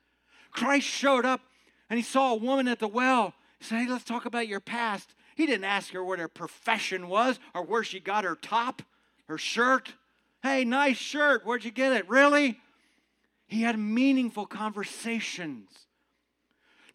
Christ 0.51 0.87
showed 0.87 1.25
up 1.25 1.41
and 1.89 1.97
he 1.97 2.03
saw 2.03 2.33
a 2.33 2.37
woman 2.37 2.67
at 2.67 2.79
the 2.79 2.87
well. 2.87 3.35
Said, 3.61 3.77
Hey, 3.77 3.87
let's 3.87 4.03
talk 4.03 4.25
about 4.25 4.47
your 4.47 4.59
past. 4.59 5.13
He 5.35 5.45
didn't 5.45 5.63
ask 5.63 5.93
her 5.93 6.03
what 6.03 6.19
her 6.19 6.27
profession 6.27 7.07
was 7.07 7.39
or 7.53 7.63
where 7.63 7.83
she 7.83 7.99
got 7.99 8.25
her 8.25 8.35
top, 8.35 8.81
her 9.27 9.37
shirt. 9.37 9.93
Hey, 10.43 10.65
nice 10.65 10.97
shirt. 10.97 11.45
Where'd 11.45 11.63
you 11.63 11.71
get 11.71 11.93
it? 11.93 12.09
Really? 12.09 12.59
He 13.47 13.61
had 13.61 13.77
meaningful 13.77 14.45
conversations. 14.45 15.69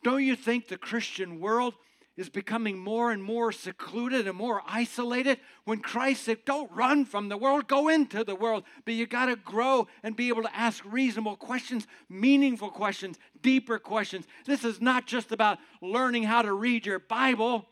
Don't 0.03 0.25
you 0.25 0.37
think 0.37 0.69
the 0.69 0.77
Christian 0.77 1.41
world 1.41 1.75
is 2.17 2.29
becoming 2.31 2.79
more 2.79 3.11
and 3.11 3.23
more 3.23 3.53
secluded 3.53 4.27
and 4.27 4.37
more 4.37 4.63
isolated 4.67 5.39
when 5.65 5.81
Christ 5.81 6.25
said, 6.25 6.45
Don't 6.45 6.71
run 6.73 7.05
from 7.05 7.29
the 7.29 7.37
world, 7.37 7.69
go 7.69 7.89
into 7.89 8.25
the 8.25 8.35
world. 8.35 8.65
But 8.85 8.95
you 8.95 9.07
got 9.07 9.27
to 9.27 9.37
grow 9.37 9.87
and 10.03 10.17
be 10.17 10.29
able 10.29 10.43
to 10.43 10.57
ask 10.57 10.83
reasonable 10.87 11.37
questions, 11.37 11.87
meaningful 12.09 12.71
questions, 12.71 13.19
deeper 13.43 13.79
questions. 13.79 14.27
This 14.47 14.65
is 14.65 14.81
not 14.81 15.07
just 15.07 15.31
about 15.31 15.59
learning 15.83 16.23
how 16.23 16.43
to 16.43 16.53
read 16.53 16.87
your 16.87 16.99
Bible. 16.99 17.67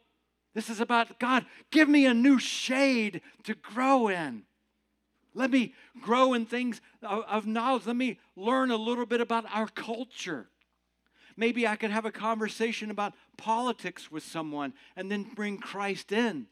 This 0.55 0.69
is 0.69 0.81
about 0.81 1.19
God, 1.19 1.47
give 1.71 1.89
me 1.89 2.07
a 2.07 2.15
new 2.15 2.39
shade 2.39 3.23
to 3.45 3.55
grow 3.55 4.09
in. 4.09 4.45
Let 5.35 5.51
me 5.51 5.75
grow 6.01 6.33
in 6.35 6.47
things 6.47 6.81
of, 7.03 7.45
knowledge. 7.45 7.87
Let 7.87 7.97
me 7.97 8.21
learn 8.37 8.71
a 8.71 8.77
little 8.77 9.05
bit 9.05 9.21
about 9.21 9.45
our 9.53 9.67
culture. 9.67 10.49
Maybe 11.37 11.67
I 11.67 11.77
could 11.77 11.91
have 11.91 12.05
a 12.05 12.13
conversation 12.13 12.91
about 12.91 13.15
politics 13.37 14.11
with 14.11 14.23
someone 14.23 14.73
and 14.97 15.11
then 15.11 15.25
bring 15.35 15.59
Christ 15.59 16.13
in. 16.13 16.47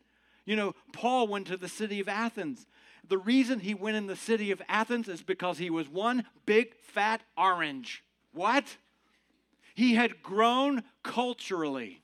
You 0.45 0.57
know, 0.57 0.75
Paul 0.93 1.29
went 1.29 1.47
to 1.49 1.57
the 1.57 1.69
city 1.69 2.01
of 2.01 2.09
Athens. 2.09 2.67
The 3.09 3.19
reason 3.19 3.61
he 3.61 3.75
went 3.75 3.97
in 3.97 4.07
the 4.07 4.17
city 4.17 4.51
of 4.51 4.63
Athens 4.69 5.09
is 5.09 5.23
because 5.23 5.59
he 5.59 5.71
was 5.71 5.89
one 5.89 6.25
big 6.47 6.75
fat 6.83 7.23
orange. 7.37 8.03
What? 8.33 8.77
He 9.75 9.95
had 9.95 10.23
grown 10.23 10.83
culturally. 11.03 12.03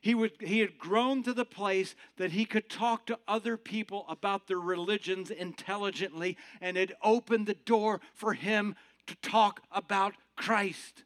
He, 0.00 0.14
would, 0.14 0.32
he 0.40 0.58
had 0.60 0.76
grown 0.76 1.22
to 1.22 1.32
the 1.32 1.46
place 1.46 1.94
that 2.18 2.32
he 2.32 2.44
could 2.44 2.68
talk 2.68 3.06
to 3.06 3.18
other 3.26 3.56
people 3.56 4.04
about 4.06 4.46
their 4.46 4.60
religions 4.60 5.30
intelligently, 5.30 6.36
and 6.60 6.76
it 6.76 6.92
opened 7.02 7.46
the 7.46 7.54
door 7.54 8.02
for 8.12 8.34
him 8.34 8.76
to 9.06 9.16
talk 9.16 9.62
about 9.72 10.14
Christ. 10.36 11.04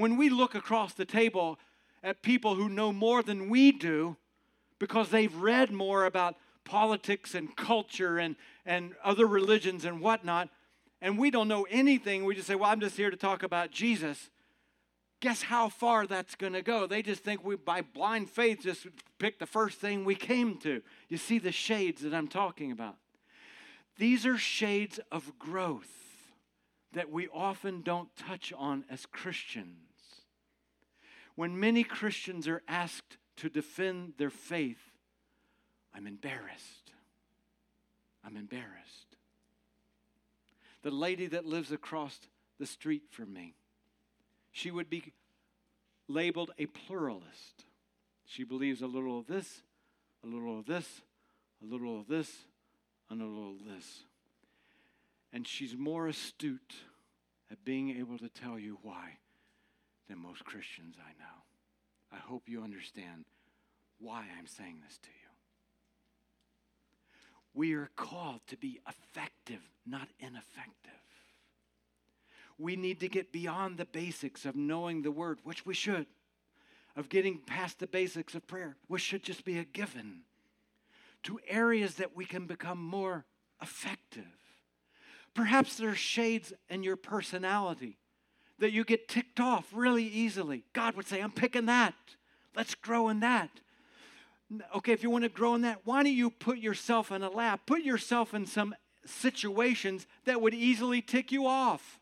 When 0.00 0.16
we 0.16 0.30
look 0.30 0.54
across 0.54 0.94
the 0.94 1.04
table 1.04 1.58
at 2.02 2.22
people 2.22 2.54
who 2.54 2.70
know 2.70 2.90
more 2.90 3.22
than 3.22 3.50
we 3.50 3.70
do 3.70 4.16
because 4.78 5.10
they've 5.10 5.34
read 5.34 5.70
more 5.70 6.06
about 6.06 6.36
politics 6.64 7.34
and 7.34 7.54
culture 7.54 8.16
and, 8.16 8.36
and 8.64 8.94
other 9.04 9.26
religions 9.26 9.84
and 9.84 10.00
whatnot, 10.00 10.48
and 11.02 11.18
we 11.18 11.30
don't 11.30 11.48
know 11.48 11.66
anything, 11.68 12.24
we 12.24 12.34
just 12.34 12.46
say, 12.46 12.54
Well, 12.54 12.70
I'm 12.70 12.80
just 12.80 12.96
here 12.96 13.10
to 13.10 13.16
talk 13.16 13.42
about 13.42 13.72
Jesus. 13.72 14.30
Guess 15.20 15.42
how 15.42 15.68
far 15.68 16.06
that's 16.06 16.34
going 16.34 16.54
to 16.54 16.62
go? 16.62 16.86
They 16.86 17.02
just 17.02 17.22
think 17.22 17.44
we, 17.44 17.56
by 17.56 17.82
blind 17.82 18.30
faith, 18.30 18.60
just 18.62 18.86
pick 19.18 19.38
the 19.38 19.44
first 19.44 19.80
thing 19.80 20.06
we 20.06 20.14
came 20.14 20.56
to. 20.60 20.80
You 21.10 21.18
see 21.18 21.38
the 21.38 21.52
shades 21.52 22.00
that 22.00 22.14
I'm 22.14 22.28
talking 22.28 22.72
about. 22.72 22.96
These 23.98 24.24
are 24.24 24.38
shades 24.38 24.98
of 25.12 25.38
growth 25.38 25.92
that 26.94 27.10
we 27.10 27.28
often 27.28 27.82
don't 27.82 28.08
touch 28.16 28.50
on 28.56 28.86
as 28.88 29.04
Christians. 29.04 29.89
When 31.40 31.58
many 31.58 31.84
Christians 31.84 32.46
are 32.48 32.62
asked 32.68 33.16
to 33.38 33.48
defend 33.48 34.12
their 34.18 34.28
faith, 34.28 34.90
I'm 35.94 36.06
embarrassed. 36.06 36.92
I'm 38.22 38.36
embarrassed. 38.36 39.16
The 40.82 40.90
lady 40.90 41.28
that 41.28 41.46
lives 41.46 41.72
across 41.72 42.20
the 42.58 42.66
street 42.66 43.04
from 43.08 43.32
me, 43.32 43.54
she 44.52 44.70
would 44.70 44.90
be 44.90 45.14
labeled 46.08 46.50
a 46.58 46.66
pluralist. 46.66 47.64
She 48.26 48.44
believes 48.44 48.82
a 48.82 48.86
little 48.86 49.18
of 49.18 49.26
this, 49.26 49.62
a 50.22 50.26
little 50.26 50.58
of 50.58 50.66
this, 50.66 51.00
a 51.62 51.66
little 51.66 51.98
of 51.98 52.06
this, 52.06 52.30
and 53.08 53.22
a 53.22 53.24
little 53.24 53.52
of 53.52 53.64
this. 53.64 54.00
And 55.32 55.48
she's 55.48 55.74
more 55.74 56.06
astute 56.06 56.74
at 57.50 57.64
being 57.64 57.96
able 57.98 58.18
to 58.18 58.28
tell 58.28 58.58
you 58.58 58.76
why 58.82 59.16
than 60.10 60.18
most 60.18 60.44
Christians 60.44 60.96
I 60.98 61.12
know. 61.18 61.44
I 62.12 62.16
hope 62.16 62.42
you 62.48 62.62
understand 62.62 63.24
why 64.00 64.24
I'm 64.36 64.46
saying 64.46 64.78
this 64.84 64.98
to 64.98 65.08
you. 65.08 65.14
We 67.54 67.74
are 67.74 67.90
called 67.94 68.40
to 68.48 68.56
be 68.56 68.80
effective, 68.88 69.60
not 69.86 70.08
ineffective. 70.18 70.90
We 72.58 72.74
need 72.76 72.98
to 73.00 73.08
get 73.08 73.32
beyond 73.32 73.78
the 73.78 73.84
basics 73.84 74.44
of 74.44 74.56
knowing 74.56 75.02
the 75.02 75.12
word, 75.12 75.38
which 75.44 75.64
we 75.64 75.74
should, 75.74 76.06
of 76.96 77.08
getting 77.08 77.38
past 77.38 77.78
the 77.78 77.86
basics 77.86 78.34
of 78.34 78.46
prayer, 78.46 78.76
which 78.88 79.02
should 79.02 79.22
just 79.22 79.44
be 79.44 79.58
a 79.58 79.64
given, 79.64 80.22
to 81.22 81.38
areas 81.46 81.94
that 81.94 82.16
we 82.16 82.24
can 82.24 82.46
become 82.46 82.82
more 82.82 83.24
effective. 83.62 84.24
Perhaps 85.34 85.76
there 85.76 85.90
are 85.90 85.94
shades 85.94 86.52
in 86.68 86.82
your 86.82 86.96
personality 86.96 87.98
that 88.60 88.72
you 88.72 88.84
get 88.84 89.08
ticked 89.08 89.40
off 89.40 89.68
really 89.72 90.04
easily. 90.04 90.64
God 90.72 90.94
would 90.96 91.06
say, 91.06 91.20
I'm 91.20 91.32
picking 91.32 91.66
that. 91.66 91.94
Let's 92.54 92.74
grow 92.74 93.08
in 93.08 93.20
that. 93.20 93.50
Okay, 94.76 94.92
if 94.92 95.02
you 95.02 95.10
want 95.10 95.24
to 95.24 95.30
grow 95.30 95.54
in 95.54 95.62
that, 95.62 95.80
why 95.84 96.02
don't 96.02 96.12
you 96.12 96.30
put 96.30 96.58
yourself 96.58 97.12
in 97.12 97.22
a 97.22 97.30
lab? 97.30 97.60
Put 97.66 97.82
yourself 97.82 98.34
in 98.34 98.46
some 98.46 98.74
situations 99.06 100.06
that 100.24 100.40
would 100.40 100.54
easily 100.54 101.00
tick 101.00 101.32
you 101.32 101.46
off 101.46 101.98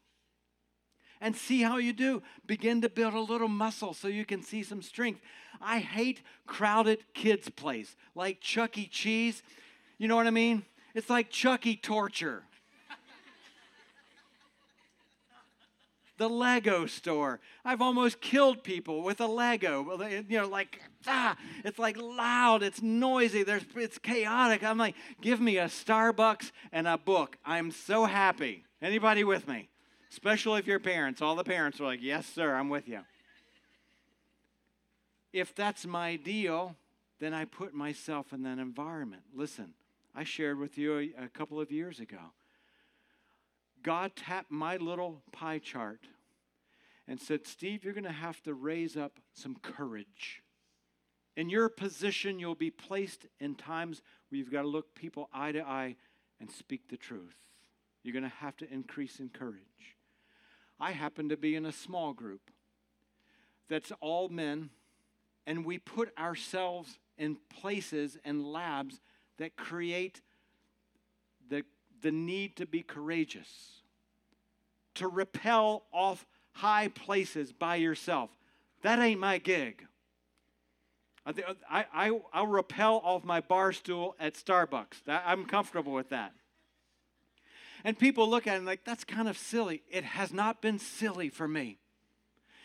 and 1.20 1.36
see 1.36 1.62
how 1.62 1.76
you 1.78 1.92
do. 1.92 2.22
Begin 2.46 2.80
to 2.82 2.88
build 2.88 3.14
a 3.14 3.20
little 3.20 3.48
muscle 3.48 3.92
so 3.92 4.08
you 4.08 4.24
can 4.24 4.42
see 4.42 4.62
some 4.62 4.82
strength. 4.82 5.20
I 5.60 5.80
hate 5.80 6.22
crowded 6.46 7.04
kids' 7.14 7.50
plays 7.50 7.96
like 8.14 8.40
Chuck 8.40 8.78
E. 8.78 8.86
Cheese. 8.86 9.42
You 9.98 10.08
know 10.08 10.16
what 10.16 10.26
I 10.26 10.30
mean? 10.30 10.64
It's 10.94 11.10
like 11.10 11.30
Chuck 11.30 11.66
E. 11.66 11.76
torture. 11.76 12.44
The 16.18 16.28
Lego 16.28 16.86
store. 16.86 17.40
I've 17.64 17.80
almost 17.80 18.20
killed 18.20 18.62
people 18.62 19.02
with 19.02 19.20
a 19.20 19.26
Lego. 19.26 19.98
You 20.28 20.40
know, 20.40 20.48
like 20.48 20.80
ah, 21.06 21.36
it's 21.64 21.78
like 21.78 21.96
loud, 21.96 22.62
it's 22.62 22.82
noisy, 22.82 23.44
there's 23.44 23.64
it's 23.74 23.98
chaotic. 23.98 24.62
I'm 24.62 24.78
like, 24.78 24.96
give 25.22 25.40
me 25.40 25.58
a 25.58 25.66
Starbucks 25.66 26.50
and 26.72 26.86
a 26.86 26.98
book. 26.98 27.38
I'm 27.44 27.70
so 27.70 28.04
happy. 28.04 28.64
Anybody 28.82 29.24
with 29.24 29.48
me? 29.48 29.68
Especially 30.10 30.58
if 30.58 30.66
you're 30.66 30.78
parents. 30.78 31.22
All 31.22 31.36
the 31.36 31.44
parents 31.44 31.80
are 31.80 31.84
like, 31.84 32.02
yes, 32.02 32.26
sir, 32.26 32.54
I'm 32.54 32.68
with 32.68 32.88
you. 32.88 33.00
If 35.32 35.54
that's 35.54 35.86
my 35.86 36.16
deal, 36.16 36.76
then 37.20 37.34
I 37.34 37.44
put 37.44 37.74
myself 37.74 38.32
in 38.32 38.42
that 38.42 38.58
environment. 38.58 39.22
Listen, 39.34 39.74
I 40.14 40.24
shared 40.24 40.58
with 40.58 40.78
you 40.78 40.98
a, 40.98 41.24
a 41.24 41.28
couple 41.28 41.60
of 41.60 41.70
years 41.70 42.00
ago. 42.00 42.18
God 43.82 44.16
tapped 44.16 44.50
my 44.50 44.76
little 44.76 45.22
pie 45.32 45.58
chart 45.58 46.00
and 47.06 47.20
said, 47.20 47.46
Steve, 47.46 47.84
you're 47.84 47.94
going 47.94 48.04
to 48.04 48.12
have 48.12 48.42
to 48.42 48.54
raise 48.54 48.96
up 48.96 49.18
some 49.32 49.56
courage. 49.56 50.42
In 51.36 51.48
your 51.48 51.68
position, 51.68 52.38
you'll 52.38 52.54
be 52.54 52.70
placed 52.70 53.26
in 53.40 53.54
times 53.54 54.02
where 54.28 54.38
you've 54.38 54.52
got 54.52 54.62
to 54.62 54.68
look 54.68 54.94
people 54.94 55.28
eye 55.32 55.52
to 55.52 55.62
eye 55.62 55.96
and 56.40 56.50
speak 56.50 56.88
the 56.88 56.96
truth. 56.96 57.36
You're 58.02 58.12
going 58.12 58.24
to 58.24 58.36
have 58.38 58.56
to 58.58 58.72
increase 58.72 59.20
in 59.20 59.28
courage. 59.28 59.96
I 60.80 60.92
happen 60.92 61.28
to 61.28 61.36
be 61.36 61.56
in 61.56 61.66
a 61.66 61.72
small 61.72 62.12
group 62.12 62.50
that's 63.68 63.92
all 64.00 64.28
men, 64.28 64.70
and 65.46 65.64
we 65.64 65.78
put 65.78 66.16
ourselves 66.18 66.98
in 67.16 67.36
places 67.60 68.16
and 68.24 68.46
labs 68.46 69.00
that 69.38 69.56
create 69.56 70.22
the, 72.02 72.10
need 72.10 72.56
to 72.56 72.66
be 72.66 72.82
courageous, 72.82 73.82
to 74.94 75.08
repel 75.08 75.84
off 75.92 76.26
high 76.52 76.88
places 76.88 77.52
by 77.52 77.76
yourself. 77.76 78.30
That 78.82 78.98
ain't 78.98 79.20
my 79.20 79.38
gig. 79.38 79.84
I, 81.70 81.84
I, 81.92 82.20
I'll 82.32 82.46
repel 82.46 83.02
off 83.04 83.22
my 83.22 83.40
bar 83.40 83.72
stool 83.72 84.16
at 84.18 84.34
Starbucks. 84.34 85.02
I'm 85.06 85.44
comfortable 85.44 85.92
with 85.92 86.08
that. 86.10 86.32
And 87.84 87.98
people 87.98 88.28
look 88.28 88.46
at 88.46 88.54
it 88.54 88.58
and 88.58 88.66
like, 88.66 88.84
that's 88.84 89.04
kind 89.04 89.28
of 89.28 89.36
silly. 89.36 89.82
It 89.90 90.04
has 90.04 90.32
not 90.32 90.62
been 90.62 90.78
silly 90.78 91.28
for 91.28 91.46
me. 91.46 91.78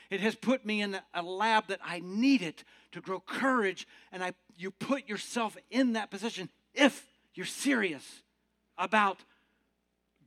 It 0.10 0.22
has 0.22 0.36
put 0.36 0.66
me 0.66 0.82
in 0.82 0.98
a 1.14 1.22
lab 1.22 1.68
that 1.68 1.80
I 1.84 2.00
needed 2.04 2.64
to 2.92 3.02
grow 3.02 3.20
courage, 3.20 3.88
and 4.12 4.24
I, 4.24 4.34
you 4.56 4.70
put 4.72 5.10
yourself 5.10 5.58
in 5.72 5.94
that 5.94 6.12
position 6.12 6.50
if 6.74 7.06
you're 7.34 7.46
serious 7.46 8.22
about 8.84 9.20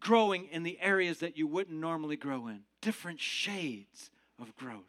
growing 0.00 0.46
in 0.50 0.62
the 0.62 0.80
areas 0.80 1.18
that 1.18 1.36
you 1.36 1.46
wouldn't 1.46 1.78
normally 1.78 2.16
grow 2.16 2.46
in. 2.48 2.62
Different 2.80 3.20
shades 3.20 4.11
of 4.40 4.57
growth. 4.57 4.84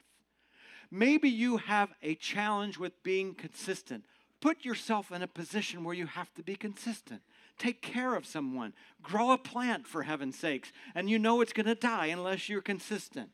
Maybe 0.90 1.30
you 1.30 1.58
have 1.58 1.90
a 2.02 2.16
challenge 2.16 2.78
with 2.78 3.04
being 3.04 3.34
consistent. 3.34 4.06
Put 4.40 4.64
yourself 4.64 5.12
in 5.12 5.22
a 5.22 5.28
position 5.28 5.84
where 5.84 5.96
you 5.96 6.06
have 6.06 6.34
to 6.36 6.44
be 6.44 6.56
consistent. 6.56 7.22
Take 7.58 7.82
care 7.82 8.16
of 8.16 8.26
someone. 8.26 8.74
Grow 9.02 9.32
a 9.32 9.38
plant, 9.38 9.88
for 9.88 10.04
heaven's 10.04 10.38
sakes, 10.38 10.72
and 10.94 11.10
you 11.10 11.18
know 11.18 11.42
it's 11.42 11.54
going 11.54 11.66
to 11.66 11.76
die 11.76 12.08
unless 12.08 12.50
you're 12.50 12.62
consistent. 12.62 13.30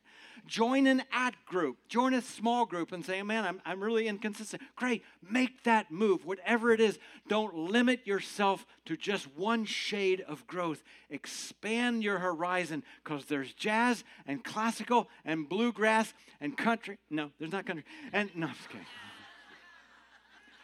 Join 0.46 0.86
an 0.86 1.02
ad 1.10 1.34
group, 1.46 1.78
join 1.88 2.12
a 2.12 2.20
small 2.20 2.66
group 2.66 2.92
and 2.92 3.04
say, 3.04 3.22
man, 3.22 3.44
I'm, 3.44 3.60
I'm 3.64 3.82
really 3.82 4.06
inconsistent. 4.06 4.62
Great, 4.76 5.02
make 5.28 5.64
that 5.64 5.90
move. 5.90 6.26
Whatever 6.26 6.70
it 6.72 6.80
is, 6.80 6.98
don't 7.28 7.54
limit 7.54 8.06
yourself 8.06 8.66
to 8.84 8.96
just 8.96 9.26
one 9.36 9.64
shade 9.64 10.22
of 10.28 10.46
growth. 10.46 10.82
Expand 11.08 12.02
your 12.02 12.18
horizon 12.18 12.82
because 13.02 13.24
there's 13.24 13.54
jazz 13.54 14.04
and 14.26 14.44
classical 14.44 15.08
and 15.24 15.48
bluegrass 15.48 16.12
and 16.40 16.56
country. 16.56 16.98
No, 17.08 17.30
there's 17.38 17.52
not 17.52 17.64
country. 17.64 17.84
And 18.12 18.30
no, 18.34 18.48
I'm 18.48 18.54
just 18.54 18.68
kidding. 18.68 18.86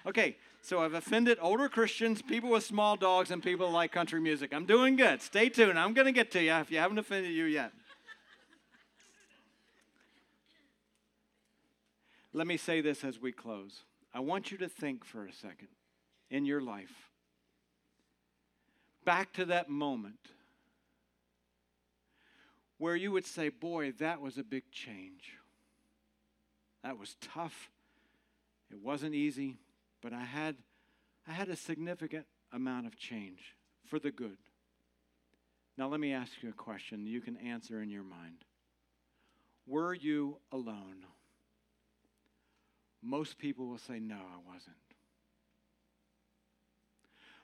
Okay, 0.06 0.38
so 0.62 0.82
I've 0.82 0.94
offended 0.94 1.38
older 1.40 1.68
Christians, 1.68 2.22
people 2.22 2.50
with 2.50 2.64
small 2.64 2.96
dogs, 2.96 3.30
and 3.30 3.42
people 3.42 3.68
who 3.68 3.72
like 3.72 3.92
country 3.92 4.20
music. 4.20 4.52
I'm 4.52 4.66
doing 4.66 4.96
good. 4.96 5.22
Stay 5.22 5.48
tuned. 5.48 5.78
I'm 5.78 5.94
going 5.94 6.06
to 6.06 6.12
get 6.12 6.30
to 6.32 6.42
you 6.42 6.52
if 6.54 6.70
you 6.70 6.78
haven't 6.78 6.98
offended 6.98 7.32
you 7.32 7.44
yet. 7.44 7.72
Let 12.32 12.46
me 12.46 12.56
say 12.56 12.80
this 12.80 13.02
as 13.02 13.20
we 13.20 13.32
close. 13.32 13.82
I 14.14 14.20
want 14.20 14.52
you 14.52 14.58
to 14.58 14.68
think 14.68 15.04
for 15.04 15.26
a 15.26 15.32
second 15.32 15.68
in 16.30 16.44
your 16.44 16.60
life 16.60 17.10
back 19.04 19.32
to 19.32 19.44
that 19.46 19.68
moment 19.68 20.30
where 22.78 22.96
you 22.96 23.12
would 23.12 23.26
say, 23.26 23.48
Boy, 23.48 23.92
that 23.98 24.20
was 24.20 24.38
a 24.38 24.44
big 24.44 24.70
change. 24.70 25.34
That 26.82 26.98
was 26.98 27.16
tough. 27.20 27.70
It 28.70 28.78
wasn't 28.80 29.14
easy, 29.14 29.58
but 30.02 30.12
I 30.12 30.24
had, 30.24 30.56
I 31.26 31.32
had 31.32 31.48
a 31.48 31.56
significant 31.56 32.26
amount 32.52 32.86
of 32.86 32.96
change 32.96 33.56
for 33.86 33.98
the 33.98 34.10
good. 34.10 34.38
Now, 35.76 35.88
let 35.88 36.00
me 36.00 36.12
ask 36.12 36.32
you 36.42 36.50
a 36.50 36.52
question 36.52 37.06
you 37.06 37.20
can 37.20 37.36
answer 37.36 37.82
in 37.82 37.90
your 37.90 38.02
mind. 38.02 38.44
Were 39.66 39.94
you 39.94 40.38
alone? 40.52 41.06
Most 43.02 43.38
people 43.38 43.66
will 43.66 43.78
say, 43.78 43.98
No, 43.98 44.16
I 44.16 44.52
wasn't. 44.52 44.76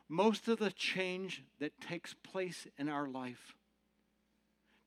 Most 0.08 0.48
of 0.48 0.58
the 0.58 0.70
change 0.70 1.42
that 1.58 1.80
takes 1.80 2.14
place 2.14 2.66
in 2.78 2.88
our 2.88 3.08
life 3.08 3.54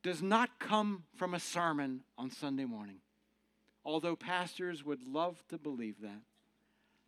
does 0.01 0.22
not 0.22 0.59
come 0.59 1.03
from 1.15 1.34
a 1.34 1.39
sermon 1.39 2.01
on 2.17 2.32
Sunday 2.32 2.65
morning, 2.65 2.99
although 3.84 4.15
pastors 4.15 4.86
would 4.86 5.03
love 5.03 5.43
to 5.49 5.57
believe 5.57 6.01
that. 6.01 6.22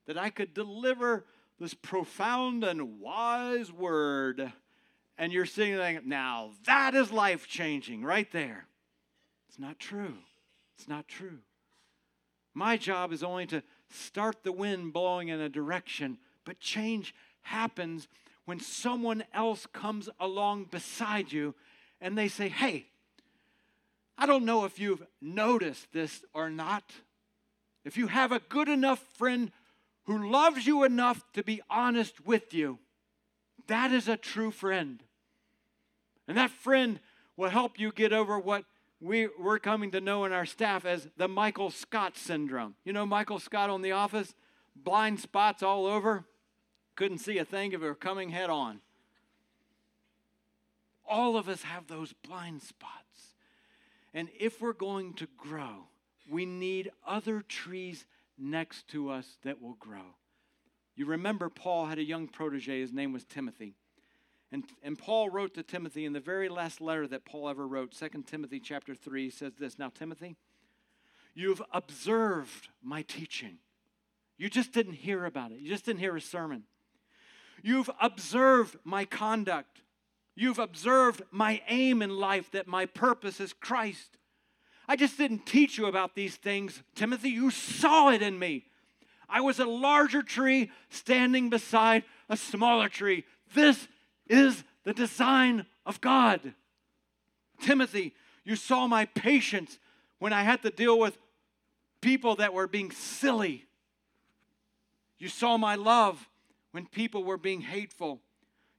That 0.08 0.18
I 0.18 0.30
could 0.30 0.54
deliver 0.54 1.26
this 1.60 1.74
profound 1.74 2.64
and 2.64 3.00
wise 3.00 3.72
word, 3.72 4.52
and 5.18 5.32
you're 5.32 5.46
sitting 5.46 5.76
there 5.76 6.02
now 6.04 6.52
that 6.66 6.96
is 6.96 7.12
life 7.12 7.48
changing 7.48 8.04
right 8.04 8.32
there. 8.32 8.66
It's 9.48 9.60
not 9.60 9.80
true. 9.80 10.16
It's 10.78 10.88
not 10.88 11.08
true. 11.08 11.40
My 12.54 12.78
job 12.78 13.14
is 13.14 13.24
only 13.24 13.46
to 13.48 13.64
start 13.90 14.44
the 14.44 14.52
wind 14.52 14.94
blowing 14.94 15.28
in 15.28 15.40
a 15.40 15.50
direction, 15.50 16.18
but 16.46 16.60
change 16.60 17.14
happens 17.42 18.08
when 18.46 18.60
someone 18.60 19.24
else 19.34 19.66
comes 19.68 20.10
along 20.20 20.66
beside 20.66 21.32
you 21.32 21.54
and 22.00 22.18
they 22.18 22.28
say, 22.28 22.50
Hey, 22.50 22.88
I 24.18 24.26
don't 24.26 24.46
know 24.46 24.66
if 24.66 24.80
you've 24.80 25.04
noticed 25.22 25.94
this 25.94 26.24
or 26.34 26.50
not. 26.50 26.84
If 27.84 27.98
you 27.98 28.08
have 28.08 28.32
a 28.32 28.40
good 28.40 28.70
enough 28.70 29.00
friend 29.18 29.52
who 30.06 30.30
loves 30.30 30.66
you 30.66 30.84
enough 30.84 31.24
to 31.34 31.44
be 31.44 31.62
honest 31.70 32.26
with 32.26 32.54
you, 32.54 32.80
that 33.68 33.92
is 33.92 34.08
a 34.08 34.18
true 34.18 34.52
friend. 34.52 35.04
And 36.28 36.38
that 36.38 36.52
friend 36.52 37.00
will 37.38 37.50
help 37.50 37.80
you 37.80 37.92
get 37.92 38.14
over 38.14 38.40
what 38.40 38.66
we, 39.00 39.28
we're 39.40 39.60
coming 39.60 39.92
to 39.92 40.02
know 40.02 40.26
in 40.26 40.32
our 40.32 40.46
staff 40.46 40.86
as 40.86 41.08
the 41.18 41.28
Michael 41.28 41.72
Scott 41.72 42.16
syndrome. 42.16 42.76
You 42.84 42.94
know 42.94 43.06
Michael 43.06 43.40
Scott 43.40 43.70
on 43.70 43.82
The 43.82 43.92
Office? 43.92 44.36
Blind 44.76 45.20
spots 45.20 45.64
all 45.64 45.86
over. 45.86 46.26
Couldn't 46.96 47.18
see 47.18 47.38
a 47.40 47.46
thing 47.46 47.72
if 47.72 47.82
it 47.82 47.86
were 47.86 47.96
coming 47.96 48.30
head 48.30 48.50
on. 48.50 48.80
All 51.08 51.36
of 51.36 51.50
us 51.50 51.64
have 51.64 51.88
those 51.88 52.14
blind 52.14 52.62
spots. 52.62 53.36
And 54.14 54.30
if 54.40 54.62
we're 54.62 54.74
going 54.74 55.14
to 55.16 55.28
grow, 55.38 55.88
we 56.30 56.46
need 56.46 56.92
other 57.06 57.42
trees 57.42 58.06
next 58.42 58.88
to 58.90 59.10
us 59.10 59.38
that 59.44 59.62
will 59.62 59.76
grow. 59.76 60.16
You 60.96 61.06
remember 61.06 61.50
Paul 61.50 61.86
had 61.86 61.98
a 61.98 62.04
young 62.04 62.28
protege, 62.28 62.82
his 62.82 62.94
name 62.94 63.14
was 63.14 63.24
Timothy. 63.24 63.76
And, 64.52 64.66
and 64.84 64.98
Paul 64.98 65.30
wrote 65.30 65.54
to 65.54 65.64
Timothy 65.64 66.04
in 66.04 66.12
the 66.14 66.20
very 66.20 66.50
last 66.50 66.82
letter 66.82 67.08
that 67.08 67.24
Paul 67.24 67.48
ever 67.48 67.66
wrote, 67.66 67.92
2 67.92 68.24
Timothy 68.24 68.60
chapter 68.60 68.94
3, 68.94 69.30
says 69.30 69.54
this 69.58 69.80
Now, 69.80 69.90
Timothy, 69.90 70.36
you've 71.34 71.62
observed 71.72 72.68
my 72.84 73.02
teaching. 73.04 73.60
You 74.38 74.50
just 74.50 74.74
didn't 74.74 74.94
hear 74.94 75.26
about 75.26 75.52
it, 75.52 75.60
you 75.60 75.70
just 75.70 75.86
didn't 75.86 76.00
hear 76.00 76.16
a 76.16 76.22
sermon. 76.22 76.64
You've 77.64 77.92
observed 78.02 78.78
my 78.84 79.06
conduct. 79.06 79.82
You've 80.36 80.60
observed 80.60 81.22
my 81.30 81.62
aim 81.68 82.02
in 82.02 82.10
life, 82.10 82.50
that 82.52 82.68
my 82.68 82.86
purpose 82.86 83.40
is 83.40 83.54
Christ. 83.54 84.18
I 84.92 84.98
just 84.98 85.18
didn't 85.18 85.46
teach 85.46 85.78
you 85.78 85.86
about 85.86 86.16
these 86.16 86.36
things, 86.36 86.84
Timothy. 86.96 87.30
You 87.30 87.50
saw 87.50 88.10
it 88.10 88.22
in 88.22 88.38
me. 88.38 88.66
I 89.30 89.40
was 89.40 89.58
a 89.58 89.66
larger 89.66 90.22
tree 90.22 90.70
standing 90.90 91.50
beside 91.50 92.04
a 92.28 92.36
smaller 92.36 92.90
tree. 92.90 93.24
This 93.54 93.88
is 94.28 94.66
the 94.84 94.92
design 94.92 95.66
of 95.86 96.02
God. 96.02 96.56
Timothy, 97.62 98.14
you 98.44 98.58
saw 98.58 98.86
my 98.86 99.06
patience 99.06 99.80
when 100.20 100.34
I 100.34 100.44
had 100.44 100.62
to 100.64 100.70
deal 100.70 101.00
with 101.00 101.18
people 102.02 102.36
that 102.36 102.54
were 102.54 102.68
being 102.68 102.92
silly. 102.92 103.68
You 105.20 105.30
saw 105.30 105.56
my 105.56 105.76
love 105.76 106.28
when 106.72 106.86
people 106.86 107.24
were 107.24 107.38
being 107.38 107.62
hateful. 107.62 108.20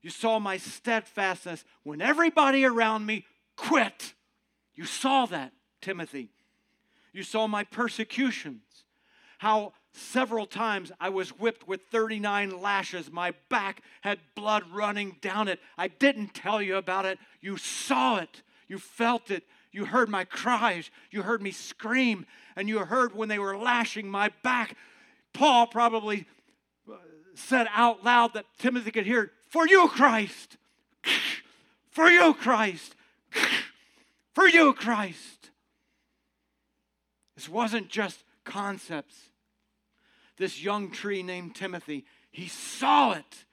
You 0.03 0.11
saw 0.11 0.37
my 0.37 0.57
steadfastness 0.57 1.65
when 1.81 2.01
everybody 2.01 2.65
around 2.65 3.07
me 3.07 3.25
quit. 3.55 4.13
You 4.75 4.85
saw 4.85 5.25
that, 5.25 5.53
Timothy. 5.83 6.29
You 7.11 7.23
saw 7.23 7.47
my 7.47 7.63
persecutions, 7.63 8.63
how 9.37 9.73
several 9.91 10.47
times 10.47 10.91
I 10.99 11.09
was 11.09 11.29
whipped 11.29 11.67
with 11.67 11.81
39 11.91 12.59
lashes. 12.59 13.11
My 13.11 13.33
back 13.49 13.83
had 14.01 14.19
blood 14.33 14.63
running 14.73 15.17
down 15.21 15.47
it. 15.47 15.59
I 15.77 15.89
didn't 15.89 16.33
tell 16.33 16.61
you 16.61 16.77
about 16.77 17.05
it. 17.05 17.19
You 17.41 17.57
saw 17.57 18.17
it. 18.17 18.41
You 18.67 18.79
felt 18.79 19.29
it. 19.29 19.43
You 19.71 19.85
heard 19.85 20.09
my 20.09 20.23
cries. 20.23 20.89
You 21.11 21.21
heard 21.21 21.41
me 21.41 21.51
scream. 21.51 22.25
And 22.55 22.67
you 22.67 22.79
heard 22.79 23.13
when 23.13 23.29
they 23.29 23.39
were 23.39 23.57
lashing 23.57 24.09
my 24.09 24.31
back. 24.41 24.75
Paul 25.33 25.67
probably 25.67 26.25
uh, 26.91 26.95
said 27.35 27.67
out 27.73 28.03
loud 28.03 28.33
that 28.33 28.45
Timothy 28.57 28.91
could 28.91 29.05
hear, 29.05 29.31
For 29.49 29.67
you, 29.67 29.87
Christ. 29.87 30.57
For 31.91 32.09
you, 32.09 32.33
Christ. 32.33 32.95
For 34.33 34.47
you, 34.47 34.73
Christ. 34.73 35.42
This 37.35 37.49
wasn't 37.49 37.89
just 37.89 38.23
concepts. 38.43 39.29
This 40.37 40.61
young 40.61 40.91
tree 40.91 41.23
named 41.23 41.55
Timothy, 41.55 42.05
he 42.31 42.47
saw 42.47 43.13
it. 43.13 43.45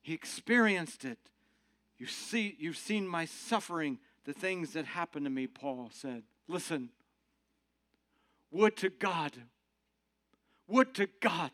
He 0.00 0.14
experienced 0.14 1.04
it. 1.04 1.18
You 1.98 2.06
see, 2.06 2.56
you've 2.58 2.76
seen 2.76 3.06
my 3.06 3.26
suffering, 3.26 3.98
the 4.24 4.32
things 4.32 4.72
that 4.72 4.86
happened 4.86 5.26
to 5.26 5.30
me, 5.30 5.46
Paul 5.46 5.90
said. 5.92 6.24
Listen, 6.48 6.90
would 8.50 8.76
to 8.78 8.90
God, 8.90 9.32
would 10.66 10.94
to 10.94 11.08
God 11.20 11.52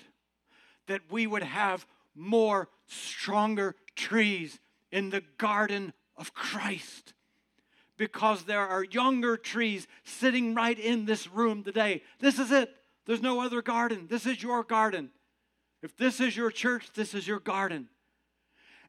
that 0.86 1.02
we 1.10 1.26
would 1.26 1.42
have 1.42 1.86
more 2.14 2.68
stronger 2.86 3.76
trees 3.94 4.58
in 4.90 5.10
the 5.10 5.22
garden 5.36 5.92
of 6.16 6.34
Christ. 6.34 7.12
Because 7.98 8.44
there 8.44 8.66
are 8.66 8.84
younger 8.84 9.36
trees 9.36 9.86
sitting 10.04 10.54
right 10.54 10.78
in 10.78 11.04
this 11.04 11.28
room 11.28 11.62
today. 11.62 12.02
This 12.20 12.38
is 12.38 12.50
it. 12.50 12.74
There's 13.04 13.20
no 13.20 13.40
other 13.40 13.60
garden. 13.60 14.06
This 14.08 14.24
is 14.24 14.42
your 14.42 14.62
garden. 14.62 15.10
If 15.82 15.96
this 15.96 16.20
is 16.20 16.36
your 16.36 16.50
church, 16.50 16.90
this 16.94 17.12
is 17.12 17.26
your 17.26 17.40
garden. 17.40 17.88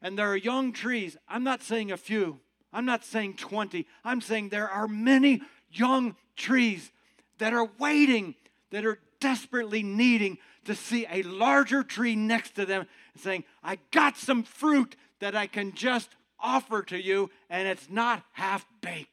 And 0.00 0.18
there 0.18 0.28
are 0.28 0.36
young 0.36 0.72
trees. 0.72 1.16
I'm 1.28 1.44
not 1.44 1.62
saying 1.62 1.92
a 1.92 1.96
few, 1.96 2.40
I'm 2.72 2.84
not 2.84 3.04
saying 3.04 3.34
20. 3.34 3.86
I'm 4.04 4.20
saying 4.20 4.48
there 4.48 4.68
are 4.68 4.88
many 4.88 5.42
young 5.70 6.16
trees 6.36 6.90
that 7.38 7.52
are 7.52 7.68
waiting, 7.78 8.34
that 8.70 8.84
are 8.84 8.98
desperately 9.20 9.82
needing 9.82 10.38
to 10.64 10.74
see 10.74 11.06
a 11.10 11.22
larger 11.22 11.82
tree 11.82 12.16
next 12.16 12.54
to 12.56 12.66
them 12.66 12.86
saying, 13.16 13.44
I 13.62 13.78
got 13.90 14.16
some 14.16 14.42
fruit 14.42 14.96
that 15.20 15.34
I 15.34 15.46
can 15.46 15.74
just 15.74 16.10
offer 16.42 16.82
to 16.82 17.00
you, 17.00 17.30
and 17.48 17.66
it's 17.66 17.88
not 17.90 18.24
half 18.32 18.66
baked. 18.80 19.08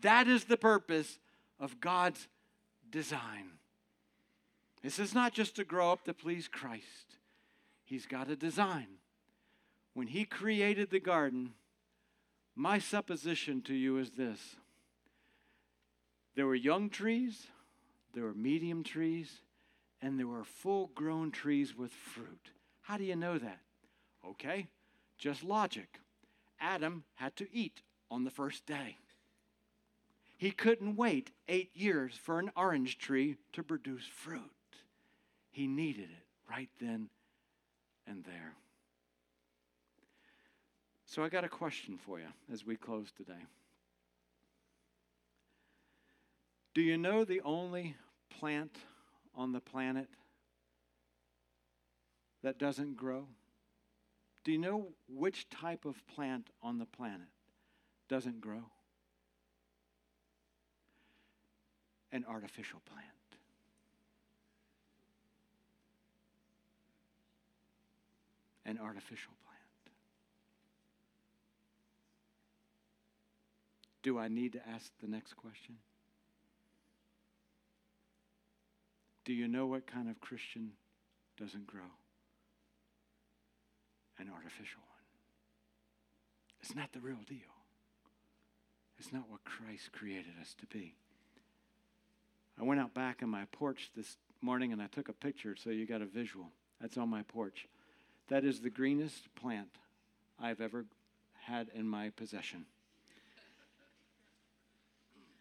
That 0.00 0.28
is 0.28 0.44
the 0.44 0.56
purpose 0.56 1.18
of 1.58 1.80
God's 1.80 2.28
design. 2.90 3.50
This 4.82 4.98
is 4.98 5.14
not 5.14 5.32
just 5.32 5.56
to 5.56 5.64
grow 5.64 5.92
up 5.92 6.04
to 6.04 6.14
please 6.14 6.48
Christ, 6.48 7.16
He's 7.84 8.06
got 8.06 8.30
a 8.30 8.36
design. 8.36 8.86
When 9.94 10.06
He 10.06 10.24
created 10.24 10.90
the 10.90 11.00
garden, 11.00 11.54
my 12.54 12.78
supposition 12.78 13.62
to 13.62 13.74
you 13.74 13.98
is 13.98 14.10
this 14.12 14.56
there 16.34 16.46
were 16.46 16.54
young 16.54 16.88
trees, 16.88 17.48
there 18.14 18.24
were 18.24 18.34
medium 18.34 18.84
trees, 18.84 19.40
and 20.00 20.18
there 20.18 20.26
were 20.26 20.44
full 20.44 20.90
grown 20.94 21.30
trees 21.30 21.76
with 21.76 21.92
fruit. 21.92 22.50
How 22.82 22.96
do 22.96 23.04
you 23.04 23.16
know 23.16 23.38
that? 23.38 23.58
Okay, 24.24 24.68
just 25.18 25.44
logic. 25.44 26.00
Adam 26.60 27.04
had 27.16 27.36
to 27.36 27.46
eat 27.52 27.82
on 28.10 28.24
the 28.24 28.30
first 28.30 28.66
day. 28.66 28.96
He 30.36 30.52
couldn't 30.52 30.96
wait 30.96 31.32
eight 31.48 31.70
years 31.74 32.14
for 32.14 32.38
an 32.38 32.50
orange 32.56 32.98
tree 32.98 33.36
to 33.52 33.62
produce 33.62 34.04
fruit. 34.04 34.42
He 35.50 35.66
needed 35.66 36.10
it 36.10 36.26
right 36.48 36.70
then 36.80 37.08
and 38.06 38.24
there. 38.24 38.54
So, 41.06 41.24
I 41.24 41.28
got 41.30 41.42
a 41.42 41.48
question 41.48 41.98
for 41.98 42.18
you 42.18 42.26
as 42.52 42.66
we 42.66 42.76
close 42.76 43.10
today. 43.10 43.46
Do 46.74 46.82
you 46.82 46.98
know 46.98 47.24
the 47.24 47.40
only 47.40 47.96
plant 48.38 48.76
on 49.34 49.52
the 49.52 49.60
planet 49.60 50.06
that 52.42 52.58
doesn't 52.58 52.96
grow? 52.96 53.26
Do 54.44 54.52
you 54.52 54.58
know 54.58 54.88
which 55.08 55.48
type 55.50 55.84
of 55.84 55.96
plant 56.06 56.48
on 56.62 56.78
the 56.78 56.86
planet 56.86 57.28
doesn't 58.08 58.40
grow? 58.40 58.62
An 62.12 62.24
artificial 62.26 62.80
plant. 62.86 63.04
An 68.64 68.78
artificial 68.82 69.32
plant. 69.44 69.58
Do 74.02 74.18
I 74.18 74.28
need 74.28 74.54
to 74.54 74.68
ask 74.68 74.90
the 75.02 75.08
next 75.08 75.34
question? 75.34 75.76
Do 79.24 79.34
you 79.34 79.46
know 79.46 79.66
what 79.66 79.86
kind 79.86 80.08
of 80.08 80.18
Christian 80.20 80.70
doesn't 81.36 81.66
grow? 81.66 81.90
An 84.18 84.28
artificial 84.34 84.80
one. 84.80 84.98
It's 86.60 86.74
not 86.74 86.92
the 86.92 87.00
real 87.00 87.22
deal. 87.28 87.38
It's 88.98 89.12
not 89.12 89.30
what 89.30 89.44
Christ 89.44 89.92
created 89.92 90.32
us 90.40 90.54
to 90.60 90.66
be. 90.66 90.94
I 92.60 92.64
went 92.64 92.80
out 92.80 92.94
back 92.94 93.22
on 93.22 93.28
my 93.28 93.44
porch 93.52 93.90
this 93.96 94.16
morning 94.40 94.72
and 94.72 94.82
I 94.82 94.88
took 94.88 95.08
a 95.08 95.12
picture 95.12 95.54
so 95.54 95.70
you 95.70 95.86
got 95.86 96.02
a 96.02 96.06
visual. 96.06 96.46
That's 96.80 96.98
on 96.98 97.08
my 97.08 97.22
porch. 97.22 97.68
That 98.28 98.44
is 98.44 98.60
the 98.60 98.70
greenest 98.70 99.32
plant 99.36 99.68
I've 100.40 100.60
ever 100.60 100.84
had 101.44 101.68
in 101.74 101.86
my 101.86 102.10
possession. 102.10 102.66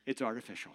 It's 0.06 0.22
artificial. 0.22 0.72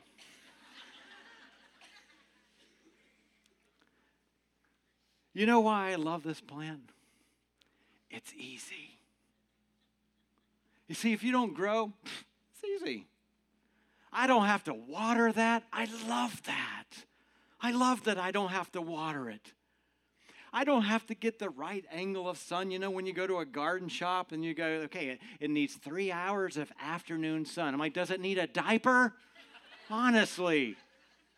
You 5.35 5.47
know 5.47 5.61
why 5.61 5.93
I 5.93 5.95
love 5.95 6.25
this 6.25 6.41
plant? 6.41 6.91
It's 8.13 8.33
easy. 8.35 8.99
You 10.87 10.95
see, 10.95 11.13
if 11.13 11.25
you 11.25 11.33
don't 11.33 11.55
grow, 11.55 11.93
it's 12.05 12.83
easy. 12.83 13.07
I 14.13 14.27
don't 14.27 14.45
have 14.45 14.65
to 14.65 14.75
water 14.75 15.33
that. 15.33 15.65
I 15.73 15.89
love 16.07 16.43
that. 16.45 16.85
I 17.61 17.71
love 17.71 18.05
that 18.05 18.19
I 18.19 18.31
don't 18.31 18.51
have 18.51 18.71
to 18.73 18.83
water 18.83 19.31
it. 19.31 19.55
I 20.53 20.65
don't 20.65 20.83
have 20.83 21.07
to 21.07 21.15
get 21.15 21.39
the 21.39 21.49
right 21.49 21.85
angle 21.91 22.29
of 22.29 22.37
sun. 22.37 22.71
You 22.71 22.79
know, 22.79 22.91
when 22.91 23.07
you 23.07 23.15
go 23.15 23.27
to 23.27 23.39
a 23.39 23.47
garden 23.47 23.89
shop 23.89 24.33
and 24.33 24.45
you 24.45 24.53
go, 24.53 24.67
okay, 24.85 25.19
it, 25.41 25.51
needs 25.51 25.75
three 25.75 26.13
hours 26.13 26.59
of 26.59 26.71
afternoon 26.79 27.47
sun. 27.47 27.73
I'm 27.73 27.81
like, 27.81 27.95
does 27.95 28.11
it 28.11 28.21
need 28.21 28.37
a 28.37 28.47
diaper? 28.47 29.15
Honestly. 29.89 30.77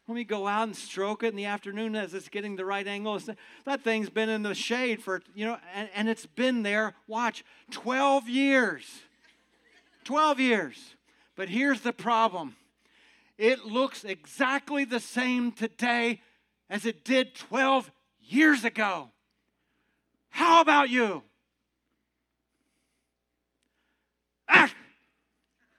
Let 0.07 0.14
me 0.14 0.24
go 0.24 0.46
out 0.46 0.64
and 0.64 0.76
stroke 0.76 1.22
it 1.22 1.28
in 1.28 1.36
the 1.36 1.46
afternoon 1.46 1.96
as 1.96 2.12
it's 2.12 2.28
getting 2.28 2.57
the 2.57 2.64
right 2.64 2.86
angle. 2.86 3.18
That 3.64 3.82
thing's 3.82 4.11
been 4.11 4.28
in 4.28 4.42
the 4.42 4.55
shade 4.55 5.02
for, 5.02 5.22
you 5.34 5.46
know, 5.46 5.57
and, 5.74 5.88
and 5.94 6.09
it's 6.11 6.26
been 6.26 6.62
there, 6.62 6.94
watch, 7.07 7.42
12 7.70 8.28
years. 8.28 8.84
12 10.05 10.40
years. 10.40 10.94
But 11.36 11.48
here's 11.48 11.80
the 11.80 11.92
problem 11.92 12.57
it 13.38 13.64
looks 13.64 14.05
exactly 14.05 14.84
the 14.84 15.00
same 15.00 15.50
today 15.52 16.20
as 16.68 16.84
it 16.84 17.05
did 17.05 17.34
12 17.34 17.90
years 18.20 18.64
ago. 18.64 19.11
How 20.28 20.61
about 20.61 20.90
you? 20.90 21.22
Ah! 24.48 24.70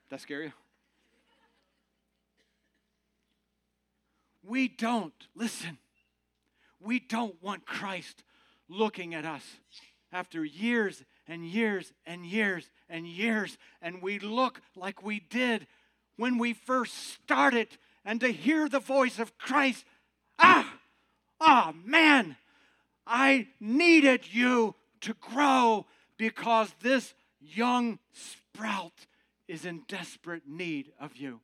That 0.09 0.21
scare 0.21 0.43
you? 0.43 0.51
We 4.55 4.69
don't, 4.69 5.27
listen, 5.35 5.77
we 6.79 7.01
don't 7.01 7.35
want 7.43 7.65
Christ 7.65 8.23
looking 8.69 9.13
at 9.13 9.25
us 9.25 9.43
after 10.13 10.45
years 10.45 11.03
and 11.27 11.45
years 11.45 11.91
and 12.05 12.25
years 12.25 12.69
and 12.87 13.05
years, 13.05 13.57
and 13.81 14.01
we 14.01 14.17
look 14.17 14.61
like 14.73 15.03
we 15.03 15.19
did 15.19 15.67
when 16.15 16.37
we 16.37 16.53
first 16.53 16.93
started, 16.95 17.67
and 18.05 18.21
to 18.21 18.29
hear 18.29 18.69
the 18.69 18.79
voice 18.79 19.19
of 19.19 19.37
Christ, 19.37 19.83
ah, 20.39 20.73
ah, 21.41 21.73
man, 21.83 22.37
I 23.05 23.49
needed 23.59 24.33
you 24.33 24.75
to 25.01 25.15
grow 25.15 25.85
because 26.15 26.73
this 26.79 27.13
young 27.41 27.99
sprout 28.13 29.05
is 29.49 29.65
in 29.65 29.81
desperate 29.89 30.47
need 30.47 30.93
of 30.97 31.17
you. 31.17 31.41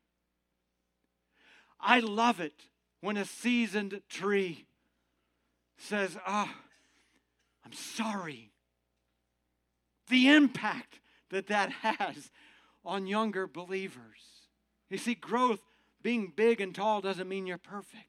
I 1.77 1.99
love 1.99 2.39
it 2.39 2.53
when 3.01 3.17
a 3.17 3.25
seasoned 3.25 4.01
tree 4.09 4.65
says, 5.77 6.17
Ah, 6.25 6.53
I'm 7.65 7.73
sorry. 7.73 8.51
The 10.09 10.29
impact 10.29 10.99
that 11.29 11.47
that 11.47 11.71
has 11.81 12.31
on 12.85 13.07
younger 13.07 13.47
believers. 13.47 14.47
You 14.89 14.97
see, 14.97 15.15
growth, 15.15 15.59
being 16.01 16.33
big 16.35 16.61
and 16.61 16.73
tall, 16.73 17.01
doesn't 17.01 17.29
mean 17.29 17.47
you're 17.47 17.57
perfect, 17.57 18.05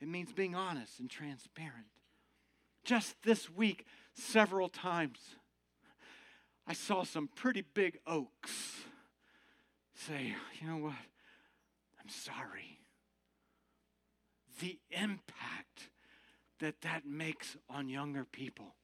it 0.00 0.08
means 0.08 0.32
being 0.32 0.54
honest 0.54 1.00
and 1.00 1.10
transparent. 1.10 1.86
Just 2.84 3.22
this 3.22 3.50
week, 3.50 3.84
several 4.14 4.68
times, 4.68 5.18
I 6.66 6.74
saw 6.74 7.02
some 7.02 7.28
pretty 7.34 7.62
big 7.74 7.98
oaks 8.06 8.82
say, 9.94 10.34
you 10.60 10.68
know 10.68 10.76
what? 10.76 10.92
I'm 12.00 12.08
sorry. 12.08 12.77
The 14.60 14.78
impact 14.90 15.90
that 16.60 16.80
that 16.82 17.06
makes 17.06 17.56
on 17.70 17.88
younger 17.88 18.24
people. 18.24 18.74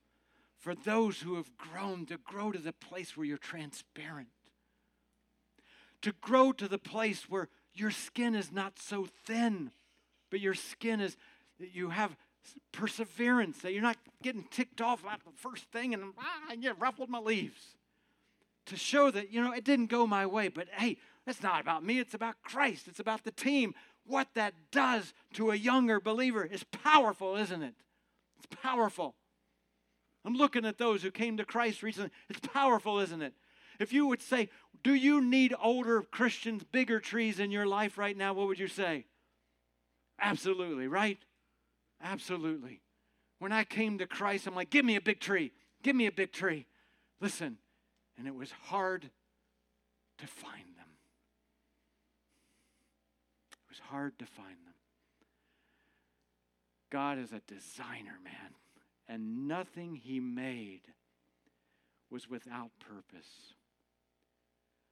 For 0.59 0.75
those 0.75 1.21
who 1.21 1.37
have 1.37 1.57
grown, 1.57 2.07
to 2.07 2.17
grow 2.17 2.53
to 2.53 2.59
the 2.59 2.73
place 2.73 3.17
where 3.17 3.27
you're 3.27 3.37
transparent, 3.37 4.29
to 6.03 6.13
grow 6.21 6.53
to 6.53 6.69
the 6.69 6.79
place 6.79 7.29
where 7.29 7.49
your 7.75 7.91
skin 7.91 8.35
is 8.35 8.53
not 8.53 8.79
so 8.79 9.07
thin, 9.27 9.73
but 10.31 10.41
your 10.41 10.55
skin 10.55 11.01
is, 11.01 11.17
you 11.59 11.91
have 11.91 12.17
perseverance, 12.73 13.59
that 13.59 13.73
you're 13.73 13.83
not 13.83 13.97
getting 14.23 14.45
ticked 14.51 14.81
off 14.81 15.05
at 15.07 15.21
the 15.25 15.33
first 15.37 15.65
thing 15.65 15.93
and 15.93 16.15
ah, 16.19 16.55
get 16.61 16.79
ruffled 16.79 17.11
my 17.11 17.19
leaves. 17.19 17.77
To 18.67 18.77
show 18.77 19.11
that, 19.11 19.31
you 19.31 19.43
know, 19.43 19.53
it 19.53 19.65
didn't 19.65 19.87
go 19.87 20.07
my 20.07 20.25
way, 20.25 20.49
but 20.49 20.69
hey, 20.73 20.97
it's 21.27 21.43
not 21.43 21.61
about 21.61 21.85
me, 21.85 21.99
it's 21.99 22.15
about 22.15 22.37
Christ, 22.43 22.89
it's 22.89 23.01
about 23.01 23.25
the 23.25 23.31
team. 23.31 23.75
What 24.07 24.29
that 24.35 24.55
does 24.71 25.15
to 25.35 25.51
a 25.51 25.57
younger 25.57 26.01
believer 26.01 26.45
is 26.45 26.65
powerful, 26.65 27.37
isn't 27.37 27.63
it? 27.63 27.75
It's 28.37 28.61
powerful. 28.61 29.15
I'm 30.25 30.35
looking 30.35 30.65
at 30.65 30.79
those 30.79 31.03
who 31.03 31.11
came 31.11 31.37
to 31.37 31.45
Christ 31.45 31.83
recently. 31.83 32.11
It's 32.29 32.41
powerful, 32.41 32.99
isn't 32.99 33.23
it? 33.23 33.35
If 33.79 33.93
you 33.93 34.07
would 34.07 34.23
say, 34.23 34.49
Do 34.83 34.95
you 34.95 35.21
need 35.21 35.55
older 35.61 36.03
Christians, 36.03 36.65
bigger 36.65 37.01
trees 37.01 37.39
in 37.39 37.51
your 37.51 37.67
life 37.67 37.99
right 37.99 38.17
now? 38.17 38.33
What 38.33 38.49
would 38.49 38.59
you 38.59 38.69
say? 38.69 39.07
Absolutely, 40.21 40.87
right? 40.87 41.19
Absolutely. 42.03 42.81
When 43.39 43.53
I 43.53 43.65
came 43.65 43.99
to 43.99 44.07
Christ, 44.07 44.47
I'm 44.47 44.55
like, 44.55 44.71
Give 44.71 44.85
me 44.85 44.97
a 44.97 45.01
big 45.01 45.21
tree. 45.21 45.53
Give 45.83 45.97
me 45.97 46.07
a 46.07 46.13
big 46.13 46.33
tree. 46.33 46.67
Listen, 47.21 47.59
and 48.17 48.27
it 48.27 48.35
was 48.35 48.51
hard 48.51 49.11
to 50.19 50.27
find 50.27 50.65
them. 50.77 50.89
It 53.53 53.64
was 53.75 53.89
hard 53.91 54.17
to 54.21 54.27
find 54.27 54.57
them. 54.67 54.75
God 56.93 57.19
is 57.19 57.33
a 57.33 57.41
designer, 57.49 58.19
man, 58.23 58.55
and 59.09 59.49
nothing 59.49 59.97
he 59.97 60.21
made 60.21 60.83
was 62.09 62.31
without 62.31 62.71
purpose. 62.79 63.55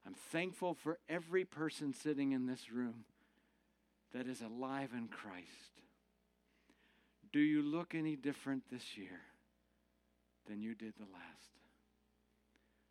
I'm 0.04 0.14
thankful 0.14 0.74
for 0.74 0.98
every 1.08 1.44
person 1.44 1.94
sitting 1.94 2.32
in 2.32 2.46
this 2.46 2.72
room 2.72 3.04
that 4.12 4.26
is 4.26 4.40
alive 4.40 4.90
in 4.92 5.06
Christ. 5.06 5.46
Do 7.32 7.38
you 7.38 7.62
look 7.62 7.94
any 7.94 8.16
different 8.16 8.64
this 8.68 8.98
year 8.98 9.20
than 10.48 10.60
you 10.60 10.74
did 10.74 10.94
the 10.96 11.04
last? 11.04 11.50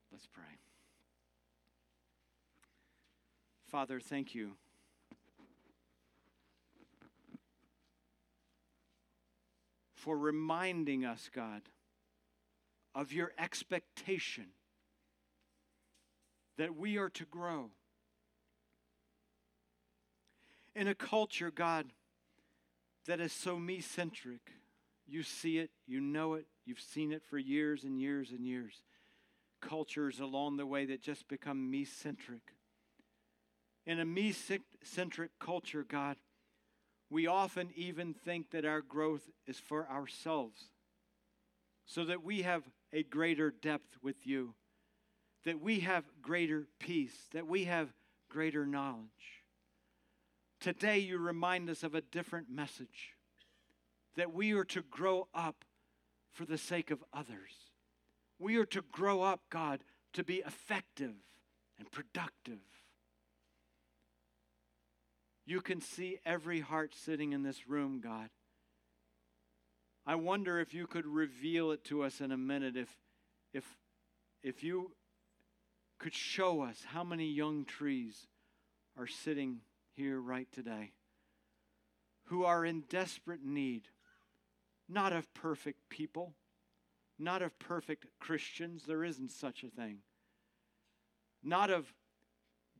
Let's 0.09 0.27
pray. 0.27 0.43
Father, 3.69 3.99
thank 3.99 4.33
you. 4.33 4.51
For 10.01 10.17
reminding 10.17 11.05
us, 11.05 11.29
God, 11.31 11.61
of 12.95 13.13
your 13.13 13.33
expectation 13.37 14.47
that 16.57 16.75
we 16.75 16.97
are 16.97 17.09
to 17.09 17.25
grow. 17.25 17.69
In 20.75 20.87
a 20.87 20.95
culture, 20.95 21.51
God, 21.51 21.85
that 23.05 23.19
is 23.19 23.31
so 23.31 23.59
me 23.59 23.79
centric, 23.79 24.49
you 25.07 25.21
see 25.21 25.59
it, 25.59 25.69
you 25.85 26.01
know 26.01 26.33
it, 26.33 26.47
you've 26.65 26.79
seen 26.79 27.11
it 27.11 27.21
for 27.23 27.37
years 27.37 27.83
and 27.83 28.01
years 28.01 28.31
and 28.31 28.43
years. 28.43 28.81
Cultures 29.61 30.19
along 30.19 30.57
the 30.57 30.65
way 30.65 30.83
that 30.85 31.03
just 31.03 31.27
become 31.27 31.69
me 31.69 31.85
centric. 31.85 32.55
In 33.85 33.99
a 33.99 34.05
me 34.05 34.33
centric 34.83 35.29
culture, 35.39 35.85
God, 35.87 36.17
we 37.11 37.27
often 37.27 37.69
even 37.75 38.13
think 38.13 38.51
that 38.51 38.63
our 38.63 38.79
growth 38.81 39.29
is 39.45 39.59
for 39.59 39.87
ourselves 39.89 40.63
so 41.85 42.05
that 42.05 42.23
we 42.23 42.41
have 42.41 42.63
a 42.93 43.03
greater 43.03 43.51
depth 43.51 43.97
with 44.01 44.25
you, 44.25 44.53
that 45.43 45.59
we 45.59 45.81
have 45.81 46.05
greater 46.21 46.67
peace, 46.79 47.27
that 47.33 47.45
we 47.45 47.65
have 47.65 47.89
greater 48.29 48.65
knowledge. 48.65 49.43
Today, 50.61 50.99
you 50.99 51.17
remind 51.17 51.69
us 51.69 51.83
of 51.83 51.95
a 51.95 52.01
different 52.01 52.49
message 52.49 53.17
that 54.15 54.33
we 54.33 54.53
are 54.53 54.63
to 54.65 54.81
grow 54.81 55.27
up 55.33 55.65
for 56.31 56.45
the 56.45 56.57
sake 56.57 56.91
of 56.91 57.03
others. 57.13 57.51
We 58.39 58.55
are 58.55 58.65
to 58.67 58.83
grow 58.89 59.21
up, 59.21 59.41
God, 59.49 59.83
to 60.13 60.23
be 60.23 60.37
effective 60.37 61.15
and 61.77 61.91
productive. 61.91 62.59
You 65.45 65.61
can 65.61 65.81
see 65.81 66.19
every 66.25 66.59
heart 66.59 66.93
sitting 66.95 67.33
in 67.33 67.43
this 67.43 67.67
room, 67.67 67.99
God. 68.01 68.29
I 70.05 70.15
wonder 70.15 70.59
if 70.59 70.73
you 70.73 70.87
could 70.87 71.05
reveal 71.05 71.71
it 71.71 71.83
to 71.85 72.03
us 72.03 72.21
in 72.21 72.31
a 72.31 72.37
minute 72.37 72.75
if 72.75 72.89
if 73.53 73.65
if 74.41 74.63
you 74.63 74.91
could 75.99 76.13
show 76.13 76.61
us 76.61 76.83
how 76.87 77.03
many 77.03 77.25
young 77.25 77.65
trees 77.65 78.27
are 78.97 79.07
sitting 79.07 79.59
here 79.95 80.19
right 80.19 80.51
today 80.51 80.91
who 82.25 82.43
are 82.45 82.65
in 82.65 82.81
desperate 82.89 83.43
need 83.43 83.83
not 84.91 85.13
of 85.13 85.33
perfect 85.33 85.89
people, 85.89 86.33
not 87.17 87.41
of 87.41 87.57
perfect 87.59 88.05
Christians, 88.19 88.83
there 88.85 89.03
isn't 89.03 89.31
such 89.31 89.63
a 89.63 89.69
thing. 89.69 89.99
Not 91.41 91.69
of 91.69 91.93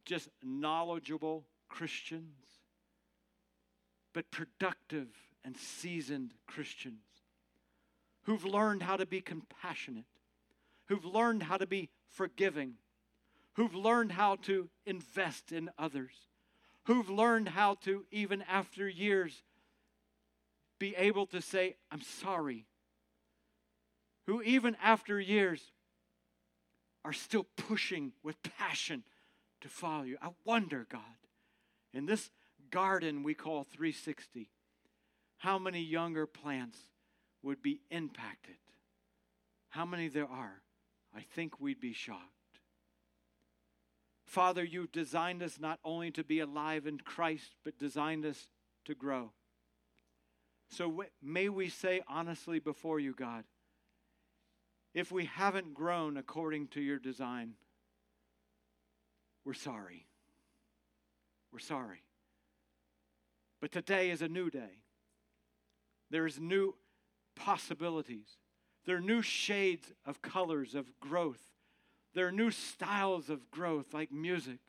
just 0.06 0.30
knowledgeable 0.44 1.46
Christians, 1.72 2.36
but 4.14 4.30
productive 4.30 5.08
and 5.44 5.56
seasoned 5.58 6.34
Christians 6.46 7.00
who've 8.24 8.46
learned 8.46 8.84
how 8.84 8.98
to 8.98 9.06
be 9.06 9.22
compassionate, 9.22 10.06
who've 10.86 11.06
learned 11.06 11.44
how 11.44 11.58
to 11.58 11.66
be 11.66 11.90
forgiving, 12.10 12.74
who've 13.54 13.74
learned 13.74 14.12
how 14.12 14.36
to 14.36 14.70
invest 14.86 15.52
in 15.52 15.70
others, 15.80 16.12
who've 16.84 17.10
learned 17.10 17.50
how 17.50 17.76
to, 17.76 18.06
even 18.12 18.44
after 18.44 18.88
years, 18.88 19.42
be 20.78 20.94
able 20.98 21.26
to 21.28 21.42
say, 21.42 21.78
I'm 21.90 22.02
sorry, 22.02 22.66
who, 24.28 24.42
even 24.42 24.76
after 24.84 25.20
years, 25.20 25.72
are 27.04 27.14
still 27.14 27.48
pushing 27.56 28.12
with 28.24 28.36
passion 28.44 29.04
to 29.62 29.70
follow 29.70 30.04
you. 30.04 30.18
I 30.22 30.30
wonder, 30.46 30.86
God, 30.92 31.02
in 31.94 32.06
this 32.06 32.32
garden 32.70 33.24
we 33.24 33.34
call 33.34 33.64
360, 33.64 34.50
how 35.38 35.58
many 35.58 35.82
younger 35.82 36.26
plants 36.26 36.78
would 37.44 37.62
be 37.62 37.82
impacted. 37.90 38.56
How 39.70 39.86
many 39.86 40.08
there 40.08 40.30
are? 40.30 40.62
I 41.16 41.22
think 41.22 41.60
we'd 41.60 41.80
be 41.80 41.94
shocked. 41.94 42.28
Father, 44.26 44.64
you've 44.64 44.92
designed 44.92 45.44
us 45.44 45.60
not 45.60 45.80
only 45.84 46.12
to 46.12 46.24
be 46.24 46.40
alive 46.40 46.88
in 46.88 47.00
Christ, 47.00 47.56
but 47.66 47.78
designed 47.78 48.26
us 48.26 48.48
to 48.86 48.96
grow. 48.96 49.32
So 50.70 51.04
may 51.22 51.50
we 51.50 51.68
say 51.68 52.02
honestly 52.08 52.60
before 52.60 53.00
you, 53.00 53.14
God, 53.14 53.44
if 54.94 55.12
we 55.12 55.26
haven't 55.26 55.74
grown 55.74 56.16
according 56.16 56.68
to 56.70 56.82
your 56.82 57.00
design, 57.00 57.54
we're 59.44 59.54
sorry. 59.54 60.06
We're 61.52 61.60
sorry. 61.60 62.04
But 63.60 63.72
today 63.72 64.10
is 64.10 64.22
a 64.22 64.28
new 64.28 64.50
day. 64.50 64.84
There's 66.10 66.40
new 66.40 66.76
possibilities. 67.36 68.38
There 68.86 68.98
are 68.98 69.02
new 69.02 69.22
shades 69.22 69.92
of 70.06 70.22
colors 70.22 70.76
of 70.76 71.00
growth. 71.00 71.42
There 72.14 72.28
are 72.28 72.32
new 72.32 72.52
styles 72.52 73.30
of 73.30 73.50
growth, 73.52 73.94
like 73.94 74.12
music. 74.12 74.60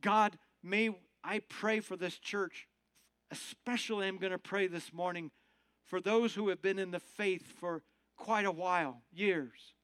God, 0.00 0.36
may 0.62 0.90
I 1.24 1.38
pray 1.38 1.80
for 1.80 1.96
this 1.96 2.18
church. 2.18 2.66
Especially, 3.30 4.06
I'm 4.06 4.18
going 4.18 4.32
to 4.32 4.38
pray 4.38 4.66
this 4.66 4.92
morning 4.92 5.30
for 5.84 6.00
those 6.00 6.34
who 6.34 6.48
have 6.48 6.60
been 6.60 6.78
in 6.78 6.90
the 6.90 7.00
faith 7.00 7.46
for 7.58 7.82
quite 8.16 8.44
a 8.44 8.52
while, 8.52 9.02
years. 9.12 9.74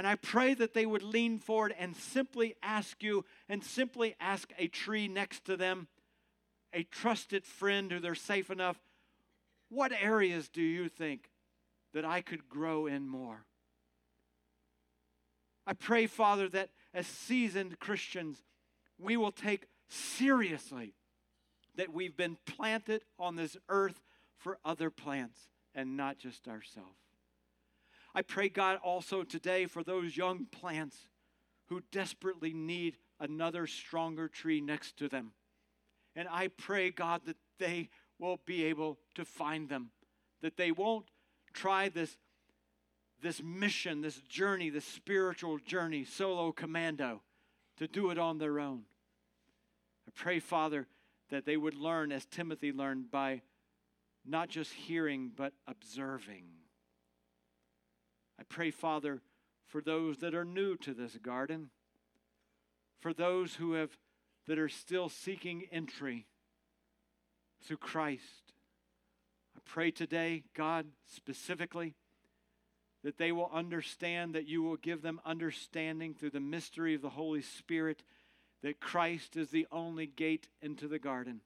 And 0.00 0.06
I 0.06 0.14
pray 0.14 0.54
that 0.54 0.72
they 0.72 0.86
would 0.86 1.02
lean 1.02 1.38
forward 1.38 1.74
and 1.78 1.94
simply 1.94 2.56
ask 2.62 3.02
you, 3.02 3.26
and 3.50 3.62
simply 3.62 4.16
ask 4.18 4.50
a 4.56 4.66
tree 4.66 5.08
next 5.08 5.44
to 5.44 5.58
them, 5.58 5.88
a 6.72 6.84
trusted 6.84 7.44
friend 7.44 7.92
who 7.92 8.00
they're 8.00 8.14
safe 8.14 8.50
enough, 8.50 8.80
what 9.68 9.92
areas 9.92 10.48
do 10.48 10.62
you 10.62 10.88
think 10.88 11.28
that 11.92 12.06
I 12.06 12.22
could 12.22 12.48
grow 12.48 12.86
in 12.86 13.08
more? 13.08 13.44
I 15.66 15.74
pray, 15.74 16.06
Father, 16.06 16.48
that 16.48 16.70
as 16.94 17.06
seasoned 17.06 17.78
Christians, 17.78 18.42
we 18.98 19.18
will 19.18 19.32
take 19.32 19.66
seriously 19.90 20.94
that 21.76 21.92
we've 21.92 22.16
been 22.16 22.38
planted 22.46 23.02
on 23.18 23.36
this 23.36 23.58
earth 23.68 24.00
for 24.38 24.56
other 24.64 24.88
plants 24.88 25.50
and 25.74 25.94
not 25.94 26.16
just 26.16 26.48
ourselves. 26.48 27.09
I 28.14 28.22
pray, 28.22 28.48
God, 28.48 28.78
also 28.82 29.22
today 29.22 29.66
for 29.66 29.82
those 29.82 30.16
young 30.16 30.46
plants 30.46 30.96
who 31.66 31.82
desperately 31.92 32.52
need 32.52 32.96
another 33.20 33.66
stronger 33.66 34.28
tree 34.28 34.60
next 34.60 34.96
to 34.98 35.08
them. 35.08 35.32
And 36.16 36.26
I 36.28 36.48
pray, 36.48 36.90
God, 36.90 37.22
that 37.26 37.36
they 37.58 37.90
will 38.18 38.40
be 38.44 38.64
able 38.64 38.98
to 39.14 39.24
find 39.24 39.68
them, 39.68 39.90
that 40.42 40.56
they 40.56 40.72
won't 40.72 41.06
try 41.52 41.88
this, 41.88 42.16
this 43.22 43.40
mission, 43.42 44.00
this 44.00 44.16
journey, 44.22 44.70
this 44.70 44.84
spiritual 44.84 45.58
journey, 45.58 46.04
solo 46.04 46.50
commando, 46.50 47.22
to 47.76 47.86
do 47.86 48.10
it 48.10 48.18
on 48.18 48.38
their 48.38 48.58
own. 48.58 48.82
I 50.08 50.10
pray, 50.14 50.40
Father, 50.40 50.88
that 51.30 51.46
they 51.46 51.56
would 51.56 51.74
learn, 51.74 52.10
as 52.10 52.26
Timothy 52.26 52.72
learned, 52.72 53.10
by 53.10 53.42
not 54.26 54.48
just 54.48 54.72
hearing, 54.72 55.30
but 55.34 55.52
observing. 55.68 56.44
I 58.40 58.44
pray, 58.48 58.70
Father, 58.70 59.20
for 59.66 59.82
those 59.82 60.18
that 60.18 60.34
are 60.34 60.44
new 60.44 60.76
to 60.78 60.94
this 60.94 61.16
garden, 61.18 61.70
for 62.98 63.12
those 63.12 63.56
who 63.56 63.74
have 63.74 63.90
that 64.46 64.58
are 64.58 64.68
still 64.68 65.08
seeking 65.08 65.64
entry 65.70 66.26
through 67.62 67.76
Christ. 67.76 68.52
I 69.56 69.60
pray 69.64 69.90
today, 69.90 70.42
God, 70.56 70.86
specifically, 71.06 71.94
that 73.04 73.18
they 73.18 73.30
will 73.30 73.50
understand, 73.52 74.34
that 74.34 74.48
you 74.48 74.62
will 74.62 74.76
give 74.76 75.02
them 75.02 75.20
understanding 75.24 76.14
through 76.14 76.30
the 76.30 76.40
mystery 76.40 76.94
of 76.94 77.02
the 77.02 77.10
Holy 77.10 77.42
Spirit, 77.42 78.02
that 78.62 78.80
Christ 78.80 79.36
is 79.36 79.50
the 79.50 79.66
only 79.70 80.06
gate 80.06 80.48
into 80.60 80.88
the 80.88 80.98
garden, 80.98 81.42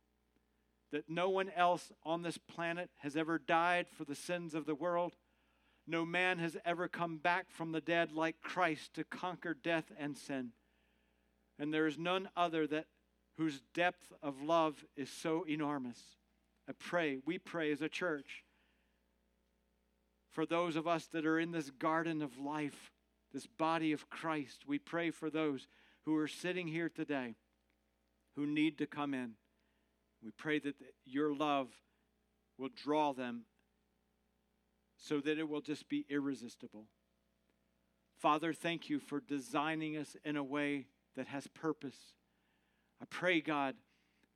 that 0.90 1.10
no 1.10 1.28
one 1.28 1.50
else 1.54 1.92
on 2.04 2.22
this 2.22 2.38
planet 2.38 2.88
has 2.98 3.16
ever 3.16 3.38
died 3.38 3.86
for 3.88 4.04
the 4.04 4.14
sins 4.14 4.54
of 4.54 4.64
the 4.64 4.74
world. 4.74 5.14
No 5.86 6.04
man 6.04 6.38
has 6.38 6.56
ever 6.64 6.88
come 6.88 7.18
back 7.18 7.50
from 7.50 7.72
the 7.72 7.80
dead 7.80 8.12
like 8.12 8.40
Christ 8.40 8.94
to 8.94 9.04
conquer 9.04 9.54
death 9.54 9.92
and 9.98 10.16
sin. 10.16 10.50
And 11.58 11.72
there 11.72 11.86
is 11.86 11.98
none 11.98 12.28
other 12.36 12.66
that 12.68 12.86
whose 13.36 13.60
depth 13.74 14.12
of 14.22 14.42
love 14.42 14.84
is 14.96 15.10
so 15.10 15.44
enormous. 15.48 15.98
I 16.68 16.72
pray, 16.72 17.18
we 17.26 17.38
pray 17.38 17.70
as 17.72 17.82
a 17.82 17.88
church 17.88 18.44
for 20.30 20.46
those 20.46 20.76
of 20.76 20.88
us 20.88 21.06
that 21.06 21.26
are 21.26 21.38
in 21.38 21.52
this 21.52 21.70
garden 21.70 22.22
of 22.22 22.38
life, 22.38 22.90
this 23.32 23.46
body 23.46 23.92
of 23.92 24.08
Christ. 24.08 24.64
We 24.66 24.78
pray 24.78 25.10
for 25.10 25.30
those 25.30 25.66
who 26.04 26.16
are 26.16 26.28
sitting 26.28 26.66
here 26.66 26.88
today 26.88 27.36
who 28.36 28.46
need 28.46 28.78
to 28.78 28.86
come 28.86 29.14
in. 29.14 29.32
We 30.22 30.30
pray 30.30 30.58
that 30.60 30.74
your 31.04 31.34
love 31.34 31.68
will 32.58 32.70
draw 32.74 33.12
them 33.12 33.42
so 35.04 35.20
that 35.20 35.38
it 35.38 35.48
will 35.48 35.60
just 35.60 35.88
be 35.88 36.06
irresistible. 36.08 36.86
Father, 38.16 38.54
thank 38.54 38.88
you 38.88 38.98
for 38.98 39.20
designing 39.20 39.98
us 39.98 40.16
in 40.24 40.36
a 40.36 40.42
way 40.42 40.86
that 41.14 41.26
has 41.26 41.46
purpose. 41.48 42.14
I 43.02 43.04
pray, 43.10 43.42
God, 43.42 43.74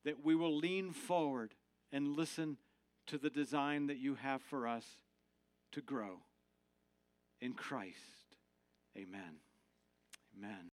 that 0.05 0.23
we 0.23 0.35
will 0.35 0.55
lean 0.55 0.93
forward 0.93 1.55
and 1.91 2.17
listen 2.17 2.59
to 3.07 3.17
the 3.17 3.31
design 3.31 3.87
that 3.87 3.97
you 3.97 4.17
have 4.17 4.43
for 4.43 4.69
us 4.69 4.85
to 5.73 5.81
grow 5.81 6.19
in 7.41 7.55
Christ. 7.55 8.37
Amen. 8.97 9.41
Amen. 10.37 10.71